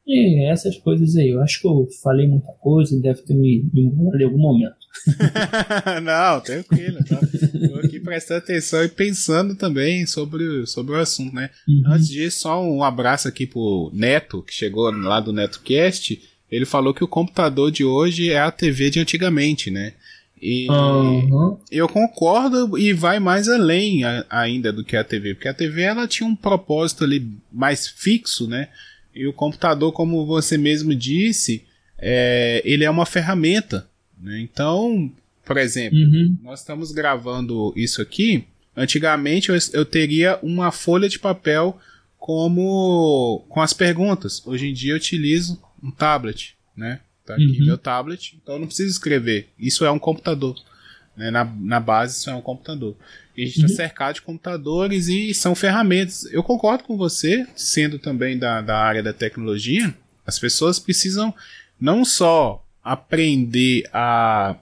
E 0.06 0.44
essas 0.50 0.76
coisas 0.78 1.16
aí. 1.16 1.30
Eu 1.30 1.40
acho 1.40 1.60
que 1.60 1.66
eu 1.66 1.86
falei 2.02 2.26
muita 2.26 2.52
coisa, 2.54 3.00
deve 3.00 3.22
ter 3.22 3.34
me, 3.34 3.70
me 3.72 3.82
em 3.82 4.24
algum 4.24 4.38
momento. 4.38 4.81
Não, 6.02 6.40
tranquilo. 6.40 6.98
Tá? 7.04 7.18
Tô 7.18 7.86
aqui 7.86 7.98
prestando 8.00 8.38
atenção 8.38 8.84
e 8.84 8.88
pensando 8.88 9.54
também 9.54 10.06
sobre, 10.06 10.66
sobre 10.66 10.94
o 10.94 10.98
assunto, 10.98 11.34
né? 11.34 11.50
Uhum. 11.68 11.82
Antes 11.86 12.08
disso, 12.08 12.40
só 12.40 12.62
um 12.62 12.82
abraço 12.82 13.28
aqui 13.28 13.46
pro 13.46 13.90
Neto, 13.92 14.42
que 14.42 14.54
chegou 14.54 14.90
lá 14.90 15.20
do 15.20 15.32
NetoCast. 15.32 16.20
Ele 16.50 16.66
falou 16.66 16.92
que 16.92 17.02
o 17.02 17.08
computador 17.08 17.70
de 17.70 17.84
hoje 17.84 18.30
é 18.30 18.40
a 18.40 18.50
TV 18.50 18.90
de 18.90 19.00
antigamente, 19.00 19.70
né? 19.70 19.94
E 20.40 20.68
uhum. 20.68 21.56
eu 21.70 21.88
concordo 21.88 22.76
e 22.76 22.92
vai 22.92 23.20
mais 23.20 23.48
além 23.48 24.02
a, 24.02 24.26
ainda 24.28 24.72
do 24.72 24.82
que 24.82 24.96
a 24.96 25.04
TV, 25.04 25.34
porque 25.34 25.46
a 25.46 25.54
TV 25.54 25.82
ela 25.82 26.08
tinha 26.08 26.28
um 26.28 26.34
propósito 26.34 27.04
ali 27.04 27.32
mais 27.50 27.86
fixo, 27.86 28.48
né? 28.48 28.68
E 29.14 29.24
o 29.26 29.32
computador, 29.32 29.92
como 29.92 30.26
você 30.26 30.58
mesmo 30.58 30.94
disse, 30.94 31.64
é, 31.96 32.60
ele 32.64 32.82
é 32.82 32.90
uma 32.90 33.06
ferramenta. 33.06 33.88
Né? 34.22 34.40
Então, 34.40 35.12
por 35.44 35.56
exemplo, 35.56 35.98
uhum. 35.98 36.38
nós 36.42 36.60
estamos 36.60 36.92
gravando 36.92 37.72
isso 37.76 38.00
aqui. 38.00 38.44
Antigamente 38.76 39.50
eu, 39.50 39.58
eu, 39.72 39.84
teria 39.84 40.38
uma 40.42 40.70
folha 40.70 41.08
de 41.08 41.18
papel 41.18 41.78
como 42.18 43.44
com 43.48 43.60
as 43.60 43.72
perguntas. 43.72 44.42
Hoje 44.46 44.68
em 44.68 44.72
dia 44.72 44.92
eu 44.92 44.96
utilizo 44.96 45.60
um 45.82 45.90
tablet, 45.90 46.56
né? 46.76 47.00
Tá 47.26 47.34
aqui 47.34 47.58
uhum. 47.60 47.66
meu 47.66 47.78
tablet, 47.78 48.38
então 48.40 48.54
eu 48.54 48.60
não 48.60 48.66
preciso 48.66 48.90
escrever. 48.90 49.48
Isso 49.58 49.84
é 49.84 49.90
um 49.90 49.98
computador. 49.98 50.56
Né? 51.16 51.30
Na, 51.30 51.44
na 51.44 51.80
base, 51.80 52.18
isso 52.18 52.30
é 52.30 52.34
um 52.34 52.40
computador. 52.40 52.96
E 53.36 53.42
a 53.42 53.46
gente 53.46 53.56
está 53.56 53.70
uhum. 53.70 53.76
cercado 53.76 54.14
de 54.14 54.22
computadores 54.22 55.08
e 55.08 55.34
são 55.34 55.54
ferramentas. 55.54 56.24
Eu 56.32 56.42
concordo 56.42 56.84
com 56.84 56.96
você, 56.96 57.46
sendo 57.54 57.98
também 57.98 58.38
da, 58.38 58.60
da 58.60 58.78
área 58.78 59.02
da 59.02 59.12
tecnologia, 59.12 59.94
as 60.26 60.38
pessoas 60.38 60.78
precisam 60.78 61.34
não 61.80 62.04
só 62.04 62.61
aprender 62.82 63.88
a 63.92 64.56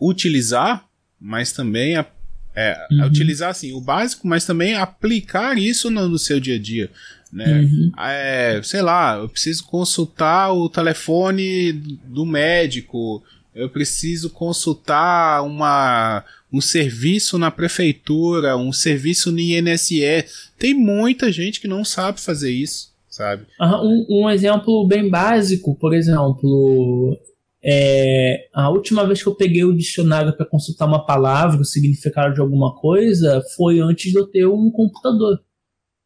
utilizar, 0.00 0.84
mas 1.20 1.52
também 1.52 1.96
a, 1.96 2.06
é, 2.54 2.86
uhum. 2.90 3.02
a 3.02 3.06
utilizar 3.06 3.50
assim, 3.50 3.72
o 3.72 3.80
básico, 3.80 4.26
mas 4.26 4.44
também 4.44 4.74
aplicar 4.74 5.56
isso 5.56 5.90
no, 5.90 6.08
no 6.08 6.18
seu 6.18 6.38
dia 6.38 6.56
a 6.56 6.58
dia. 6.58 6.90
Né? 7.32 7.60
Uhum. 7.60 7.92
É, 7.98 8.60
sei 8.62 8.82
lá, 8.82 9.16
eu 9.16 9.28
preciso 9.28 9.64
consultar 9.64 10.52
o 10.52 10.68
telefone 10.68 11.72
do 11.72 12.26
médico, 12.26 13.24
eu 13.54 13.70
preciso 13.70 14.28
consultar 14.28 15.42
uma, 15.42 16.24
um 16.52 16.60
serviço 16.60 17.38
na 17.38 17.50
prefeitura, 17.50 18.56
um 18.56 18.72
serviço 18.72 19.32
no 19.32 19.38
INSS. 19.38 20.50
Tem 20.58 20.74
muita 20.74 21.32
gente 21.32 21.60
que 21.60 21.68
não 21.68 21.84
sabe 21.84 22.20
fazer 22.20 22.50
isso, 22.50 22.91
sabe? 23.12 23.46
Um, 23.60 24.06
um 24.24 24.30
exemplo 24.30 24.86
bem 24.88 25.08
básico, 25.10 25.76
por 25.76 25.92
exemplo, 25.92 27.20
é, 27.62 28.48
a 28.54 28.70
última 28.70 29.06
vez 29.06 29.22
que 29.22 29.28
eu 29.28 29.34
peguei 29.34 29.64
o 29.64 29.76
dicionário 29.76 30.34
para 30.34 30.46
consultar 30.46 30.86
uma 30.86 31.04
palavra, 31.04 31.60
o 31.60 31.64
significado 31.64 32.34
de 32.34 32.40
alguma 32.40 32.74
coisa, 32.74 33.42
foi 33.54 33.80
antes 33.80 34.10
de 34.10 34.18
eu 34.18 34.26
ter 34.26 34.46
um 34.46 34.70
computador. 34.70 35.38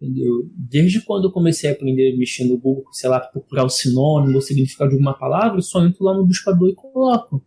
Entendeu? 0.02 0.50
Desde 0.54 1.00
quando 1.00 1.28
eu 1.28 1.32
comecei 1.32 1.70
a 1.70 1.72
aprender 1.72 2.12
a 2.12 2.18
mexer 2.18 2.44
no 2.44 2.58
Google, 2.58 2.84
sei 2.92 3.08
lá, 3.08 3.20
procurar 3.20 3.64
o 3.64 3.70
sinônimo, 3.70 4.38
o 4.38 4.42
significado 4.42 4.90
de 4.90 4.96
alguma 4.96 5.16
palavra, 5.16 5.58
eu 5.58 5.62
só 5.62 5.86
entro 5.86 6.04
lá 6.04 6.12
no 6.12 6.26
buscador 6.26 6.68
e 6.68 6.74
coloco. 6.74 7.42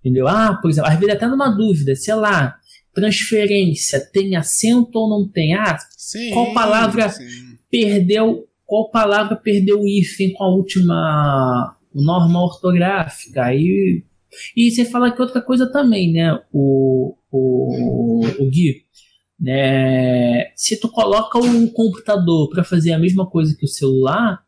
Entendeu? 0.00 0.26
Ah, 0.26 0.58
por 0.60 0.70
exemplo, 0.70 0.90
às 0.90 0.98
vezes 0.98 1.14
até 1.14 1.28
numa 1.28 1.50
dúvida, 1.50 1.94
sei 1.94 2.14
lá, 2.14 2.56
transferência 2.92 4.00
tem 4.00 4.34
acento 4.34 4.98
ou 4.98 5.10
não 5.10 5.28
tem? 5.28 5.54
Ah, 5.54 5.76
sim, 5.96 6.30
qual 6.30 6.54
palavra 6.54 7.10
sim. 7.10 7.24
perdeu, 7.70 8.48
qual 8.66 8.90
palavra 8.90 9.36
perdeu 9.36 9.80
o 9.80 9.88
hífen 9.88 10.32
com 10.32 10.44
a 10.44 10.54
última 10.54 11.76
norma 11.94 12.42
ortográfica? 12.42 13.44
Aí, 13.44 14.04
e 14.56 14.70
você 14.70 14.84
fala 14.84 15.12
que 15.12 15.20
outra 15.20 15.40
coisa 15.40 15.70
também, 15.70 16.12
né, 16.12 16.40
o, 16.52 17.16
o, 17.30 18.26
o 18.40 18.50
Gui, 18.50 18.84
né? 19.38 20.52
Se 20.56 20.80
tu 20.80 20.88
coloca 20.88 21.38
um 21.38 21.66
computador 21.68 22.48
para 22.48 22.64
fazer 22.64 22.92
a 22.92 22.98
mesma 22.98 23.28
coisa 23.28 23.56
que 23.56 23.64
o 23.64 23.68
celular, 23.68 24.42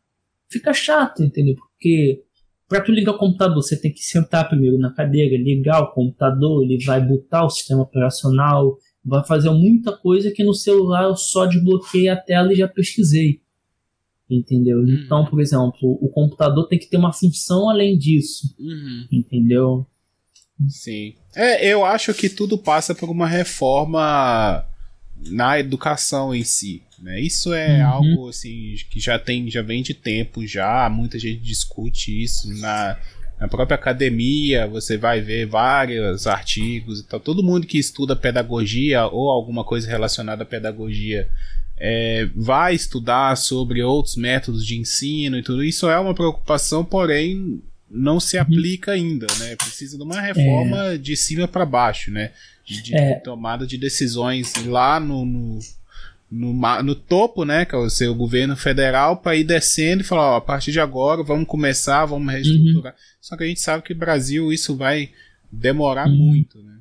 fica 0.49 0.73
chato, 0.73 1.23
entendeu? 1.23 1.55
Porque 1.55 2.23
para 2.67 2.81
tu 2.81 2.91
ligar 2.91 3.13
o 3.13 3.17
computador, 3.17 3.61
você 3.61 3.79
tem 3.79 3.93
que 3.93 4.01
sentar 4.01 4.49
primeiro 4.49 4.77
na 4.77 4.93
cadeira, 4.93 5.37
ligar 5.37 5.81
o 5.81 5.91
computador, 5.91 6.63
ele 6.63 6.83
vai 6.83 6.99
botar 7.05 7.45
o 7.45 7.49
sistema 7.49 7.83
operacional, 7.83 8.77
vai 9.03 9.25
fazer 9.25 9.49
muita 9.51 9.95
coisa 9.95 10.31
que 10.31 10.43
no 10.43 10.53
celular 10.53 11.03
eu 11.03 11.15
só 11.15 11.45
desbloqueei 11.45 12.09
a 12.09 12.17
tela 12.17 12.51
e 12.51 12.57
já 12.57 12.67
pesquisei. 12.67 13.41
Entendeu? 14.29 14.79
Uhum. 14.79 15.03
Então, 15.05 15.25
por 15.25 15.39
exemplo, 15.39 15.97
o 16.01 16.09
computador 16.09 16.67
tem 16.67 16.77
que 16.77 16.87
ter 16.87 16.97
uma 16.97 17.13
função 17.13 17.69
além 17.69 17.97
disso. 17.97 18.53
Uhum. 18.59 19.07
Entendeu? 19.11 19.87
Sim. 20.67 21.13
É, 21.35 21.65
eu 21.65 21.85
acho 21.85 22.13
que 22.13 22.29
tudo 22.29 22.57
passa 22.57 22.93
por 22.93 23.09
uma 23.09 23.27
reforma 23.27 24.65
na 25.29 25.59
educação 25.59 26.33
em 26.33 26.43
si. 26.43 26.83
Né? 26.99 27.21
Isso 27.21 27.53
é 27.53 27.79
uhum. 27.79 27.87
algo 27.87 28.29
assim 28.29 28.75
que 28.89 28.99
já 28.99 29.19
tem, 29.19 29.49
já 29.49 29.61
vem 29.61 29.83
de 29.83 29.93
tempo 29.93 30.45
já, 30.45 30.89
muita 30.89 31.19
gente 31.19 31.41
discute 31.41 32.23
isso 32.23 32.51
na, 32.59 32.97
na 33.39 33.47
própria 33.47 33.75
academia, 33.75 34.67
você 34.67 34.97
vai 34.97 35.21
ver 35.21 35.45
vários 35.45 36.25
artigos 36.25 36.99
e 36.99 37.07
tal. 37.07 37.19
Todo 37.19 37.43
mundo 37.43 37.67
que 37.67 37.77
estuda 37.77 38.15
pedagogia 38.15 39.05
ou 39.05 39.29
alguma 39.29 39.63
coisa 39.63 39.87
relacionada 39.87 40.43
à 40.43 40.45
pedagogia 40.45 41.29
é, 41.79 42.27
vai 42.35 42.73
estudar 42.75 43.35
sobre 43.37 43.81
outros 43.83 44.15
métodos 44.15 44.65
de 44.65 44.77
ensino 44.77 45.37
e 45.37 45.43
tudo. 45.43 45.63
Isso 45.63 45.89
é 45.89 45.99
uma 45.99 46.13
preocupação, 46.13 46.83
porém 46.83 47.61
não 47.89 48.19
se 48.19 48.35
uhum. 48.37 48.43
aplica 48.43 48.91
ainda, 48.91 49.27
né? 49.39 49.55
Precisa 49.55 49.97
de 49.97 50.03
uma 50.03 50.19
reforma 50.19 50.93
é. 50.93 50.97
de 50.97 51.15
cima 51.15 51.47
para 51.47 51.65
baixo, 51.65 52.11
né? 52.11 52.31
de 52.67 52.95
é. 52.95 53.15
tomada 53.19 53.65
de 53.65 53.77
decisões 53.77 54.53
lá 54.65 54.99
no, 54.99 55.25
no, 55.25 55.59
no, 56.29 56.83
no, 56.83 56.95
topo, 56.95 57.45
né, 57.45 57.63
que 57.63 57.73
é 57.73 57.77
o 57.77 57.89
seu 57.89 58.13
governo 58.13 58.57
federal, 58.57 59.17
para 59.17 59.35
ir 59.35 59.45
descendo 59.45 60.01
e 60.01 60.05
falar, 60.05 60.33
ó, 60.33 60.35
a 60.35 60.41
partir 60.41 60.71
de 60.71 60.79
agora 60.79 61.23
vamos 61.23 61.47
começar, 61.47 62.05
vamos 62.05 62.31
reestruturar. 62.31 62.93
Uhum. 62.93 62.99
Só 63.21 63.37
que 63.37 63.43
a 63.43 63.47
gente 63.47 63.61
sabe 63.61 63.83
que 63.83 63.93
Brasil 63.93 64.51
isso 64.51 64.75
vai 64.75 65.11
demorar 65.49 66.07
uhum. 66.07 66.15
muito, 66.15 66.61
né? 66.61 66.76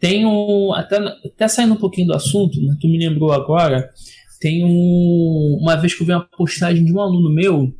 Tem 0.00 0.24
um, 0.24 0.72
até, 0.72 0.96
até 0.96 1.46
saindo 1.46 1.74
um 1.74 1.78
pouquinho 1.78 2.06
do 2.06 2.14
assunto, 2.14 2.60
né, 2.62 2.74
tu 2.80 2.88
me 2.88 2.98
lembrou 2.98 3.30
agora, 3.32 3.90
tem 4.40 4.64
um, 4.64 5.58
uma 5.60 5.76
vez 5.76 5.94
que 5.94 6.02
eu 6.02 6.06
vi 6.06 6.12
uma 6.12 6.26
postagem 6.26 6.82
de 6.82 6.92
um 6.92 7.00
aluno 7.00 7.32
meu, 7.32 7.70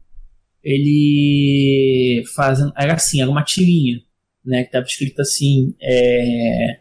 ele 0.63 2.23
fazendo, 2.37 2.73
era 2.77 2.93
assim, 2.93 3.23
era 3.23 3.31
uma 3.31 3.43
tirinha, 3.43 4.03
né, 4.45 4.65
que 4.65 4.71
tava 4.71 4.85
escrito 4.85 5.21
assim, 5.23 5.75
é, 5.81 6.81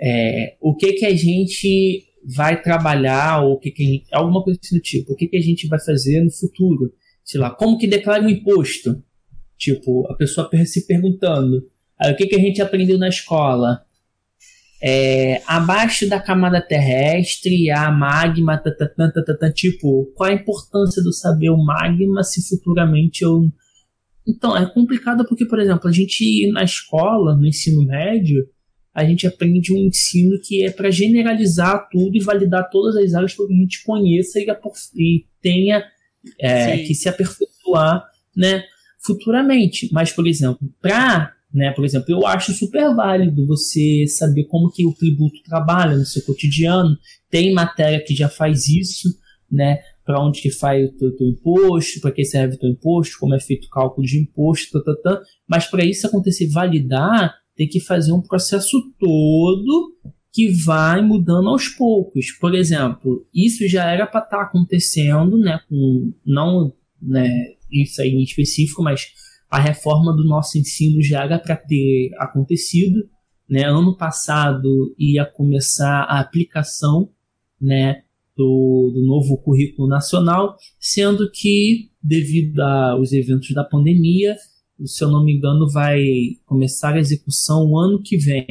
é, 0.00 0.56
o 0.62 0.74
que 0.74 0.94
que 0.94 1.04
a 1.04 1.14
gente 1.14 2.04
vai 2.26 2.62
trabalhar, 2.62 3.44
ou 3.44 3.52
o 3.52 3.58
que 3.58 3.70
que 3.70 3.84
gente, 3.84 4.06
alguma 4.10 4.42
coisa 4.42 4.58
assim 4.62 4.76
do 4.76 4.82
tipo, 4.82 5.12
o 5.12 5.16
que 5.16 5.28
que 5.28 5.36
a 5.36 5.42
gente 5.42 5.66
vai 5.68 5.78
fazer 5.78 6.22
no 6.22 6.30
futuro, 6.30 6.90
sei 7.22 7.38
lá, 7.38 7.50
como 7.50 7.76
que 7.76 7.86
declara 7.86 8.24
um 8.24 8.30
imposto, 8.30 9.02
tipo, 9.58 10.10
a 10.10 10.14
pessoa 10.14 10.48
se 10.64 10.86
perguntando, 10.86 11.68
aí, 11.98 12.12
o 12.12 12.16
que 12.16 12.26
que 12.26 12.36
a 12.36 12.40
gente 12.40 12.62
aprendeu 12.62 12.96
na 12.96 13.08
escola, 13.10 13.84
é, 14.86 15.40
abaixo 15.46 16.06
da 16.06 16.20
camada 16.20 16.60
terrestre 16.60 17.70
há 17.70 17.90
magma, 17.90 18.58
tatatã, 18.58 19.10
tatatã, 19.10 19.50
tipo, 19.50 20.12
qual 20.14 20.28
a 20.28 20.34
importância 20.34 21.02
do 21.02 21.10
saber 21.10 21.48
o 21.48 21.56
magma 21.56 22.22
se 22.22 22.46
futuramente 22.46 23.24
eu. 23.24 23.50
Então, 24.28 24.54
é 24.54 24.66
complicado 24.66 25.24
porque, 25.26 25.46
por 25.46 25.58
exemplo, 25.58 25.88
a 25.88 25.92
gente 25.92 26.50
na 26.52 26.62
escola, 26.62 27.34
no 27.34 27.46
ensino 27.46 27.82
médio, 27.86 28.46
a 28.92 29.06
gente 29.06 29.26
aprende 29.26 29.72
um 29.72 29.78
ensino 29.78 30.38
que 30.42 30.66
é 30.66 30.70
para 30.70 30.90
generalizar 30.90 31.88
tudo 31.90 32.14
e 32.14 32.22
validar 32.22 32.68
todas 32.68 32.94
as 32.94 33.14
áreas 33.14 33.32
para 33.32 33.46
que 33.46 33.54
a 33.54 33.56
gente 33.56 33.82
conheça 33.84 34.38
e, 34.38 34.46
e 34.96 35.24
tenha 35.40 35.82
é, 36.38 36.76
que 36.78 36.94
se 36.94 37.08
aperfeiçoar 37.08 38.04
né, 38.36 38.62
futuramente. 39.02 39.88
Mas, 39.92 40.12
por 40.12 40.26
exemplo, 40.26 40.70
para, 40.82 41.32
né, 41.54 41.70
por 41.70 41.84
exemplo, 41.84 42.06
eu 42.08 42.26
acho 42.26 42.52
super 42.52 42.92
válido 42.96 43.46
você 43.46 44.06
saber 44.08 44.44
como 44.44 44.72
que 44.72 44.84
o 44.84 44.92
tributo 44.92 45.40
trabalha 45.44 45.96
no 45.96 46.04
seu 46.04 46.20
cotidiano. 46.22 46.98
Tem 47.30 47.54
matéria 47.54 48.02
que 48.04 48.12
já 48.12 48.28
faz 48.28 48.66
isso, 48.66 49.08
né? 49.48 49.78
Para 50.04 50.20
onde 50.20 50.42
que 50.42 50.50
faz 50.50 50.88
o 50.88 50.92
teu, 50.92 51.16
teu 51.16 51.28
imposto, 51.28 52.00
para 52.00 52.10
que 52.10 52.24
serve 52.24 52.56
o 52.56 52.58
teu 52.58 52.68
imposto, 52.68 53.16
como 53.20 53.36
é 53.36 53.40
feito 53.40 53.66
o 53.66 53.70
cálculo 53.70 54.04
de 54.04 54.18
imposto, 54.18 54.82
tá, 54.82 54.94
tá, 54.94 55.00
tá. 55.14 55.22
mas 55.48 55.66
para 55.66 55.84
isso 55.84 56.06
acontecer 56.08 56.48
validar, 56.48 57.32
tem 57.54 57.68
que 57.68 57.78
fazer 57.78 58.12
um 58.12 58.20
processo 58.20 58.76
todo 58.98 59.94
que 60.32 60.48
vai 60.48 61.00
mudando 61.00 61.48
aos 61.48 61.68
poucos. 61.68 62.32
Por 62.32 62.52
exemplo, 62.52 63.24
isso 63.32 63.68
já 63.68 63.88
era 63.92 64.08
para 64.08 64.24
estar 64.24 64.38
tá 64.38 64.42
acontecendo, 64.42 65.38
né, 65.38 65.60
com 65.68 66.12
não 66.26 66.74
né, 67.00 67.30
isso 67.70 68.02
aí 68.02 68.10
em 68.10 68.24
específico, 68.24 68.82
mas 68.82 69.06
a 69.54 69.60
reforma 69.60 70.12
do 70.12 70.24
nosso 70.24 70.58
ensino 70.58 71.00
já 71.00 71.22
era 71.22 71.38
para 71.38 71.54
ter 71.54 72.10
acontecido. 72.18 73.08
Né, 73.48 73.62
ano 73.62 73.96
passado 73.96 74.94
ia 74.98 75.24
começar 75.24 76.04
a 76.08 76.18
aplicação 76.18 77.10
né, 77.60 78.02
do, 78.36 78.90
do 78.92 79.06
novo 79.06 79.36
currículo 79.36 79.86
nacional, 79.86 80.56
sendo 80.80 81.30
que, 81.30 81.90
devido 82.02 82.58
aos 82.60 83.12
eventos 83.12 83.50
da 83.54 83.62
pandemia, 83.62 84.34
se 84.84 85.04
eu 85.04 85.08
não 85.08 85.24
me 85.24 85.36
engano, 85.36 85.70
vai 85.70 86.02
começar 86.44 86.94
a 86.94 86.98
execução 86.98 87.70
o 87.70 87.78
ano 87.78 88.02
que 88.02 88.16
vem. 88.16 88.46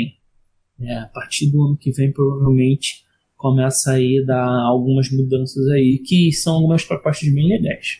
É, 0.80 0.99
a 0.99 1.08
partir 1.08 1.51
do 1.51 1.64
ano 1.64 1.78
que 1.78 1.91
vem, 1.91 2.14
provavelmente, 2.14 3.04
começa 3.36 3.91
aí 3.91 4.24
dar 4.26 4.47
algumas 4.47 5.12
mudanças 5.12 5.68
aí, 5.68 5.97
que 6.06 6.32
são 6.32 6.54
algumas 6.54 6.86
propostas 6.86 7.28
bem 7.34 7.49
legais. 7.49 7.99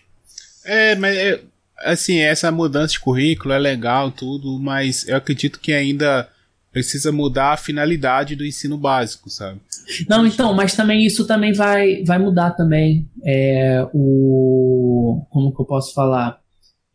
É, 0.64 0.96
mas 0.96 1.18
é, 1.18 1.44
assim, 1.84 2.20
essa 2.20 2.52
mudança 2.52 2.94
de 2.94 3.00
currículo 3.00 3.54
é 3.54 3.60
legal, 3.60 4.12
tudo, 4.12 4.60
mas 4.60 5.08
eu 5.08 5.16
acredito 5.16 5.60
que 5.60 5.74
ainda 5.74 6.30
precisa 6.72 7.12
mudar 7.12 7.54
a 7.54 7.58
finalidade 7.58 8.36
do 8.36 8.46
ensino 8.46 8.78
básico, 8.78 9.30
sabe? 9.30 9.62
Não, 10.10 10.26
então, 10.26 10.54
mas 10.54 10.76
também 10.76 11.06
isso 11.06 11.28
também 11.28 11.54
vai, 11.54 12.04
vai 12.04 12.18
mudar 12.18 12.52
também. 12.52 13.08
É, 13.24 13.88
o. 13.94 15.24
Como 15.30 15.54
que 15.54 15.62
eu 15.62 15.66
posso 15.66 15.94
falar? 15.94 16.40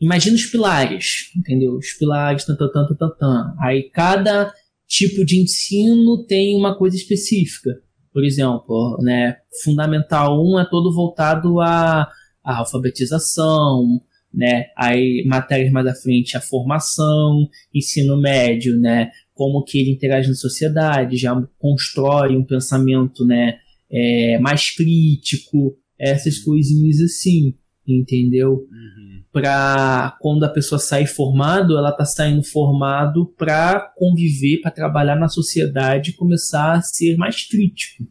Imagina 0.01 0.37
os 0.37 0.47
pilares, 0.47 1.31
entendeu? 1.37 1.77
Os 1.77 1.93
pilares, 1.93 2.45
tan, 2.45 2.57
tan, 2.57 2.69
tan, 2.69 2.87
tan, 2.87 3.11
tan. 3.19 3.55
Aí 3.61 3.91
cada 3.91 4.53
tipo 4.87 5.25
de 5.25 5.43
ensino 5.43 6.25
tem 6.27 6.57
uma 6.57 6.77
coisa 6.77 6.97
específica. 6.97 7.71
Por 8.13 8.25
exemplo, 8.25 8.99
né, 9.01 9.37
Fundamental 9.63 10.43
1 10.43 10.61
é 10.61 10.65
todo 10.69 10.95
voltado 10.95 11.61
à 11.61 12.09
alfabetização, 12.43 14.01
né? 14.33 14.67
Aí 14.77 15.25
matérias 15.27 15.73
mais 15.73 15.87
à 15.87 15.95
frente 15.95 16.37
a 16.37 16.41
formação, 16.41 17.49
ensino 17.75 18.21
médio, 18.21 18.79
né? 18.79 19.11
como 19.39 19.63
que 19.63 19.79
ele 19.79 19.93
interage 19.93 20.29
na 20.29 20.35
sociedade, 20.35 21.17
já 21.17 21.41
constrói 21.61 22.37
um 22.37 22.45
pensamento 22.45 23.25
né, 23.25 23.61
é, 23.89 24.37
mais 24.41 24.75
crítico, 24.75 25.79
essas 25.97 26.41
coisinhas 26.41 27.01
assim, 27.01 27.55
entendeu? 27.87 28.51
Uhum. 28.51 29.23
Para 29.33 30.17
quando 30.21 30.43
a 30.43 30.49
pessoa 30.49 30.81
sai 30.81 31.07
formado, 31.07 31.79
ela 31.79 31.93
tá 31.93 32.05
saindo 32.05 32.43
formado 32.43 33.33
para 33.39 33.93
conviver, 33.97 34.61
para 34.61 34.73
trabalhar 34.73 35.15
na 35.15 35.29
sociedade 35.29 36.11
e 36.11 36.15
começar 36.15 36.73
a 36.73 36.83
ser 36.83 37.17
mais 37.17 37.47
crítico 37.47 38.05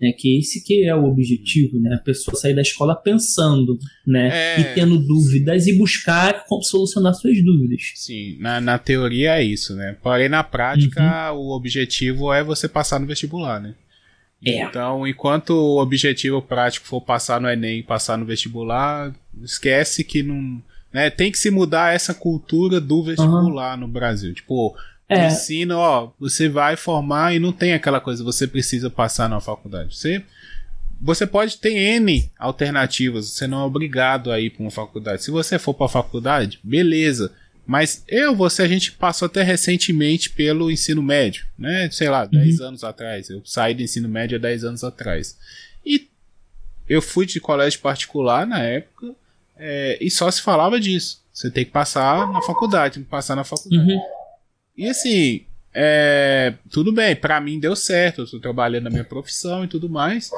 né? 0.00 0.12
Que 0.12 0.38
esse 0.38 0.62
que 0.64 0.84
é 0.84 0.94
o 0.94 1.04
objetivo, 1.04 1.80
né? 1.80 1.94
A 1.94 1.98
pessoa 1.98 2.36
sair 2.36 2.54
da 2.54 2.62
escola 2.62 2.94
pensando, 2.94 3.78
né? 4.06 4.30
É... 4.32 4.60
E 4.60 4.74
tendo 4.74 4.98
dúvidas 4.98 5.66
e 5.66 5.76
buscar 5.76 6.44
como 6.46 6.62
solucionar 6.62 7.14
suas 7.14 7.42
dúvidas. 7.42 7.82
Sim, 7.96 8.36
na, 8.38 8.60
na 8.60 8.78
teoria 8.78 9.38
é 9.38 9.44
isso, 9.44 9.74
né? 9.74 9.96
Porém, 10.02 10.28
na 10.28 10.44
prática, 10.44 11.32
uhum. 11.32 11.38
o 11.38 11.56
objetivo 11.56 12.32
é 12.32 12.42
você 12.42 12.68
passar 12.68 13.00
no 13.00 13.06
vestibular, 13.06 13.60
né? 13.60 13.74
É. 14.44 14.62
Então, 14.62 15.06
enquanto 15.06 15.50
o 15.50 15.82
objetivo 15.82 16.40
prático 16.40 16.86
for 16.86 17.00
passar 17.00 17.40
no 17.40 17.48
Enem, 17.48 17.82
passar 17.82 18.16
no 18.16 18.24
vestibular, 18.24 19.12
esquece 19.42 20.04
que 20.04 20.22
não. 20.22 20.62
Né, 20.92 21.10
tem 21.10 21.30
que 21.30 21.38
se 21.38 21.50
mudar 21.50 21.94
essa 21.94 22.14
cultura 22.14 22.80
do 22.80 23.02
vestibular 23.02 23.74
uhum. 23.74 23.80
no 23.80 23.88
Brasil. 23.88 24.32
Tipo, 24.32 24.74
é. 25.08 25.26
Ensina, 25.26 25.78
ó, 25.78 26.10
você 26.20 26.48
vai 26.48 26.76
formar 26.76 27.34
e 27.34 27.38
não 27.38 27.50
tem 27.50 27.72
aquela 27.72 28.00
coisa, 28.00 28.22
você 28.22 28.46
precisa 28.46 28.90
passar 28.90 29.28
na 29.28 29.40
faculdade. 29.40 29.96
Você, 29.96 30.22
você 31.00 31.26
pode 31.26 31.56
ter 31.56 31.72
N 31.72 32.30
alternativas, 32.38 33.30
você 33.30 33.46
não 33.46 33.62
é 33.62 33.64
obrigado 33.64 34.30
a 34.30 34.38
ir 34.38 34.50
para 34.50 34.62
uma 34.62 34.70
faculdade. 34.70 35.24
Se 35.24 35.30
você 35.30 35.58
for 35.58 35.72
para 35.72 35.86
a 35.86 35.90
faculdade, 35.90 36.60
beleza. 36.62 37.32
Mas 37.66 38.02
eu, 38.08 38.34
você, 38.34 38.62
a 38.62 38.68
gente 38.68 38.92
passou 38.92 39.26
até 39.26 39.42
recentemente 39.42 40.30
pelo 40.30 40.70
ensino 40.70 41.02
médio, 41.02 41.46
né? 41.58 41.88
Sei 41.90 42.08
lá, 42.08 42.24
10 42.24 42.60
uhum. 42.60 42.66
anos 42.66 42.84
atrás. 42.84 43.28
Eu 43.28 43.42
saí 43.44 43.74
do 43.74 43.82
ensino 43.82 44.08
médio 44.08 44.36
há 44.36 44.40
10 44.40 44.64
anos 44.64 44.84
atrás. 44.84 45.38
E 45.84 46.08
eu 46.88 47.02
fui 47.02 47.26
de 47.26 47.40
colégio 47.40 47.80
particular 47.80 48.46
na 48.46 48.60
época, 48.62 49.14
é, 49.58 49.98
e 50.00 50.10
só 50.10 50.30
se 50.30 50.40
falava 50.40 50.78
disso. 50.80 51.22
Você 51.32 51.50
tem 51.50 51.64
que 51.64 51.70
passar 51.70 52.30
na 52.32 52.40
faculdade, 52.42 52.94
tem 52.94 53.02
que 53.04 53.10
passar 53.10 53.36
na 53.36 53.44
faculdade. 53.44 53.92
Uhum. 53.92 54.00
E 54.78 54.88
assim, 54.88 55.40
é, 55.74 56.54
tudo 56.70 56.92
bem, 56.92 57.16
para 57.16 57.40
mim 57.40 57.58
deu 57.58 57.74
certo, 57.74 58.22
eu 58.22 58.30
tô 58.30 58.38
trabalhando 58.38 58.84
na 58.84 58.90
minha 58.90 59.04
profissão 59.04 59.64
e 59.64 59.68
tudo 59.68 59.90
mais. 59.90 60.30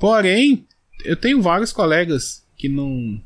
Porém, 0.00 0.66
eu 1.04 1.14
tenho 1.14 1.42
vários 1.42 1.72
colegas 1.72 2.42
que 2.56 2.68
não 2.68 3.20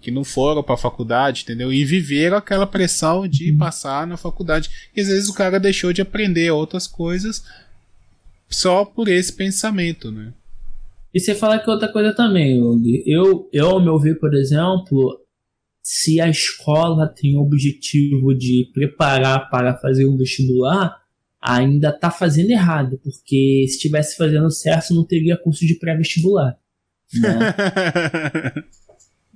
que 0.00 0.10
não 0.10 0.24
foram 0.24 0.62
para 0.62 0.74
a 0.74 0.78
faculdade, 0.78 1.42
entendeu? 1.42 1.70
E 1.70 1.84
viveram 1.84 2.38
aquela 2.38 2.66
pressão 2.66 3.28
de 3.28 3.52
passar 3.52 4.06
na 4.06 4.16
faculdade. 4.16 4.70
E 4.96 5.00
às 5.00 5.08
vezes 5.08 5.28
o 5.28 5.34
cara 5.34 5.60
deixou 5.60 5.92
de 5.92 6.00
aprender 6.00 6.50
outras 6.50 6.86
coisas 6.86 7.44
só 8.48 8.84
por 8.84 9.08
esse 9.08 9.32
pensamento, 9.32 10.10
né? 10.10 10.32
E 11.12 11.20
você 11.20 11.34
fala 11.34 11.58
que 11.58 11.68
outra 11.68 11.92
coisa 11.92 12.14
também, 12.14 12.58
Eu, 13.06 13.48
eu, 13.52 13.68
ao 13.68 13.84
meu 13.84 13.98
ver, 13.98 14.18
por 14.18 14.32
exemplo, 14.34 15.21
se 15.82 16.20
a 16.20 16.28
escola 16.28 17.08
tem 17.08 17.36
o 17.36 17.40
objetivo 17.40 18.34
de 18.34 18.70
preparar 18.72 19.50
para 19.50 19.76
fazer 19.76 20.06
um 20.06 20.16
vestibular, 20.16 21.02
ainda 21.40 21.88
está 21.88 22.10
fazendo 22.10 22.50
errado, 22.50 23.00
porque 23.02 23.64
se 23.66 23.74
estivesse 23.74 24.16
fazendo 24.16 24.48
certo, 24.50 24.94
não 24.94 25.04
teria 25.04 25.36
curso 25.36 25.66
de 25.66 25.74
pré-vestibular. 25.74 26.56
Né? 27.20 27.52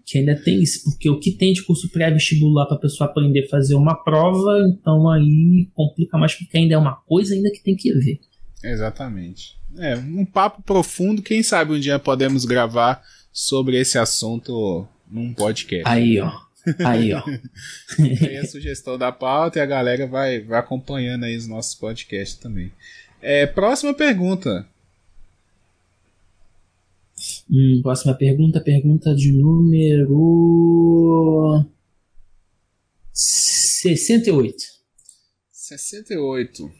que 0.06 0.18
ainda 0.18 0.36
tem 0.36 0.62
isso, 0.62 0.84
porque 0.84 1.10
o 1.10 1.18
que 1.18 1.32
tem 1.32 1.52
de 1.52 1.64
curso 1.64 1.90
pré-vestibular 1.90 2.66
para 2.66 2.76
a 2.76 2.80
pessoa 2.80 3.10
aprender 3.10 3.44
a 3.44 3.48
fazer 3.48 3.74
uma 3.74 3.96
prova, 4.04 4.60
então 4.68 5.10
aí 5.10 5.68
complica 5.74 6.16
mais, 6.16 6.32
porque 6.32 6.56
ainda 6.56 6.74
é 6.74 6.78
uma 6.78 6.94
coisa 6.94 7.34
ainda 7.34 7.50
que 7.50 7.60
tem 7.60 7.74
que 7.74 7.92
ver. 7.92 8.20
Exatamente. 8.62 9.58
É, 9.76 9.96
um 9.96 10.24
papo 10.24 10.62
profundo, 10.62 11.20
quem 11.20 11.42
sabe 11.42 11.72
um 11.72 11.80
dia 11.80 11.98
podemos 11.98 12.44
gravar 12.44 13.02
sobre 13.32 13.78
esse 13.80 13.98
assunto 13.98 14.86
num 15.10 15.32
podcast. 15.34 15.88
Aí, 15.88 16.18
ó. 16.18 16.32
Aí, 16.84 17.12
ó. 17.12 17.22
aí 17.98 18.36
a 18.38 18.46
sugestão 18.46 18.98
da 18.98 19.12
pauta 19.12 19.58
e 19.58 19.62
a 19.62 19.66
galera 19.66 20.06
vai, 20.06 20.40
vai 20.40 20.58
acompanhando 20.58 21.24
aí 21.24 21.36
os 21.36 21.46
nossos 21.46 21.74
podcasts 21.74 22.38
também. 22.38 22.72
É, 23.20 23.46
próxima 23.46 23.94
pergunta. 23.94 24.66
Hum, 27.50 27.80
próxima 27.82 28.14
pergunta, 28.14 28.60
pergunta 28.60 29.14
de 29.14 29.32
número 29.32 30.06
68. 33.12 34.64
68. 35.50 36.70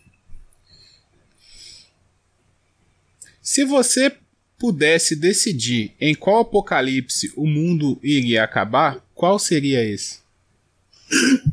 Se 3.40 3.64
você 3.64 4.10
pudesse 4.58 5.14
decidir 5.14 5.94
em 6.00 6.14
qual 6.14 6.40
apocalipse 6.40 7.32
o 7.36 7.46
mundo 7.46 7.98
iria 8.02 8.44
acabar, 8.44 9.04
qual 9.14 9.38
seria 9.38 9.84
esse? 9.84 10.20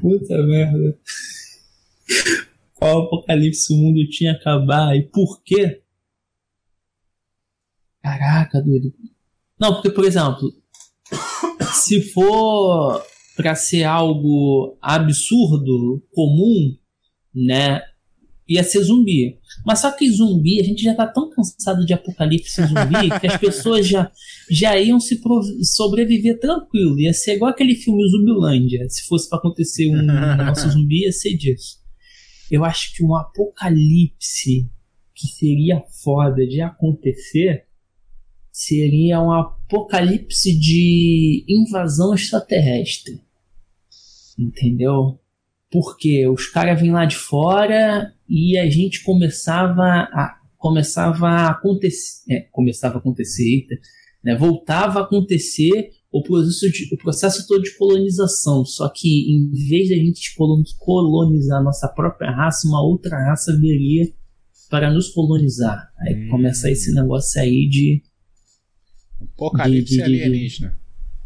Puta 0.01 0.37
merda. 0.45 0.97
Qual 2.75 3.03
apocalipse 3.03 3.71
o 3.71 3.77
mundo 3.77 4.07
tinha 4.09 4.33
acabar 4.33 4.95
e 4.95 5.03
por 5.03 5.41
quê? 5.43 5.81
Caraca, 8.01 8.61
doido. 8.61 8.93
Não, 9.59 9.75
porque, 9.75 9.89
por 9.89 10.03
exemplo, 10.03 10.53
se 11.73 12.01
for 12.11 13.01
para 13.35 13.55
ser 13.55 13.83
algo 13.83 14.77
absurdo, 14.81 16.03
comum, 16.11 16.77
né? 17.33 17.81
Ia 18.47 18.63
ser 18.63 18.81
zumbi. 18.83 19.37
Mas 19.65 19.79
só 19.79 19.91
que 19.91 20.09
zumbi, 20.11 20.59
a 20.59 20.63
gente 20.63 20.83
já 20.83 20.93
tá 20.93 21.07
tão 21.07 21.29
cansado 21.29 21.85
de 21.85 21.93
apocalipse 21.93 22.61
zumbi 22.61 23.09
que 23.19 23.27
as 23.27 23.37
pessoas 23.37 23.87
já, 23.87 24.11
já 24.49 24.79
iam 24.79 24.99
se 24.99 25.19
sobreviver 25.63 26.39
tranquilo. 26.39 26.99
Ia 26.99 27.13
ser 27.13 27.35
igual 27.35 27.51
aquele 27.51 27.75
filme 27.75 28.07
Zumbilândia. 28.09 28.87
Se 28.89 29.03
fosse 29.03 29.29
para 29.29 29.39
acontecer 29.39 29.87
um 29.87 30.01
negócio 30.01 30.69
zumbi, 30.71 31.03
ia 31.03 31.11
ser 31.11 31.35
disso. 31.35 31.81
Eu 32.51 32.63
acho 32.63 32.93
que 32.93 33.03
um 33.03 33.15
apocalipse 33.15 34.69
que 35.15 35.27
seria 35.27 35.81
foda 36.03 36.45
de 36.45 36.61
acontecer 36.61 37.65
seria 38.51 39.21
um 39.21 39.31
apocalipse 39.31 40.57
de 40.59 41.45
invasão 41.47 42.13
extraterrestre. 42.13 43.21
Entendeu? 44.37 45.19
Porque 45.73 46.27
os 46.27 46.45
caras 46.47 46.79
vêm 46.79 46.91
lá 46.91 47.03
de 47.03 47.15
fora 47.15 48.13
e 48.29 48.57
a 48.57 48.69
gente 48.69 49.03
começava 49.03 49.83
a 49.83 50.39
começava 50.63 51.27
a 51.27 51.49
acontecer, 51.49 52.33
é, 52.33 52.39
começava 52.49 52.95
a 52.95 52.97
acontecer, 52.99 53.67
né, 54.23 54.33
voltava 54.33 54.99
a 54.99 55.03
acontecer 55.03 55.91
o 56.09 56.23
processo, 56.23 56.71
de, 56.71 56.95
o 56.95 56.97
processo 56.97 57.45
todo 57.45 57.61
de 57.61 57.75
colonização, 57.75 58.63
só 58.63 58.87
que 58.87 59.29
em 59.29 59.49
vez 59.51 59.89
de 59.89 59.93
a 59.93 59.97
gente 59.97 60.33
colonizar 60.77 61.59
a 61.59 61.63
nossa 61.63 61.89
própria 61.89 62.31
raça, 62.31 62.65
uma 62.65 62.81
outra 62.81 63.17
raça 63.17 63.53
viria 63.59 64.09
para 64.69 64.89
nos 64.89 65.09
colonizar. 65.09 65.91
Aí 65.99 66.15
hum. 66.15 66.29
começa 66.29 66.71
esse 66.71 66.93
negócio 66.93 67.41
aí 67.41 67.67
de 67.67 68.01
Apocalipse 69.21 69.91
de, 69.91 69.97
de, 69.97 70.03
alienígena. 70.03 70.79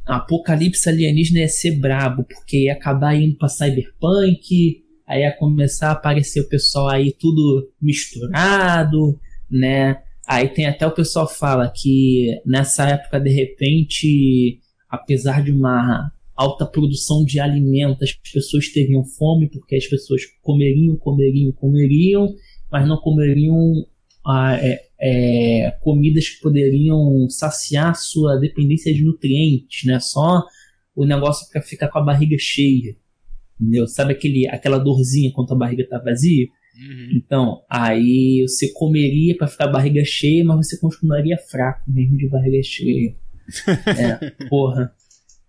Apocalipse 0.08 0.90
alienígena 0.90 1.40
ia 1.40 1.48
ser 1.48 1.80
brabo, 1.80 2.24
porque 2.24 2.66
ia 2.66 2.74
acabar 2.74 3.16
indo 3.16 3.38
para 3.38 3.50
cyberpunk, 3.50 4.84
aí 5.08 5.22
ia 5.22 5.32
começar 5.32 5.90
a 5.90 5.92
aparecer 5.92 6.42
o 6.42 6.50
pessoal 6.50 6.90
aí 6.90 7.12
tudo 7.12 7.70
misturado, 7.82 9.20
né? 9.50 10.02
Aí 10.28 10.50
tem 10.50 10.66
até 10.66 10.86
o 10.86 10.92
pessoal 10.92 11.28
fala 11.28 11.72
que 11.74 12.42
nessa 12.46 12.88
época, 12.90 13.20
de 13.20 13.30
repente, 13.30 14.60
apesar 14.90 15.44
de 15.44 15.52
uma 15.52 16.12
alta 16.36 16.66
produção 16.66 17.24
de 17.26 17.40
alimentos, 17.40 18.10
as 18.10 18.32
pessoas 18.32 18.68
teriam 18.68 19.04
fome 19.04 19.50
porque 19.50 19.76
as 19.76 19.88
pessoas 19.88 20.22
comeriam, 20.42 20.96
comeriam, 20.98 21.52
comeriam, 21.54 22.36
mas 22.72 22.88
não 22.88 22.98
comeriam 22.98 23.86
ah, 24.28 24.58
é, 24.60 24.82
é, 25.00 25.72
comidas 25.82 26.28
que 26.28 26.42
poderiam 26.42 27.30
saciar 27.30 27.96
sua 27.96 28.38
dependência 28.38 28.94
de 28.94 29.04
nutrientes, 29.04 29.86
né? 29.86 30.00
Só 30.00 30.44
o 30.94 31.06
negócio 31.06 31.48
para 31.50 31.62
ficar 31.62 31.88
com 31.88 32.00
a 32.00 32.04
barriga 32.04 32.36
cheia. 32.38 32.96
Entendeu? 33.60 33.88
Sabe 33.88 34.14
aquele, 34.14 34.48
aquela 34.50 34.78
dorzinha 34.78 35.32
quando 35.34 35.54
a 35.54 35.58
barriga 35.58 35.88
tá 35.88 36.00
vazia? 36.00 36.48
Uhum. 36.78 37.10
Então, 37.16 37.64
aí 37.70 38.46
você 38.48 38.72
comeria 38.74 39.36
para 39.38 39.48
ficar 39.48 39.66
a 39.66 39.72
barriga 39.72 40.04
cheia, 40.04 40.44
mas 40.44 40.68
você 40.68 40.78
continuaria 40.78 41.38
fraco 41.38 41.90
mesmo 41.90 42.18
de 42.18 42.28
barriga 42.28 42.62
cheia. 42.64 43.16
é, 43.66 44.30
porra. 44.50 44.92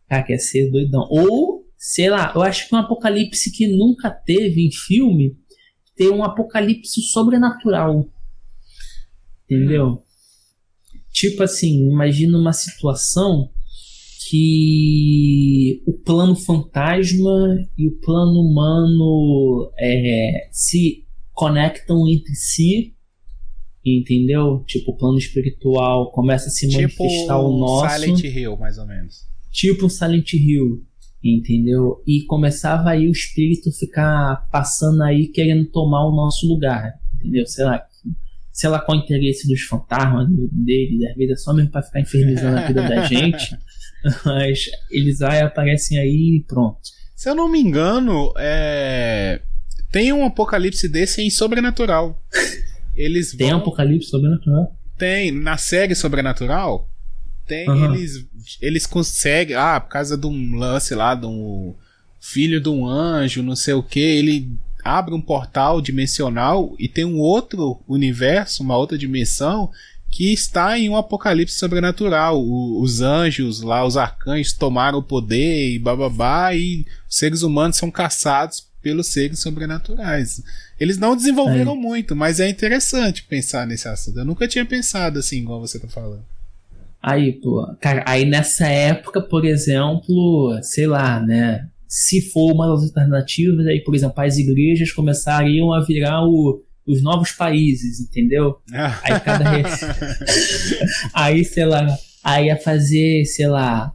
Cara, 0.08 0.22
quer 0.22 0.38
ser 0.38 0.70
doidão. 0.70 1.06
Ou, 1.10 1.66
sei 1.76 2.08
lá, 2.08 2.32
eu 2.34 2.42
acho 2.42 2.68
que 2.68 2.74
um 2.74 2.78
apocalipse 2.78 3.50
que 3.50 3.66
nunca 3.66 4.10
teve 4.10 4.66
em 4.66 4.70
filme 4.70 5.36
ter 5.96 6.10
um 6.10 6.22
apocalipse 6.22 7.02
sobrenatural. 7.02 8.08
Entendeu? 9.50 10.02
Tipo 11.12 11.42
assim, 11.42 11.88
imagina 11.88 12.36
uma 12.38 12.52
situação 12.52 13.50
que 14.28 15.82
o 15.86 15.92
plano 15.94 16.36
fantasma 16.36 17.56
e 17.78 17.88
o 17.88 17.98
plano 17.98 18.40
humano 18.40 19.72
é, 19.78 20.48
se 20.52 21.06
conectam 21.32 22.06
entre 22.06 22.34
si, 22.34 22.94
entendeu? 23.84 24.62
Tipo, 24.66 24.90
o 24.90 24.96
plano 24.96 25.16
espiritual 25.16 26.10
começa 26.12 26.48
a 26.48 26.50
se 26.50 26.68
tipo 26.68 26.82
manifestar 26.82 27.38
o 27.38 27.58
nosso. 27.58 28.00
Silent 28.00 28.24
Hill, 28.24 28.56
mais 28.58 28.76
ou 28.76 28.86
menos. 28.86 29.26
Tipo 29.50 29.88
Silent 29.88 30.34
Hill, 30.34 30.84
entendeu? 31.24 32.02
E 32.06 32.22
começava 32.26 32.90
aí 32.90 33.08
o 33.08 33.12
espírito 33.12 33.72
ficar 33.72 34.46
passando 34.52 35.02
aí 35.02 35.28
querendo 35.28 35.64
tomar 35.70 36.06
o 36.06 36.14
nosso 36.14 36.46
lugar, 36.46 36.92
entendeu? 37.16 37.46
Sei 37.46 37.64
lá, 37.64 37.82
sei 38.58 38.68
lá 38.68 38.80
qual 38.80 38.98
o 38.98 39.00
interesse 39.00 39.46
dos 39.46 39.62
fantasmas 39.62 40.26
dele, 40.50 41.06
às 41.06 41.14
vezes 41.14 41.32
é 41.32 41.36
só 41.36 41.54
mesmo 41.54 41.70
pra 41.70 41.80
ficar 41.80 42.00
infernizando 42.00 42.58
a 42.58 42.66
vida 42.66 42.82
da 42.82 43.02
gente. 43.06 43.56
Mas 44.24 44.64
eles 44.90 45.22
aí 45.22 45.40
aparecem 45.40 45.96
aí 45.96 46.38
e 46.38 46.44
pronto. 46.44 46.80
Se 47.14 47.30
eu 47.30 47.36
não 47.36 47.48
me 47.48 47.60
engano, 47.60 48.32
é... 48.36 49.40
tem 49.92 50.12
um 50.12 50.26
apocalipse 50.26 50.88
desse 50.88 51.22
em 51.22 51.30
Sobrenatural. 51.30 52.20
Eles 52.96 53.30
tem 53.30 53.50
vão... 53.50 53.60
apocalipse 53.60 54.10
sobrenatural? 54.10 54.76
Tem. 54.96 55.30
Na 55.30 55.56
série 55.56 55.94
Sobrenatural, 55.94 56.90
tem. 57.46 57.68
Uhum. 57.68 57.94
Eles, 57.94 58.26
eles 58.60 58.86
conseguem. 58.86 59.54
Ah, 59.54 59.78
por 59.78 59.90
causa 59.90 60.18
de 60.18 60.26
um 60.26 60.56
lance 60.56 60.96
lá, 60.96 61.14
de 61.14 61.26
um 61.26 61.76
filho 62.20 62.60
de 62.60 62.68
um 62.68 62.88
anjo, 62.88 63.40
não 63.40 63.54
sei 63.54 63.74
o 63.74 63.84
que, 63.84 64.00
ele 64.00 64.58
abre 64.88 65.14
um 65.14 65.20
portal 65.20 65.80
dimensional 65.80 66.74
e 66.78 66.88
tem 66.88 67.04
um 67.04 67.18
outro 67.18 67.80
universo, 67.86 68.62
uma 68.62 68.76
outra 68.76 68.96
dimensão 68.96 69.70
que 70.10 70.32
está 70.32 70.78
em 70.78 70.88
um 70.88 70.96
apocalipse 70.96 71.58
sobrenatural. 71.58 72.40
O, 72.40 72.80
os 72.80 73.00
anjos 73.00 73.60
lá, 73.60 73.84
os 73.84 73.96
arcanjos 73.96 74.52
tomaram 74.52 74.98
o 74.98 75.02
poder 75.02 75.74
e 75.74 75.78
bababá, 75.78 76.54
e 76.54 76.86
os 77.08 77.16
seres 77.16 77.42
humanos 77.42 77.76
são 77.76 77.90
caçados 77.90 78.66
pelos 78.82 79.08
seres 79.08 79.40
sobrenaturais. 79.40 80.42
Eles 80.80 80.98
não 80.98 81.16
desenvolveram 81.16 81.76
muito, 81.76 82.14
mas 82.16 82.40
é 82.40 82.48
interessante 82.48 83.24
pensar 83.24 83.66
nesse 83.66 83.88
assunto. 83.88 84.18
Eu 84.18 84.24
nunca 84.24 84.48
tinha 84.48 84.64
pensado 84.64 85.18
assim, 85.18 85.38
igual 85.38 85.60
você 85.60 85.78
tá 85.78 85.88
falando. 85.88 86.24
Aí, 87.02 87.32
pô, 87.32 87.66
cara, 87.80 88.04
aí 88.06 88.24
nessa 88.24 88.66
época, 88.66 89.20
por 89.20 89.44
exemplo, 89.44 90.58
sei 90.62 90.86
lá, 90.86 91.20
né? 91.20 91.66
Se 91.88 92.20
for 92.30 92.52
uma 92.52 92.68
das 92.68 92.84
alternativas, 92.84 93.66
aí, 93.66 93.82
por 93.82 93.94
exemplo, 93.94 94.22
as 94.22 94.36
igrejas 94.36 94.92
começariam 94.92 95.72
a 95.72 95.80
virar 95.80 96.22
o, 96.22 96.62
os 96.86 97.02
novos 97.02 97.32
países, 97.32 97.98
entendeu? 97.98 98.56
aí 99.02 99.20
cada. 99.20 99.44
aí, 101.14 101.44
sei 101.44 101.64
lá, 101.64 101.86
aí 102.22 102.46
ia 102.46 102.56
fazer, 102.56 103.24
sei 103.24 103.46
lá, 103.46 103.92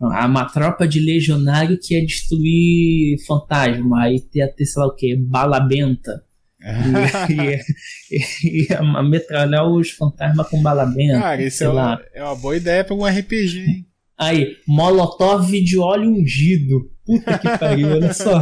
uma 0.00 0.44
tropa 0.46 0.88
de 0.88 1.00
legionário 1.00 1.78
que 1.78 1.94
ia 1.94 2.04
destruir 2.04 3.18
fantasma, 3.26 4.04
aí 4.04 4.22
ia 4.34 4.48
ter, 4.48 4.64
sei 4.64 4.80
lá 4.80 4.88
o 4.88 4.94
que, 4.94 5.16
bala 5.16 5.60
benta. 5.60 6.24
e, 7.30 8.66
ia 8.68 8.82
metralhar 9.02 9.70
os 9.70 9.90
fantasmas 9.90 10.48
com 10.48 10.62
bala 10.62 10.84
benta. 10.86 11.20
Cara, 11.20 11.42
isso 11.42 11.64
é 11.64 11.68
uma, 11.68 12.02
é 12.14 12.22
uma 12.22 12.34
boa 12.34 12.56
ideia 12.56 12.82
para 12.82 12.94
um 12.94 13.04
RPG, 13.04 13.58
hein? 13.58 13.86
Aí, 14.18 14.56
Molotov 14.66 15.50
de 15.50 15.78
óleo 15.78 16.10
ungido. 16.10 16.90
Puta 17.06 17.38
que 17.38 17.58
pariu, 17.58 17.88
olha 17.88 18.12
só. 18.12 18.40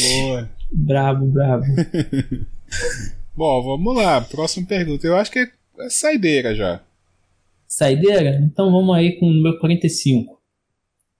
Boa. 0.00 0.50
Bravo, 0.70 1.26
bravo. 1.26 1.64
Bom, 3.34 3.62
vamos 3.62 3.96
lá. 3.96 4.20
Próxima 4.20 4.66
pergunta. 4.66 5.06
Eu 5.06 5.16
acho 5.16 5.30
que 5.30 5.38
é 5.38 5.88
saideira 5.88 6.54
já. 6.54 6.82
Saideira? 7.66 8.40
Então 8.44 8.70
vamos 8.70 8.94
aí 8.94 9.18
com 9.18 9.26
o 9.26 9.32
número 9.32 9.58
45. 9.58 10.40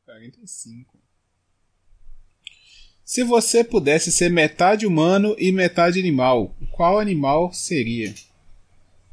45. 0.05 0.95
Se 3.05 3.23
você 3.23 3.63
pudesse 3.63 4.11
ser 4.11 4.31
metade 4.31 4.87
humano 4.87 5.37
e 5.39 5.53
metade 5.53 6.01
animal, 6.01 6.55
qual 6.73 6.99
animal 6.99 7.53
seria? 7.53 8.15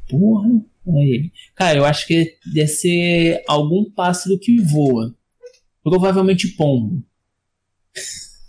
Porra. 0.10 0.50
Aí. 0.88 1.32
Cara, 1.56 1.78
eu 1.78 1.86
acho 1.86 2.08
que 2.08 2.36
deve 2.54 2.68
ser 2.68 3.44
algum 3.48 3.90
pássaro 3.92 4.40
que 4.40 4.60
voa. 4.62 5.16
Provavelmente 5.84 6.48
pombo. 6.56 7.04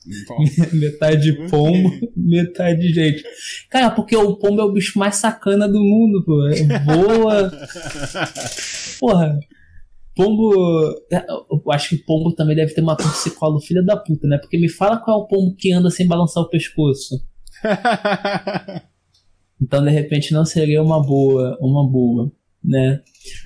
metade 0.72 1.49
pombo, 1.49 1.91
metade 2.16 2.93
gente. 2.93 3.22
Cara, 3.70 3.91
porque 3.91 4.16
o 4.16 4.37
pombo 4.37 4.61
é 4.61 4.64
o 4.64 4.72
bicho 4.72 4.99
mais 4.99 5.16
sacana 5.16 5.68
do 5.68 5.80
mundo, 5.80 6.24
pô. 6.24 6.41
Voa. 6.85 7.53
Porra. 8.99 9.39
Pombo. 10.14 10.53
Eu 11.11 11.72
acho 11.72 11.91
que 11.91 12.05
pombo 12.05 12.35
também 12.35 12.57
deve 12.57 12.74
ter 12.74 12.83
uma 12.83 12.97
torcicolo 12.97 13.61
filha 13.61 13.83
da 13.83 13.97
puta, 13.97 14.26
né? 14.26 14.39
Porque 14.39 14.59
me 14.59 14.68
fala 14.68 14.99
qual 14.99 15.20
é 15.20 15.22
o 15.22 15.26
pombo 15.26 15.55
que 15.57 15.72
anda 15.72 15.91
sem 15.91 16.07
balançar 16.07 16.43
o 16.43 16.49
pescoço. 16.49 17.24
Então, 19.63 19.85
de 19.85 19.91
repente, 19.91 20.33
não 20.33 20.45
seria 20.45 20.83
uma 20.83 21.01
boa, 21.01 21.57
uma 21.61 21.89
boa, 21.89 22.33
né? 22.63 23.01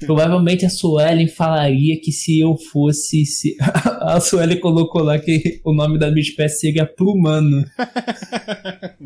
Provavelmente 0.07 0.65
a 0.65 0.71
Suelen 0.71 1.29
falaria 1.29 2.01
que 2.01 2.11
se 2.11 2.41
eu 2.41 2.57
fosse. 2.57 3.27
Se... 3.27 3.55
A 4.01 4.19
Suelen 4.19 4.59
colocou 4.59 5.03
lá 5.03 5.19
que 5.19 5.61
o 5.63 5.75
nome 5.75 5.99
da 5.99 6.09
minha 6.09 6.23
espécie 6.23 6.61
seria 6.61 6.87
Plumano. 6.87 7.67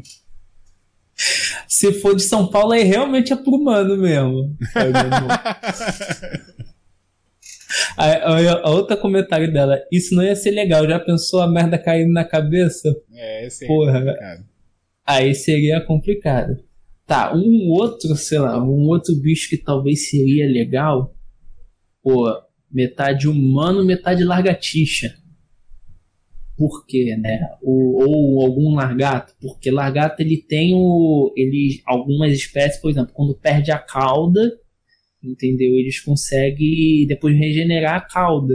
se 1.66 1.92
for 1.94 2.14
de 2.14 2.22
São 2.22 2.46
Paulo, 2.46 2.72
aí 2.72 2.84
realmente 2.84 3.32
é 3.32 3.36
Plumano 3.36 3.96
mesmo. 3.96 4.56
A, 7.96 8.70
outra 8.70 8.96
comentário 8.96 9.52
dela, 9.52 9.80
isso 9.90 10.14
não 10.14 10.22
ia 10.22 10.36
ser 10.36 10.52
legal, 10.52 10.86
já 10.86 10.98
pensou 10.98 11.40
a 11.40 11.50
merda 11.50 11.78
caindo 11.78 12.12
na 12.12 12.24
cabeça? 12.24 12.94
É, 13.12 13.46
esse 13.46 13.66
Porra, 13.66 14.00
complicado. 14.00 14.44
Aí 15.06 15.34
seria 15.34 15.80
complicado. 15.80 16.69
Tá, 17.10 17.34
um 17.34 17.70
outro, 17.70 18.14
sei 18.14 18.38
lá, 18.38 18.62
um 18.62 18.86
outro 18.86 19.12
bicho 19.16 19.48
que 19.48 19.56
talvez 19.56 20.08
seria 20.08 20.46
legal. 20.46 21.12
Pô, 22.00 22.32
metade 22.70 23.26
humano, 23.26 23.84
metade 23.84 24.22
largatixa. 24.22 25.16
Por 26.56 26.86
quê, 26.86 27.16
né? 27.16 27.48
Ou, 27.64 28.08
ou 28.08 28.46
algum 28.46 28.76
largato. 28.76 29.34
Porque 29.40 29.72
largato 29.72 30.22
ele 30.22 30.36
tem 30.36 30.72
o. 30.72 31.34
Ele, 31.36 31.82
algumas 31.84 32.32
espécies, 32.32 32.80
por 32.80 32.92
exemplo, 32.92 33.12
quando 33.12 33.34
perde 33.34 33.72
a 33.72 33.78
cauda, 33.78 34.56
entendeu? 35.20 35.74
Eles 35.80 35.98
conseguem 35.98 37.08
depois 37.08 37.36
regenerar 37.36 37.96
a 37.96 38.00
cauda, 38.02 38.54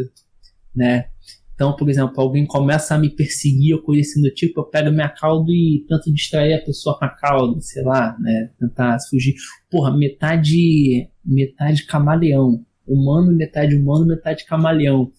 né? 0.73 1.09
Então, 1.55 1.73
por 1.73 1.89
exemplo, 1.89 2.13
alguém 2.17 2.45
começa 2.45 2.95
a 2.95 2.97
me 2.97 3.09
perseguir 3.09 3.75
ou 3.75 3.81
coisa 3.81 4.01
assim 4.01 4.21
do 4.21 4.29
tipo, 4.29 4.59
eu 4.59 4.65
pego 4.65 4.91
minha 4.91 5.07
cauda 5.07 5.49
e 5.49 5.85
tento 5.87 6.13
distrair 6.13 6.53
a 6.53 6.61
pessoa 6.61 6.99
com 6.99 7.05
a 7.05 7.09
cauda, 7.09 7.61
sei 7.61 7.81
lá, 7.81 8.15
né? 8.19 8.51
Tentar 8.59 8.97
fugir. 9.09 9.35
Porra, 9.71 9.97
metade, 9.97 11.09
metade 11.25 11.85
camaleão. 11.85 12.65
Humano, 12.85 13.31
metade 13.31 13.73
humano, 13.73 14.05
metade 14.05 14.45
camaleão. 14.45 15.11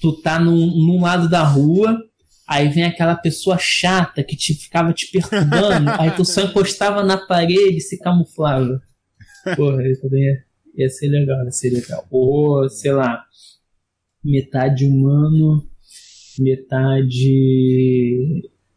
Tu 0.00 0.12
tá 0.22 0.38
num, 0.38 0.54
num 0.54 1.02
lado 1.02 1.28
da 1.28 1.42
rua, 1.42 1.98
aí 2.48 2.68
vem 2.68 2.84
aquela 2.84 3.16
pessoa 3.16 3.58
chata 3.58 4.22
que 4.22 4.36
te 4.36 4.54
ficava 4.54 4.92
te 4.92 5.10
perturbando, 5.10 5.90
aí 5.98 6.12
tu 6.12 6.24
só 6.24 6.42
encostava 6.42 7.02
na 7.02 7.16
parede 7.26 7.76
e 7.76 7.80
se 7.80 7.98
camuflava. 7.98 8.80
Porra, 9.56 9.86
isso 9.88 10.02
também 10.02 10.22
ia, 10.22 10.44
ia 10.76 10.88
ser 10.88 11.08
legal, 11.08 11.44
ia 11.44 11.50
ser 11.50 11.70
legal. 11.70 12.06
Ou, 12.08 12.68
sei 12.68 12.92
lá, 12.92 13.24
metade 14.26 14.84
humano, 14.84 15.64
metade 16.38 17.32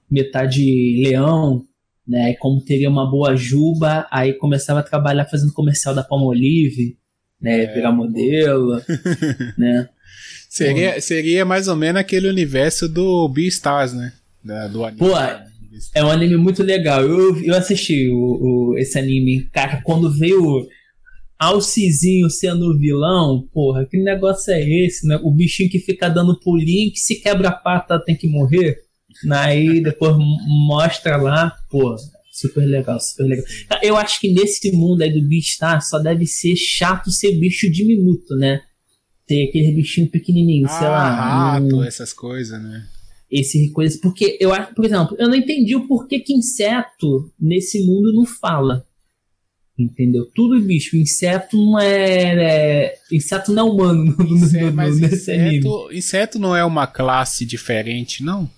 metade 0.09 1.01
leão, 1.03 1.65
né? 2.07 2.33
Como 2.35 2.63
teria 2.63 2.89
uma 2.89 3.09
boa 3.09 3.35
juba, 3.35 4.07
aí 4.11 4.33
começava 4.33 4.79
a 4.79 4.83
trabalhar 4.83 5.25
fazendo 5.25 5.53
comercial 5.53 5.93
da 5.93 6.03
Palmolive, 6.03 6.97
né? 7.39 7.63
É. 7.63 7.73
Virar 7.73 7.91
modelo, 7.91 8.81
né? 9.57 9.89
Seria, 10.49 10.99
seria 10.99 11.45
mais 11.45 11.67
ou 11.67 11.75
menos 11.75 12.01
aquele 12.01 12.27
universo 12.27 12.89
do 12.89 13.29
Beastars, 13.29 13.93
né? 13.93 14.13
Da, 14.43 14.67
do 14.67 14.83
anime. 14.83 14.99
Pô, 14.99 15.11
é 15.93 16.03
um 16.03 16.09
anime 16.09 16.37
muito 16.37 16.63
legal. 16.63 17.03
Eu, 17.03 17.39
eu 17.43 17.55
assisti 17.55 18.09
o, 18.09 18.15
o, 18.71 18.77
esse 18.77 18.97
anime. 18.97 19.47
Cara, 19.51 19.81
quando 19.83 20.11
veio 20.11 20.67
Alcizinho 21.39 22.29
sendo 22.29 22.77
vilão, 22.77 23.47
porra, 23.53 23.85
que 23.85 23.97
negócio 23.97 24.51
é 24.51 24.61
esse, 24.61 25.07
né? 25.07 25.17
O 25.23 25.31
bichinho 25.31 25.69
que 25.69 25.79
fica 25.79 26.09
dando 26.09 26.37
pulinho, 26.37 26.91
que 26.91 26.99
se 26.99 27.15
quebra 27.15 27.47
a 27.47 27.53
pata 27.53 27.97
tem 27.97 28.15
que 28.15 28.27
morrer. 28.27 28.77
Aí 29.31 29.81
depois 29.81 30.15
mostra 30.67 31.15
lá, 31.15 31.55
pô, 31.69 31.95
super 32.29 32.65
legal, 32.65 32.99
super 32.99 33.23
legal. 33.23 33.45
Eu 33.81 33.95
acho 33.95 34.19
que 34.19 34.31
nesse 34.33 34.69
mundo 34.73 35.01
aí 35.01 35.13
do 35.13 35.25
Beastar 35.25 35.81
só 35.81 35.97
deve 35.97 36.25
ser 36.25 36.57
chato 36.57 37.09
ser 37.09 37.31
bicho 37.39 37.71
diminuto, 37.71 38.35
né? 38.35 38.61
Ter 39.25 39.47
aquele 39.47 39.71
bichinho 39.71 40.09
pequenininho, 40.09 40.65
ah, 40.65 40.69
sei 40.69 40.87
lá. 40.87 41.09
Rato, 41.53 41.77
um... 41.77 41.83
essas 41.83 42.11
coisas, 42.11 42.61
né? 42.61 42.85
Esse 43.31 43.71
coisa, 43.71 43.97
porque 44.01 44.37
eu 44.41 44.51
acho, 44.51 44.73
por 44.73 44.83
exemplo, 44.83 45.15
eu 45.19 45.29
não 45.29 45.35
entendi 45.35 45.75
o 45.75 45.87
porquê 45.87 46.19
que 46.19 46.33
inseto 46.33 47.31
nesse 47.39 47.85
mundo 47.85 48.11
não 48.11 48.25
fala. 48.25 48.85
Entendeu? 49.79 50.29
Tudo 50.35 50.59
bicho. 50.59 50.97
Inseto 50.97 51.55
não 51.55 51.79
é. 51.79 52.83
é 52.83 52.95
inseto 53.09 53.53
não 53.53 53.65
é 53.65 53.71
humano 53.71 54.15
no, 54.17 54.27
inseto, 54.27 54.75
no, 54.75 54.95
nesse 54.95 55.15
inseto, 55.15 55.89
inseto 55.93 56.39
não 56.39 56.53
é 56.53 56.65
uma 56.65 56.85
classe 56.85 57.45
diferente, 57.45 58.21
não? 58.21 58.49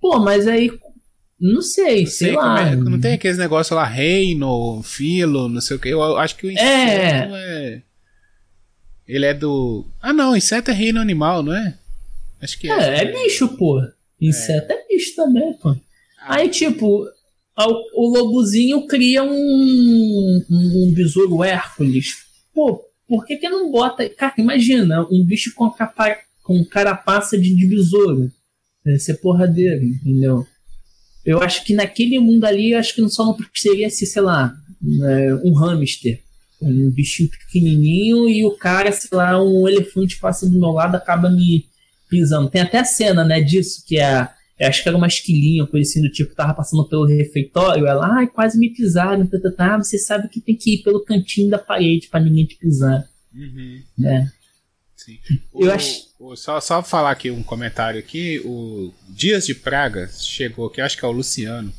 Pô, 0.00 0.18
mas 0.18 0.48
aí. 0.48 0.72
Não 1.38 1.60
sei, 1.60 2.04
não 2.04 2.06
sei, 2.06 2.06
sei 2.06 2.32
lá. 2.32 2.62
É, 2.62 2.76
não 2.76 2.98
tem 2.98 3.12
aqueles 3.12 3.36
negócios 3.36 3.76
lá, 3.76 3.84
reino, 3.84 4.82
filo, 4.82 5.50
não 5.50 5.60
sei 5.60 5.76
o 5.76 5.80
que. 5.80 5.90
Eu 5.90 6.16
acho 6.16 6.34
que 6.34 6.46
o 6.46 6.50
inseto 6.50 6.64
é. 6.64 7.30
é... 7.34 7.82
Ele 9.06 9.26
é 9.26 9.34
do. 9.34 9.84
Ah, 10.00 10.14
não, 10.14 10.34
inseto 10.34 10.70
é 10.70 10.74
reino 10.74 10.98
animal, 10.98 11.42
não 11.42 11.54
é? 11.54 11.76
Acho 12.40 12.58
que 12.58 12.70
é. 12.70 12.72
É, 12.72 13.02
é 13.02 13.12
bicho, 13.12 13.48
pô. 13.48 13.82
Inseto 14.18 14.72
é, 14.72 14.76
é 14.76 14.86
bicho 14.88 15.14
também, 15.14 15.52
pô. 15.58 15.76
Ah. 16.22 16.36
Aí, 16.36 16.48
tipo, 16.48 17.06
o 17.58 18.08
lobozinho 18.08 18.86
cria 18.86 19.24
um, 19.24 19.30
um, 19.30 20.42
um 20.50 20.92
besouro 20.94 21.42
Hércules. 21.42 22.16
Pô, 22.54 22.82
por 23.08 23.24
que 23.24 23.36
que 23.36 23.48
não 23.48 23.70
bota... 23.70 24.08
Cara, 24.10 24.34
imagina, 24.38 25.06
um 25.10 25.24
bicho 25.24 25.54
com, 25.54 25.70
capa, 25.70 26.16
com 26.42 26.62
carapaça 26.64 27.38
de, 27.38 27.54
de 27.54 27.66
besouro. 27.66 28.30
Deve 28.84 28.98
ser 28.98 29.14
porradeiro, 29.14 29.84
entendeu? 29.84 30.46
Eu 31.24 31.42
acho 31.42 31.64
que 31.64 31.74
naquele 31.74 32.18
mundo 32.18 32.44
ali, 32.44 32.72
eu 32.72 32.78
acho 32.78 32.94
que 32.94 33.08
só 33.08 33.24
não 33.24 33.36
seria 33.54 33.90
se, 33.90 34.06
sei 34.06 34.22
lá, 34.22 34.54
né, 34.80 35.34
um 35.44 35.54
hamster. 35.54 36.20
Um 36.60 36.90
bichinho 36.90 37.28
pequenininho 37.28 38.28
e 38.28 38.44
o 38.44 38.52
cara, 38.52 38.90
sei 38.90 39.10
lá, 39.12 39.42
um 39.42 39.68
elefante 39.68 40.18
passa 40.18 40.48
do 40.48 40.58
meu 40.58 40.70
lado 40.70 40.94
acaba 40.94 41.28
me 41.28 41.66
pisando. 42.08 42.48
Tem 42.48 42.62
até 42.62 42.78
a 42.78 42.84
cena, 42.84 43.24
né, 43.24 43.40
disso, 43.40 43.82
que 43.86 43.98
é 43.98 44.28
acho 44.60 44.82
que 44.82 44.88
era 44.88 44.96
uma 44.96 45.06
esquilinha, 45.06 45.66
coisa 45.66 45.88
assim 45.88 46.00
do 46.00 46.10
tipo, 46.10 46.34
tava 46.34 46.54
passando 46.54 46.88
pelo 46.88 47.04
refeitório, 47.04 47.86
ela, 47.86 48.18
ai, 48.18 48.26
quase 48.26 48.58
me 48.58 48.70
pisaram, 48.70 49.26
tá, 49.26 49.38
tá, 49.38 49.50
tá, 49.50 49.78
você 49.78 49.98
sabe 49.98 50.28
que 50.28 50.40
tem 50.40 50.56
que 50.56 50.74
ir 50.74 50.82
pelo 50.82 51.04
cantinho 51.04 51.50
da 51.50 51.58
parede 51.58 52.08
para 52.08 52.20
ninguém 52.20 52.46
te 52.46 52.56
pisar. 52.56 53.06
Uhum. 53.34 53.82
Né? 53.98 54.32
Sim. 54.96 55.18
Eu 55.54 55.68
o, 55.68 55.72
acho... 55.72 56.06
O, 56.18 56.36
só, 56.36 56.60
só 56.60 56.82
falar 56.82 57.10
aqui 57.10 57.30
um 57.30 57.42
comentário 57.42 58.00
aqui, 58.00 58.40
o 58.44 58.92
Dias 59.10 59.46
de 59.46 59.54
Praga 59.54 60.08
chegou, 60.08 60.70
que 60.70 60.80
acho 60.80 60.96
que 60.96 61.04
é 61.04 61.08
o 61.08 61.12
Luciano, 61.12 61.72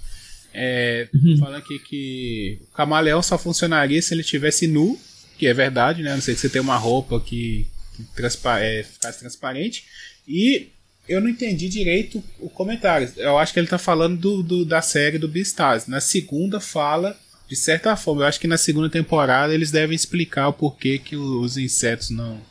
é, 0.54 1.08
uhum. 1.14 1.38
falando 1.38 1.58
aqui 1.58 1.80
que 1.80 2.60
o 2.64 2.76
camaleão 2.76 3.22
só 3.22 3.38
funcionaria 3.38 4.02
se 4.02 4.14
ele 4.14 4.24
tivesse 4.24 4.68
nu, 4.68 5.00
que 5.38 5.46
é 5.46 5.54
verdade, 5.54 6.02
né? 6.02 6.14
Não 6.14 6.22
sei 6.22 6.34
se 6.34 6.42
você 6.42 6.50
tem 6.50 6.62
uma 6.62 6.78
roupa 6.78 7.20
que, 7.20 7.68
que 7.96 8.04
transpa 8.16 8.60
é, 8.60 8.82
ficasse 8.82 9.20
transparente. 9.20 9.86
E 10.28 10.72
eu 11.08 11.22
não 11.22 11.30
entendi 11.30 11.70
direito 11.70 12.24
o 12.40 12.50
comentário. 12.50 13.12
Eu 13.18 13.38
acho 13.38 13.54
que 13.54 13.60
ele 13.60 13.68
tá 13.68 13.78
falando 13.78 14.18
do, 14.18 14.44
do 14.44 14.66
da 14.66 14.82
série 14.82 15.18
do 15.18 15.28
Beastars. 15.28 15.88
Na 15.88 16.02
segunda 16.02 16.60
fala, 16.60 17.18
de 17.48 17.56
certa 17.56 17.96
forma, 17.96 18.24
eu 18.24 18.28
acho 18.28 18.40
que 18.40 18.48
na 18.48 18.58
segunda 18.58 18.90
temporada 18.90 19.54
eles 19.54 19.72
devem 19.72 19.96
explicar 19.96 20.50
o 20.50 20.54
porquê 20.54 21.00
que 21.00 21.16
os 21.16 21.58
insetos 21.58 22.10
não. 22.10 22.42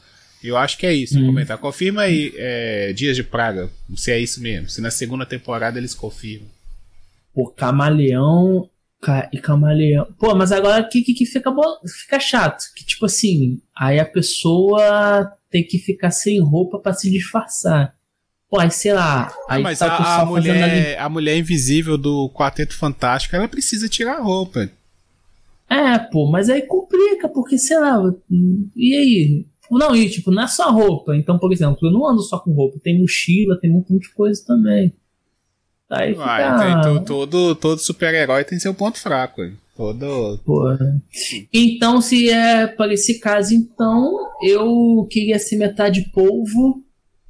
Eu 0.43 0.57
acho 0.57 0.79
que 0.79 0.87
é 0.87 0.95
isso. 0.95 1.19
Hum. 1.19 1.27
Comentar. 1.27 1.59
Confirma 1.59 2.03
aí, 2.03 2.33
é, 2.37 2.93
Dias 2.93 3.17
de 3.17 3.23
Praga, 3.23 3.71
se 3.97 4.11
é 4.11 4.19
isso 4.19 4.41
mesmo. 4.41 4.69
Se 4.69 4.81
na 4.81 4.91
segunda 4.91 5.27
temporada 5.27 5.79
eles 5.79 5.95
confirmam. 5.95 6.49
O 7.35 7.49
camaleão 7.49 8.71
e 9.33 9.39
camaleão. 9.39 10.07
Pô, 10.19 10.35
mas 10.35 10.53
agora 10.53 10.83
que, 10.85 11.03
que, 11.03 11.15
que 11.15 11.27
fica, 11.27 11.53
fica 11.87 12.19
chato. 12.19 12.65
Que 12.75 12.85
tipo 12.85 13.07
assim, 13.07 13.61
aí 13.77 13.99
a 13.99 14.05
pessoa 14.05 15.33
tem 15.51 15.65
que 15.65 15.79
ficar 15.79 16.11
sem 16.11 16.41
roupa 16.41 16.79
para 16.79 16.95
se 16.95 17.11
disfarçar. 17.11 17.96
Pô, 18.49 18.61
aí 18.61 18.71
sei 18.71 18.93
lá. 18.93 19.33
Aí 19.49 19.63
mas 19.63 19.79
tá 19.81 19.89
a, 19.89 20.23
a 20.23 20.25
mulher, 20.25 20.63
ali... 20.63 20.97
a 20.97 21.09
mulher 21.09 21.37
invisível 21.37 21.99
do 21.99 22.31
Quarteto 22.31 22.77
Fantástico, 22.77 23.35
ela 23.35 23.49
precisa 23.49 23.89
tirar 23.89 24.19
a 24.19 24.23
roupa. 24.23 24.71
É, 25.69 25.99
pô, 25.99 26.31
mas 26.31 26.49
aí 26.49 26.63
complica, 26.63 27.29
porque 27.29 27.59
sei 27.59 27.79
lá. 27.79 28.01
E 28.77 28.95
aí? 28.95 29.47
Não, 29.69 29.97
e 29.97 30.09
tipo, 30.09 30.31
não 30.31 30.45
é 30.45 30.47
só 30.47 30.71
roupa. 30.71 31.17
Então, 31.17 31.39
por 31.39 31.53
exemplo, 31.53 31.79
eu 31.83 31.93
não 31.93 32.09
ando 32.09 32.23
só 32.23 32.39
com 32.39 32.53
roupa, 32.53 32.79
tem 32.83 33.01
mochila, 33.01 33.59
tem 33.61 33.71
um 33.71 33.75
monte 33.75 33.99
de 33.99 34.13
coisa 34.15 34.41
também. 34.47 34.93
Aí 35.91 36.15
fica... 36.15 36.83
tem, 36.83 37.05
todo, 37.05 37.55
todo 37.57 37.79
super-herói 37.79 38.45
tem 38.45 38.59
seu 38.61 38.75
ponto 38.75 38.99
fraco. 38.99 39.43
Todo. 39.77 40.41
Porra. 40.45 40.79
Então, 41.53 42.01
se 42.01 42.31
é 42.31 42.67
para 42.67 42.95
esse 42.95 43.19
caso, 43.19 43.53
então, 43.55 44.31
eu 44.43 45.07
queria 45.11 45.39
ser 45.39 45.57
metade 45.57 46.11
polvo 46.13 46.86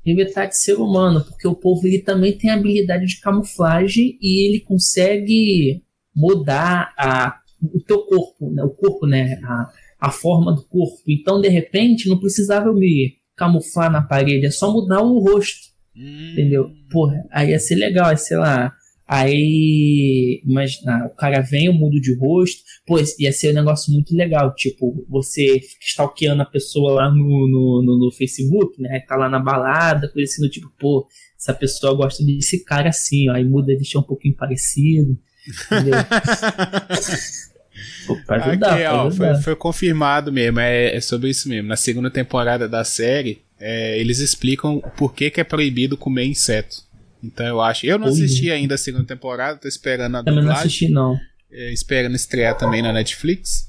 e 0.06 0.14
metade 0.14 0.56
ser 0.56 0.74
humano, 0.74 1.24
porque 1.24 1.48
o 1.48 1.56
povo 1.56 1.84
ele 1.84 1.98
também 1.98 2.38
tem 2.38 2.48
habilidade 2.48 3.06
de 3.06 3.20
camuflagem 3.20 4.16
e 4.22 4.48
ele 4.48 4.60
consegue 4.60 5.82
mudar 6.14 6.94
a, 6.96 7.40
o 7.60 7.80
teu 7.80 8.02
corpo, 8.06 8.52
né? 8.52 8.62
o 8.62 8.70
corpo, 8.70 9.04
né? 9.04 9.40
A, 9.42 9.72
a 9.98 10.10
forma 10.12 10.54
do 10.54 10.62
corpo. 10.62 11.02
Então, 11.08 11.40
de 11.40 11.48
repente, 11.48 12.08
não 12.08 12.20
precisava 12.20 12.72
me 12.72 13.16
camuflar 13.34 13.90
na 13.90 14.00
parede, 14.00 14.46
é 14.46 14.50
só 14.50 14.72
mudar 14.72 15.02
o 15.02 15.18
rosto. 15.18 15.74
Hum. 15.96 16.32
Entendeu? 16.32 16.70
Porra, 16.88 17.24
aí 17.30 17.50
ia 17.50 17.58
ser 17.58 17.74
legal, 17.74 18.16
sei 18.16 18.36
lá, 18.36 18.72
Aí, 19.08 20.42
imagina, 20.44 21.06
o 21.06 21.14
cara 21.14 21.40
vem, 21.40 21.66
eu 21.66 21.72
mudo 21.72 22.00
de 22.00 22.12
rosto, 22.16 22.60
pô, 22.84 22.98
ia 23.20 23.30
ser 23.30 23.52
um 23.52 23.54
negócio 23.54 23.92
muito 23.92 24.12
legal, 24.12 24.52
tipo, 24.52 25.06
você 25.08 25.60
fica 25.60 25.86
stalkeando 25.86 26.42
a 26.42 26.46
pessoa 26.46 26.92
lá 26.92 27.08
no, 27.08 27.16
no, 27.16 27.82
no, 27.84 27.98
no 27.98 28.10
Facebook, 28.10 28.82
né, 28.82 28.98
tá 29.06 29.14
lá 29.14 29.28
na 29.28 29.38
balada, 29.38 30.08
coisa 30.08 30.28
assim, 30.28 30.42
do 30.42 30.50
tipo, 30.50 30.68
pô, 30.76 31.06
essa 31.38 31.54
pessoa 31.54 31.94
gosta 31.94 32.24
desse 32.24 32.64
cara 32.64 32.88
assim, 32.88 33.30
ó, 33.30 33.34
aí 33.34 33.44
muda, 33.44 33.76
deixa 33.76 33.96
um 33.96 34.02
pouquinho 34.02 34.34
parecido, 34.34 35.16
entendeu? 35.46 35.94
pô, 38.08 38.16
pra 38.26 38.44
ajudar, 38.44 38.74
Aqui, 38.74 38.84
ó, 38.86 39.08
Foi, 39.08 39.34
foi, 39.36 39.54
confirmado 39.54 40.32
mesmo, 40.32 40.58
é, 40.58 40.96
é, 40.96 41.00
sobre 41.00 41.30
isso 41.30 41.48
mesmo, 41.48 41.68
na 41.68 41.76
segunda 41.76 42.10
temporada 42.10 42.68
da 42.68 42.82
série, 42.82 43.40
é, 43.60 44.00
eles 44.00 44.18
explicam 44.18 44.80
por 44.96 45.14
que, 45.14 45.30
que 45.30 45.40
é 45.40 45.44
proibido 45.44 45.96
comer 45.96 46.24
inseto. 46.24 46.85
Então 47.22 47.46
eu 47.46 47.60
acho. 47.60 47.86
Eu 47.86 47.98
não 47.98 48.08
assisti 48.08 48.50
ainda 48.50 48.74
a 48.74 48.78
segunda 48.78 49.04
temporada, 49.04 49.58
tô 49.58 49.68
esperando 49.68 50.16
a 50.16 50.24
Também 50.24 50.40
dublagem. 50.40 50.54
não 50.54 50.60
assisti, 50.60 50.88
não. 50.88 51.20
É, 51.50 51.72
esperando 51.72 52.14
estrear 52.14 52.56
também 52.56 52.82
na 52.82 52.92
Netflix. 52.92 53.66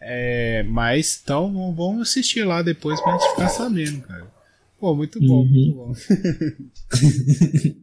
É, 0.00 0.62
mas 0.64 1.20
então 1.22 1.74
vamos 1.74 2.08
assistir 2.08 2.44
lá 2.44 2.62
depois 2.62 3.00
pra 3.00 3.12
gente 3.12 3.30
ficar 3.30 3.48
sabendo, 3.48 4.00
cara. 4.02 4.26
Pô, 4.78 4.94
muito 4.94 5.18
bom, 5.20 5.40
uhum. 5.40 5.46
muito 5.46 5.74
bom. 5.74 5.92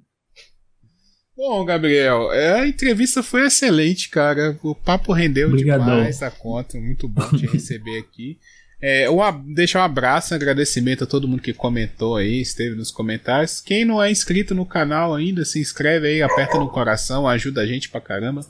bom, 1.35 1.65
Gabriel, 1.65 2.31
é, 2.31 2.61
a 2.61 2.67
entrevista 2.67 3.21
foi 3.21 3.45
excelente, 3.45 4.09
cara. 4.09 4.57
O 4.63 4.73
papo 4.73 5.11
rendeu 5.11 5.49
Obrigadão. 5.49 5.97
demais 5.97 6.23
a 6.23 6.31
conta. 6.31 6.79
Muito 6.79 7.09
bom 7.09 7.27
te 7.35 7.45
receber 7.47 7.99
aqui. 7.99 8.39
É, 8.81 9.09
um, 9.09 9.53
deixar 9.53 9.79
um 9.79 9.83
abraço, 9.83 10.33
um 10.33 10.37
agradecimento 10.37 11.03
a 11.03 11.07
todo 11.07 11.27
mundo 11.27 11.41
que 11.41 11.53
comentou 11.53 12.17
aí, 12.17 12.41
esteve 12.41 12.75
nos 12.75 12.91
comentários. 12.91 13.61
Quem 13.61 13.85
não 13.85 14.01
é 14.01 14.11
inscrito 14.11 14.53
no 14.53 14.65
canal 14.65 15.15
ainda, 15.15 15.45
se 15.45 15.59
inscreve 15.59 16.07
aí, 16.07 16.21
aperta 16.21 16.57
no 16.57 16.69
coração, 16.69 17.27
ajuda 17.27 17.61
a 17.61 17.65
gente 17.65 17.89
pra 17.89 18.01
caramba. 18.01 18.45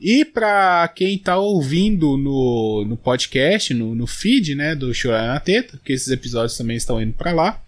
E 0.00 0.24
para 0.24 0.86
quem 0.88 1.16
tá 1.18 1.38
ouvindo 1.38 2.16
no, 2.16 2.84
no 2.86 2.96
podcast, 2.96 3.72
no, 3.72 3.94
no 3.94 4.06
feed, 4.06 4.54
né, 4.54 4.74
do 4.74 4.92
Chorar 4.92 5.26
na 5.26 5.40
Teta, 5.40 5.80
que 5.82 5.92
esses 5.92 6.08
episódios 6.08 6.58
também 6.58 6.76
estão 6.76 7.00
indo 7.00 7.14
para 7.14 7.32
lá, 7.32 7.62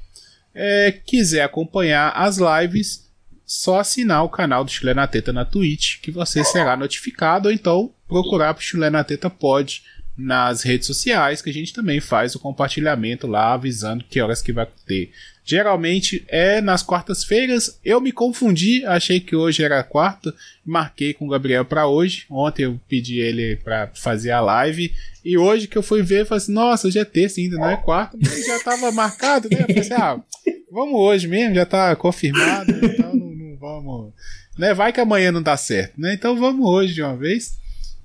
é, 0.54 0.92
quiser 1.04 1.42
acompanhar 1.42 2.10
as 2.10 2.38
lives, 2.38 3.06
só 3.44 3.80
assinar 3.80 4.24
o 4.24 4.28
canal 4.28 4.64
do 4.64 4.70
Chulé 4.70 4.92
na 4.92 5.06
Teta 5.06 5.32
na 5.32 5.44
Twitch, 5.44 6.00
que 6.00 6.10
você 6.10 6.44
será 6.44 6.76
notificado, 6.76 7.48
ou 7.48 7.54
então 7.54 7.92
procurar 8.08 8.54
pro 8.54 8.62
Chulé 8.62 8.90
na 8.90 9.04
Teta 9.04 9.30
pode 9.30 9.82
nas 10.16 10.62
redes 10.62 10.86
sociais, 10.86 11.42
que 11.42 11.50
a 11.50 11.52
gente 11.52 11.72
também 11.72 12.00
faz 12.00 12.34
o 12.34 12.38
compartilhamento 12.38 13.26
lá, 13.26 13.52
avisando 13.52 14.04
que 14.08 14.20
horas 14.20 14.40
que 14.40 14.52
vai 14.52 14.66
ter. 14.86 15.10
Geralmente 15.44 16.24
é 16.26 16.60
nas 16.60 16.82
quartas-feiras. 16.82 17.78
Eu 17.84 18.00
me 18.00 18.10
confundi, 18.10 18.84
achei 18.84 19.20
que 19.20 19.36
hoje 19.36 19.62
era 19.62 19.80
quarta, 19.84 20.34
marquei 20.64 21.14
com 21.14 21.26
o 21.26 21.28
Gabriel 21.28 21.64
para 21.64 21.86
hoje. 21.86 22.26
Ontem 22.28 22.64
eu 22.64 22.80
pedi 22.88 23.20
ele 23.20 23.54
para 23.56 23.92
fazer 23.94 24.32
a 24.32 24.40
live 24.40 24.92
e 25.24 25.38
hoje 25.38 25.68
que 25.68 25.78
eu 25.78 25.84
fui 25.84 26.02
ver, 26.02 26.22
eu 26.22 26.26
falei 26.26 26.42
assim: 26.42 26.52
"Nossa, 26.52 26.88
hoje 26.88 26.98
é 26.98 27.04
terça 27.04 27.40
ainda, 27.40 27.56
não 27.56 27.70
é 27.70 27.76
quarta", 27.76 28.18
mas 28.20 28.44
já 28.44 28.56
estava 28.56 28.90
marcado, 28.90 29.48
né? 29.48 29.58
Eu 29.60 29.66
falei 29.66 29.82
assim: 29.82 29.94
"Ah, 29.94 30.20
vamos 30.68 30.98
hoje 30.98 31.28
mesmo, 31.28 31.54
já 31.54 31.62
está 31.62 31.94
confirmado, 31.94 32.72
então 32.72 33.14
não, 33.14 33.30
não 33.30 33.56
vamos, 33.56 34.12
né? 34.58 34.74
Vai 34.74 34.92
que 34.92 35.00
amanhã 35.00 35.30
não 35.30 35.42
dá 35.42 35.56
certo, 35.56 35.92
né? 35.96 36.14
Então 36.14 36.36
vamos 36.36 36.66
hoje 36.66 36.92
de 36.92 37.02
uma 37.02 37.16
vez. 37.16 37.56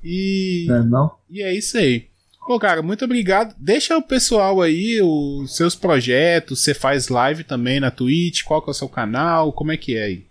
E. 0.03 0.65
Não, 0.67 0.75
é 0.75 0.83
não? 0.83 1.11
E 1.29 1.41
é 1.41 1.53
isso 1.53 1.77
aí. 1.77 2.05
Pô, 2.45 2.59
cara, 2.59 2.81
muito 2.81 3.05
obrigado. 3.05 3.55
Deixa 3.57 3.97
o 3.97 4.01
pessoal 4.01 4.61
aí, 4.61 4.99
os 5.01 5.55
seus 5.55 5.75
projetos, 5.75 6.61
você 6.61 6.73
faz 6.73 7.07
live 7.07 7.43
também 7.43 7.79
na 7.79 7.91
Twitch, 7.91 8.43
qual 8.43 8.61
que 8.61 8.69
é 8.69 8.71
o 8.71 8.73
seu 8.73 8.89
canal, 8.89 9.53
como 9.53 9.71
é 9.71 9.77
que 9.77 9.95
é 9.95 10.03
aí? 10.03 10.25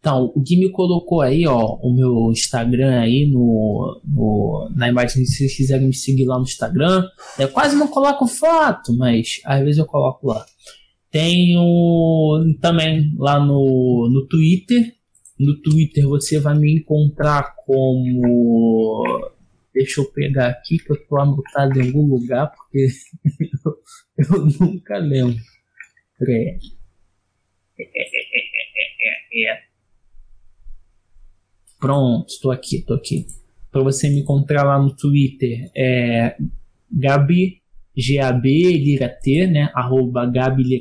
Então, 0.00 0.32
o 0.34 0.40
Gui 0.40 0.56
me 0.56 0.70
colocou 0.70 1.20
aí, 1.20 1.44
ó, 1.46 1.74
o 1.82 1.92
meu 1.92 2.30
Instagram 2.30 3.00
aí 3.00 3.28
no, 3.30 4.00
no, 4.04 4.70
na 4.74 4.88
imagem, 4.88 5.24
se 5.24 5.36
vocês 5.38 5.56
quiserem 5.56 5.88
me 5.88 5.94
seguir 5.94 6.24
lá 6.24 6.38
no 6.38 6.44
Instagram. 6.44 7.04
Eu 7.36 7.48
quase 7.48 7.76
não 7.76 7.88
coloco 7.88 8.26
foto, 8.26 8.96
mas 8.96 9.40
às 9.44 9.60
vezes 9.60 9.78
eu 9.78 9.86
coloco 9.86 10.28
lá. 10.28 10.46
Tenho 11.10 12.56
também 12.60 13.12
lá 13.18 13.40
no, 13.40 14.08
no 14.10 14.26
Twitter, 14.28 14.94
no 15.38 15.60
Twitter 15.60 16.06
você 16.06 16.40
vai 16.40 16.58
me 16.58 16.74
encontrar 16.74 17.54
como. 17.64 19.04
Deixa 19.72 20.00
eu 20.00 20.10
pegar 20.10 20.48
aqui 20.48 20.78
que 20.78 20.90
eu 20.90 21.06
tô 21.06 21.20
anotado 21.20 21.78
em 21.78 21.86
algum 21.86 22.06
lugar, 22.06 22.50
porque 22.50 22.88
eu, 24.18 24.46
nunca 24.60 24.98
lembro. 24.98 25.36
É. 26.20 26.58
Pronto, 31.78 32.28
estou 32.28 32.50
aqui, 32.50 32.78
estou 32.78 32.96
aqui. 32.96 33.26
Para 33.70 33.82
você 33.82 34.08
me 34.08 34.20
encontrar 34.20 34.64
lá 34.64 34.82
no 34.82 34.96
Twitter 34.96 35.70
é 35.76 36.36
Gabi, 36.90 37.62
G-A-B, 37.96 38.98
T, 39.22 39.46
né? 39.46 39.70
Arroba 39.74 40.26
Gabi. 40.26 40.80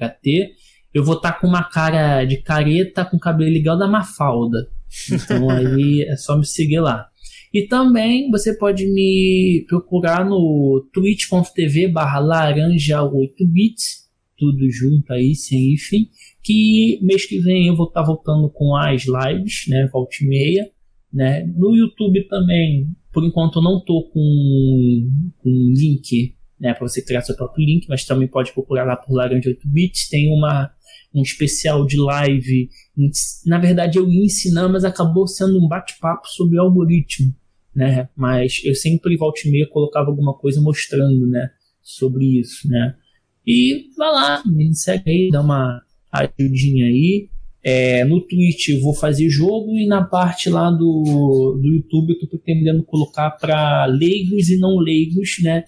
Eu 0.97 1.03
vou 1.03 1.15
estar 1.15 1.33
tá 1.33 1.39
com 1.39 1.45
uma 1.45 1.63
cara 1.63 2.25
de 2.25 2.37
careta 2.37 3.05
com 3.05 3.19
cabelo 3.19 3.55
igual 3.55 3.77
da 3.77 3.87
Mafalda. 3.87 4.67
Então 5.11 5.47
aí 5.53 6.01
é 6.01 6.15
só 6.15 6.35
me 6.35 6.43
seguir 6.43 6.79
lá. 6.79 7.07
E 7.53 7.67
também 7.67 8.31
você 8.31 8.57
pode 8.57 8.87
me 8.87 9.63
procurar 9.67 10.25
no 10.25 10.89
twitch.tv 10.91 11.89
barra 11.89 12.17
laranja 12.19 12.99
8bits, 13.01 14.07
tudo 14.35 14.69
junto 14.71 15.13
aí, 15.13 15.35
sem 15.35 15.73
enfim, 15.73 16.09
que 16.43 16.99
mês 17.03 17.27
que 17.27 17.39
vem 17.39 17.67
eu 17.67 17.75
vou 17.75 17.87
estar 17.87 18.01
tá 18.01 18.07
voltando 18.07 18.49
com 18.49 18.75
as 18.75 19.05
lives, 19.05 19.65
né, 19.69 19.87
volta 19.93 20.15
e 20.21 20.27
meia, 20.27 20.69
né, 21.13 21.43
no 21.55 21.75
YouTube 21.75 22.27
também, 22.27 22.87
por 23.13 23.23
enquanto 23.23 23.59
eu 23.59 23.63
não 23.63 23.83
tô 23.83 24.03
com, 24.11 25.09
com 25.37 25.49
link, 25.75 26.35
né, 26.59 26.73
para 26.73 26.87
você 26.87 27.03
criar 27.03 27.21
seu 27.21 27.35
próprio 27.35 27.65
link, 27.65 27.87
mas 27.87 28.05
também 28.05 28.27
pode 28.27 28.51
procurar 28.51 28.83
lá 28.83 28.95
por 28.95 29.13
laranja 29.13 29.49
8bits, 29.49 30.09
tem 30.09 30.31
uma 30.31 30.71
um 31.17 31.21
especial 31.21 31.85
de 31.85 31.97
live. 31.97 32.69
Na 33.45 33.57
verdade, 33.57 33.97
eu 33.97 34.09
ia 34.09 34.25
ensinar, 34.25 34.67
mas 34.69 34.83
acabou 34.83 35.27
sendo 35.27 35.57
um 35.57 35.67
bate-papo 35.67 36.27
sobre 36.27 36.57
o 36.57 36.61
algoritmo, 36.61 37.33
né? 37.75 38.09
Mas 38.15 38.61
eu 38.63 38.75
sempre, 38.75 39.17
volta 39.17 39.47
e 39.47 39.51
meia, 39.51 39.67
colocava 39.69 40.09
alguma 40.09 40.33
coisa 40.33 40.61
mostrando, 40.61 41.27
né? 41.27 41.49
Sobre 41.81 42.39
isso, 42.39 42.67
né? 42.69 42.95
E 43.45 43.89
vai 43.97 44.11
lá, 44.11 44.43
me 44.45 44.73
segue 44.75 45.09
aí, 45.09 45.29
dá 45.31 45.41
uma 45.41 45.81
ajudinha 46.11 46.85
aí. 46.85 47.29
É, 47.63 48.05
no 48.05 48.21
Twitch 48.21 48.69
eu 48.69 48.81
vou 48.81 48.93
fazer 48.93 49.29
jogo 49.29 49.77
e 49.77 49.87
na 49.87 50.03
parte 50.03 50.49
lá 50.49 50.69
do, 50.69 51.59
do 51.61 51.67
YouTube 51.67 52.13
eu 52.13 52.19
tô 52.19 52.27
pretendendo 52.27 52.83
colocar 52.83 53.31
para 53.31 53.85
leigos 53.85 54.49
e 54.49 54.57
não 54.57 54.77
leigos, 54.77 55.37
né? 55.41 55.63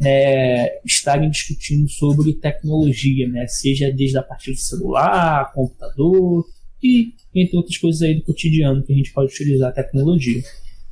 É, 0.00 0.80
estarem 0.84 1.30
discutindo 1.30 1.88
sobre 1.88 2.32
tecnologia, 2.34 3.28
né? 3.28 3.46
seja 3.46 3.92
desde 3.92 4.18
a 4.18 4.22
partir 4.22 4.52
de 4.52 4.60
celular, 4.60 5.52
computador 5.52 6.44
e 6.82 7.12
entre 7.34 7.56
outras 7.56 7.76
coisas 7.76 8.02
aí 8.02 8.14
do 8.14 8.22
cotidiano 8.22 8.82
que 8.84 8.92
a 8.92 8.96
gente 8.96 9.12
pode 9.12 9.32
utilizar 9.32 9.70
a 9.70 9.74
tecnologia. 9.74 10.42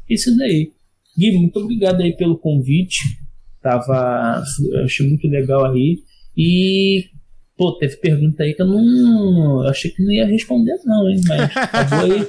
Isso 0.08 0.36
daí. 0.36 0.72
Gui, 1.16 1.32
muito 1.32 1.58
obrigado 1.58 2.00
aí 2.00 2.14
pelo 2.16 2.38
convite. 2.38 3.00
Tava, 3.62 4.42
achei 4.84 5.08
muito 5.08 5.26
legal 5.26 5.72
aí. 5.72 5.98
E 6.36 7.06
Pô, 7.56 7.72
teve 7.72 7.96
pergunta 7.96 8.42
aí 8.42 8.52
que 8.52 8.60
eu 8.60 8.66
não. 8.66 9.62
Eu 9.64 9.68
achei 9.70 9.90
que 9.90 10.02
não 10.02 10.12
ia 10.12 10.26
responder, 10.26 10.78
não, 10.84 11.08
hein? 11.08 11.20
Mas 11.26 11.56
acabou 11.56 12.00
aí 12.00 12.26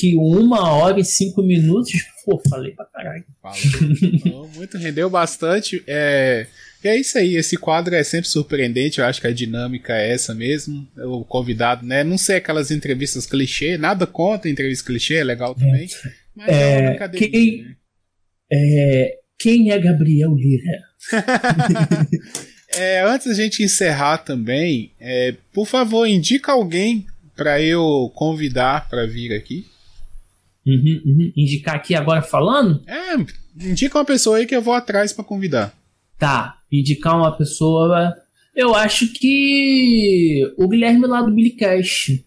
que 0.00 0.16
uma 0.16 0.72
hora 0.72 0.98
e 0.98 1.04
cinco 1.04 1.42
minutos. 1.42 1.92
Pô, 2.24 2.42
falei 2.50 2.72
pra 2.72 2.84
caralho. 2.86 3.24
Falou, 3.40 4.50
muito, 4.56 4.76
rendeu 4.76 5.08
bastante. 5.08 5.82
É. 5.86 6.46
E 6.82 6.88
é 6.88 6.96
isso 6.96 7.18
aí, 7.18 7.34
esse 7.34 7.56
quadro 7.56 7.94
é 7.94 8.04
sempre 8.04 8.28
surpreendente, 8.28 9.00
eu 9.00 9.04
acho 9.04 9.20
que 9.20 9.26
a 9.26 9.32
dinâmica 9.32 9.96
é 9.96 10.12
essa 10.12 10.32
mesmo. 10.34 10.86
O 10.96 11.24
convidado, 11.24 11.84
né? 11.84 12.04
Não 12.04 12.18
sei 12.18 12.36
aquelas 12.36 12.70
entrevistas 12.70 13.26
clichê, 13.26 13.76
nada 13.76 14.06
contra 14.06 14.50
entrevista 14.50 14.86
clichê, 14.86 15.16
é 15.16 15.24
legal 15.24 15.54
também. 15.54 15.86
É. 15.86 16.10
Mas 16.36 16.48
é, 16.48 16.84
é 16.84 16.90
uma 16.90 17.08
quem, 17.08 17.62
né? 17.62 17.76
é, 18.52 19.14
quem 19.38 19.70
é 19.72 19.78
Gabriel 19.78 20.34
Lira? 20.34 20.82
É, 22.74 23.02
antes 23.02 23.26
da 23.26 23.34
gente 23.34 23.62
encerrar 23.62 24.18
também, 24.18 24.90
é, 25.00 25.34
por 25.52 25.66
favor, 25.66 26.06
indica 26.06 26.52
alguém 26.52 27.06
para 27.34 27.62
eu 27.62 28.10
convidar 28.14 28.88
para 28.88 29.06
vir 29.06 29.32
aqui. 29.32 29.66
Uhum, 30.66 31.00
uhum. 31.04 31.32
Indicar 31.36 31.76
aqui 31.76 31.94
agora 31.94 32.20
falando? 32.20 32.82
É, 32.86 33.14
indica 33.70 33.96
uma 33.96 34.04
pessoa 34.04 34.36
aí 34.36 34.46
que 34.46 34.54
eu 34.54 34.60
vou 34.60 34.74
atrás 34.74 35.12
para 35.12 35.24
convidar. 35.24 35.74
Tá, 36.18 36.58
indicar 36.70 37.16
uma 37.16 37.36
pessoa. 37.36 38.14
Eu 38.54 38.74
acho 38.74 39.12
que 39.12 40.42
o 40.58 40.68
Guilherme 40.68 41.06
lá 41.06 41.22
do 41.22 41.32
Billy 41.32 41.52
Cash. 41.52 42.20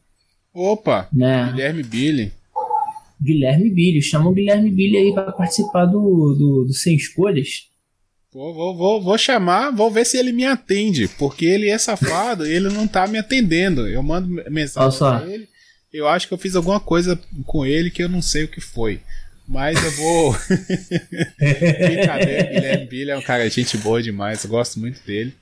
Opa, 0.54 1.08
né? 1.14 1.52
Guilherme 1.52 1.84
Billy. 1.84 2.32
Guilherme 3.22 3.70
Billy, 3.70 4.02
chama 4.02 4.30
o 4.30 4.34
Guilherme 4.34 4.72
Billy 4.72 4.98
aí 4.98 5.14
para 5.14 5.32
participar 5.32 5.86
do, 5.86 6.34
do, 6.34 6.66
do 6.66 6.74
Sem 6.74 6.96
Escolhas. 6.96 7.68
Vou, 8.34 8.54
vou, 8.54 8.78
vou, 8.78 9.02
vou 9.02 9.18
chamar, 9.18 9.72
vou 9.72 9.92
ver 9.92 10.06
se 10.06 10.18
ele 10.18 10.32
me 10.32 10.46
atende, 10.46 11.10
porque 11.20 11.44
ele 11.44 11.68
é 11.70 11.78
safado 11.78 12.48
e 12.48 12.54
ele 12.54 12.70
não 12.70 12.88
tá 12.88 13.06
me 13.06 13.18
atendendo. 13.18 13.86
Eu 13.86 14.02
mando 14.02 14.42
mensagem 14.50 14.98
pra 14.98 15.28
ele. 15.28 15.50
Eu 15.92 16.08
acho 16.08 16.30
que 16.30 16.34
eu 16.34 16.38
fiz 16.38 16.56
alguma 16.56 16.80
coisa 16.80 17.20
com 17.46 17.66
ele 17.66 17.92
que 17.92 18.02
eu 18.02 18.08
não 18.08 18.22
sei 18.22 18.46
o 18.46 18.48
que 18.48 18.62
foi. 18.62 19.02
Mas 19.46 19.84
eu 19.84 19.92
vou. 19.92 20.32
Brincadeira, 21.38 22.54
Guilherme 22.54 22.86
Billy 22.86 23.12
é 23.12 23.18
um 23.18 23.22
cara 23.22 23.50
gente 23.50 23.78
boa 23.78 24.02
demais, 24.02 24.46
eu 24.46 24.50
gosto 24.50 24.80
muito 24.80 25.06
dele. 25.06 25.34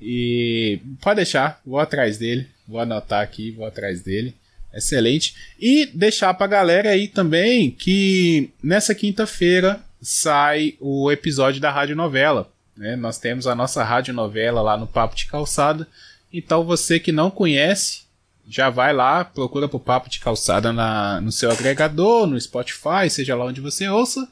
E 0.00 0.80
pode 1.02 1.16
deixar, 1.16 1.60
vou 1.66 1.78
atrás 1.78 2.16
dele, 2.16 2.46
vou 2.66 2.80
anotar 2.80 3.22
aqui, 3.22 3.50
vou 3.50 3.66
atrás 3.66 4.00
dele. 4.00 4.34
Excelente. 4.72 5.34
E 5.60 5.84
deixar 5.92 6.32
pra 6.32 6.46
galera 6.46 6.88
aí 6.88 7.08
também 7.08 7.70
que 7.70 8.48
nessa 8.62 8.94
quinta-feira 8.94 9.78
sai 10.00 10.76
o 10.80 11.10
episódio 11.10 11.60
da 11.60 11.70
rádio 11.70 11.96
novela. 11.96 12.50
Né? 12.76 12.96
Nós 12.96 13.18
temos 13.18 13.46
a 13.46 13.54
nossa 13.54 13.82
rádio 13.82 14.14
novela 14.14 14.62
lá 14.62 14.76
no 14.76 14.86
Papo 14.86 15.16
de 15.16 15.26
Calçada. 15.26 15.86
Então 16.32 16.64
você 16.64 17.00
que 17.00 17.10
não 17.10 17.30
conhece, 17.30 18.02
já 18.48 18.70
vai 18.70 18.92
lá, 18.92 19.24
procura 19.24 19.68
por 19.68 19.80
Papo 19.80 20.08
de 20.08 20.20
Calçada 20.20 20.72
na, 20.72 21.20
no 21.20 21.32
seu 21.32 21.50
agregador, 21.50 22.26
no 22.26 22.40
Spotify, 22.40 23.10
seja 23.10 23.34
lá 23.34 23.44
onde 23.44 23.60
você 23.60 23.88
ouça. 23.88 24.28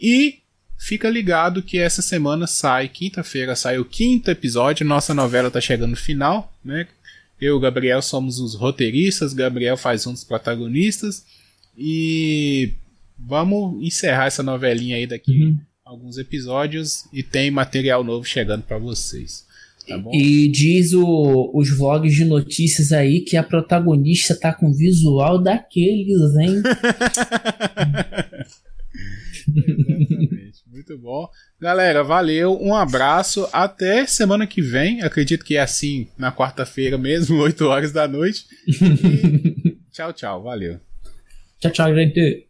E 0.00 0.40
fica 0.78 1.08
ligado 1.08 1.62
que 1.62 1.78
essa 1.78 2.02
semana 2.02 2.46
sai, 2.46 2.88
quinta-feira 2.88 3.54
sai 3.54 3.78
o 3.78 3.84
quinto 3.84 4.30
episódio. 4.30 4.86
Nossa 4.86 5.14
novela 5.14 5.48
está 5.48 5.60
chegando 5.60 5.90
no 5.90 5.96
final, 5.96 6.52
né? 6.64 6.88
Eu 7.40 7.54
e 7.54 7.56
o 7.56 7.60
Gabriel 7.60 8.00
somos 8.00 8.38
os 8.38 8.54
roteiristas, 8.54 9.34
Gabriel 9.34 9.76
faz 9.76 10.06
um 10.06 10.12
dos 10.12 10.24
protagonistas. 10.24 11.24
E 11.76 12.72
vamos 13.18 13.82
encerrar 13.84 14.26
essa 14.26 14.42
novelinha 14.42 14.96
aí 14.96 15.06
daqui 15.06 15.44
uhum. 15.44 15.58
alguns 15.84 16.18
episódios 16.18 17.04
e 17.12 17.22
tem 17.22 17.50
material 17.50 18.02
novo 18.04 18.24
chegando 18.24 18.62
para 18.62 18.78
vocês. 18.78 19.44
Tá 19.86 20.02
e 20.12 20.48
diz 20.48 20.94
o, 20.94 21.50
os 21.54 21.68
vlogs 21.76 22.14
de 22.14 22.24
notícias 22.24 22.90
aí 22.90 23.20
que 23.20 23.36
a 23.36 23.42
protagonista 23.42 24.34
tá 24.34 24.52
com 24.52 24.72
visual 24.72 25.42
daqueles, 25.42 26.34
hein? 26.36 26.62
Exatamente. 29.46 30.62
Muito 30.70 30.98
bom. 30.98 31.28
Galera, 31.60 32.02
valeu. 32.02 32.58
Um 32.60 32.74
abraço. 32.74 33.48
Até 33.52 34.06
semana 34.06 34.46
que 34.46 34.60
vem. 34.60 35.02
Acredito 35.02 35.44
que 35.44 35.56
é 35.56 35.60
assim 35.60 36.08
na 36.18 36.32
quarta-feira 36.32 36.98
mesmo, 36.98 37.38
8 37.42 37.64
horas 37.66 37.92
da 37.92 38.08
noite. 38.08 38.46
E 38.66 39.76
tchau, 39.92 40.12
tchau. 40.12 40.42
Valeu. 40.42 40.80
Tchau, 41.60 41.70
tchau, 41.70 41.94
gente. 41.94 42.48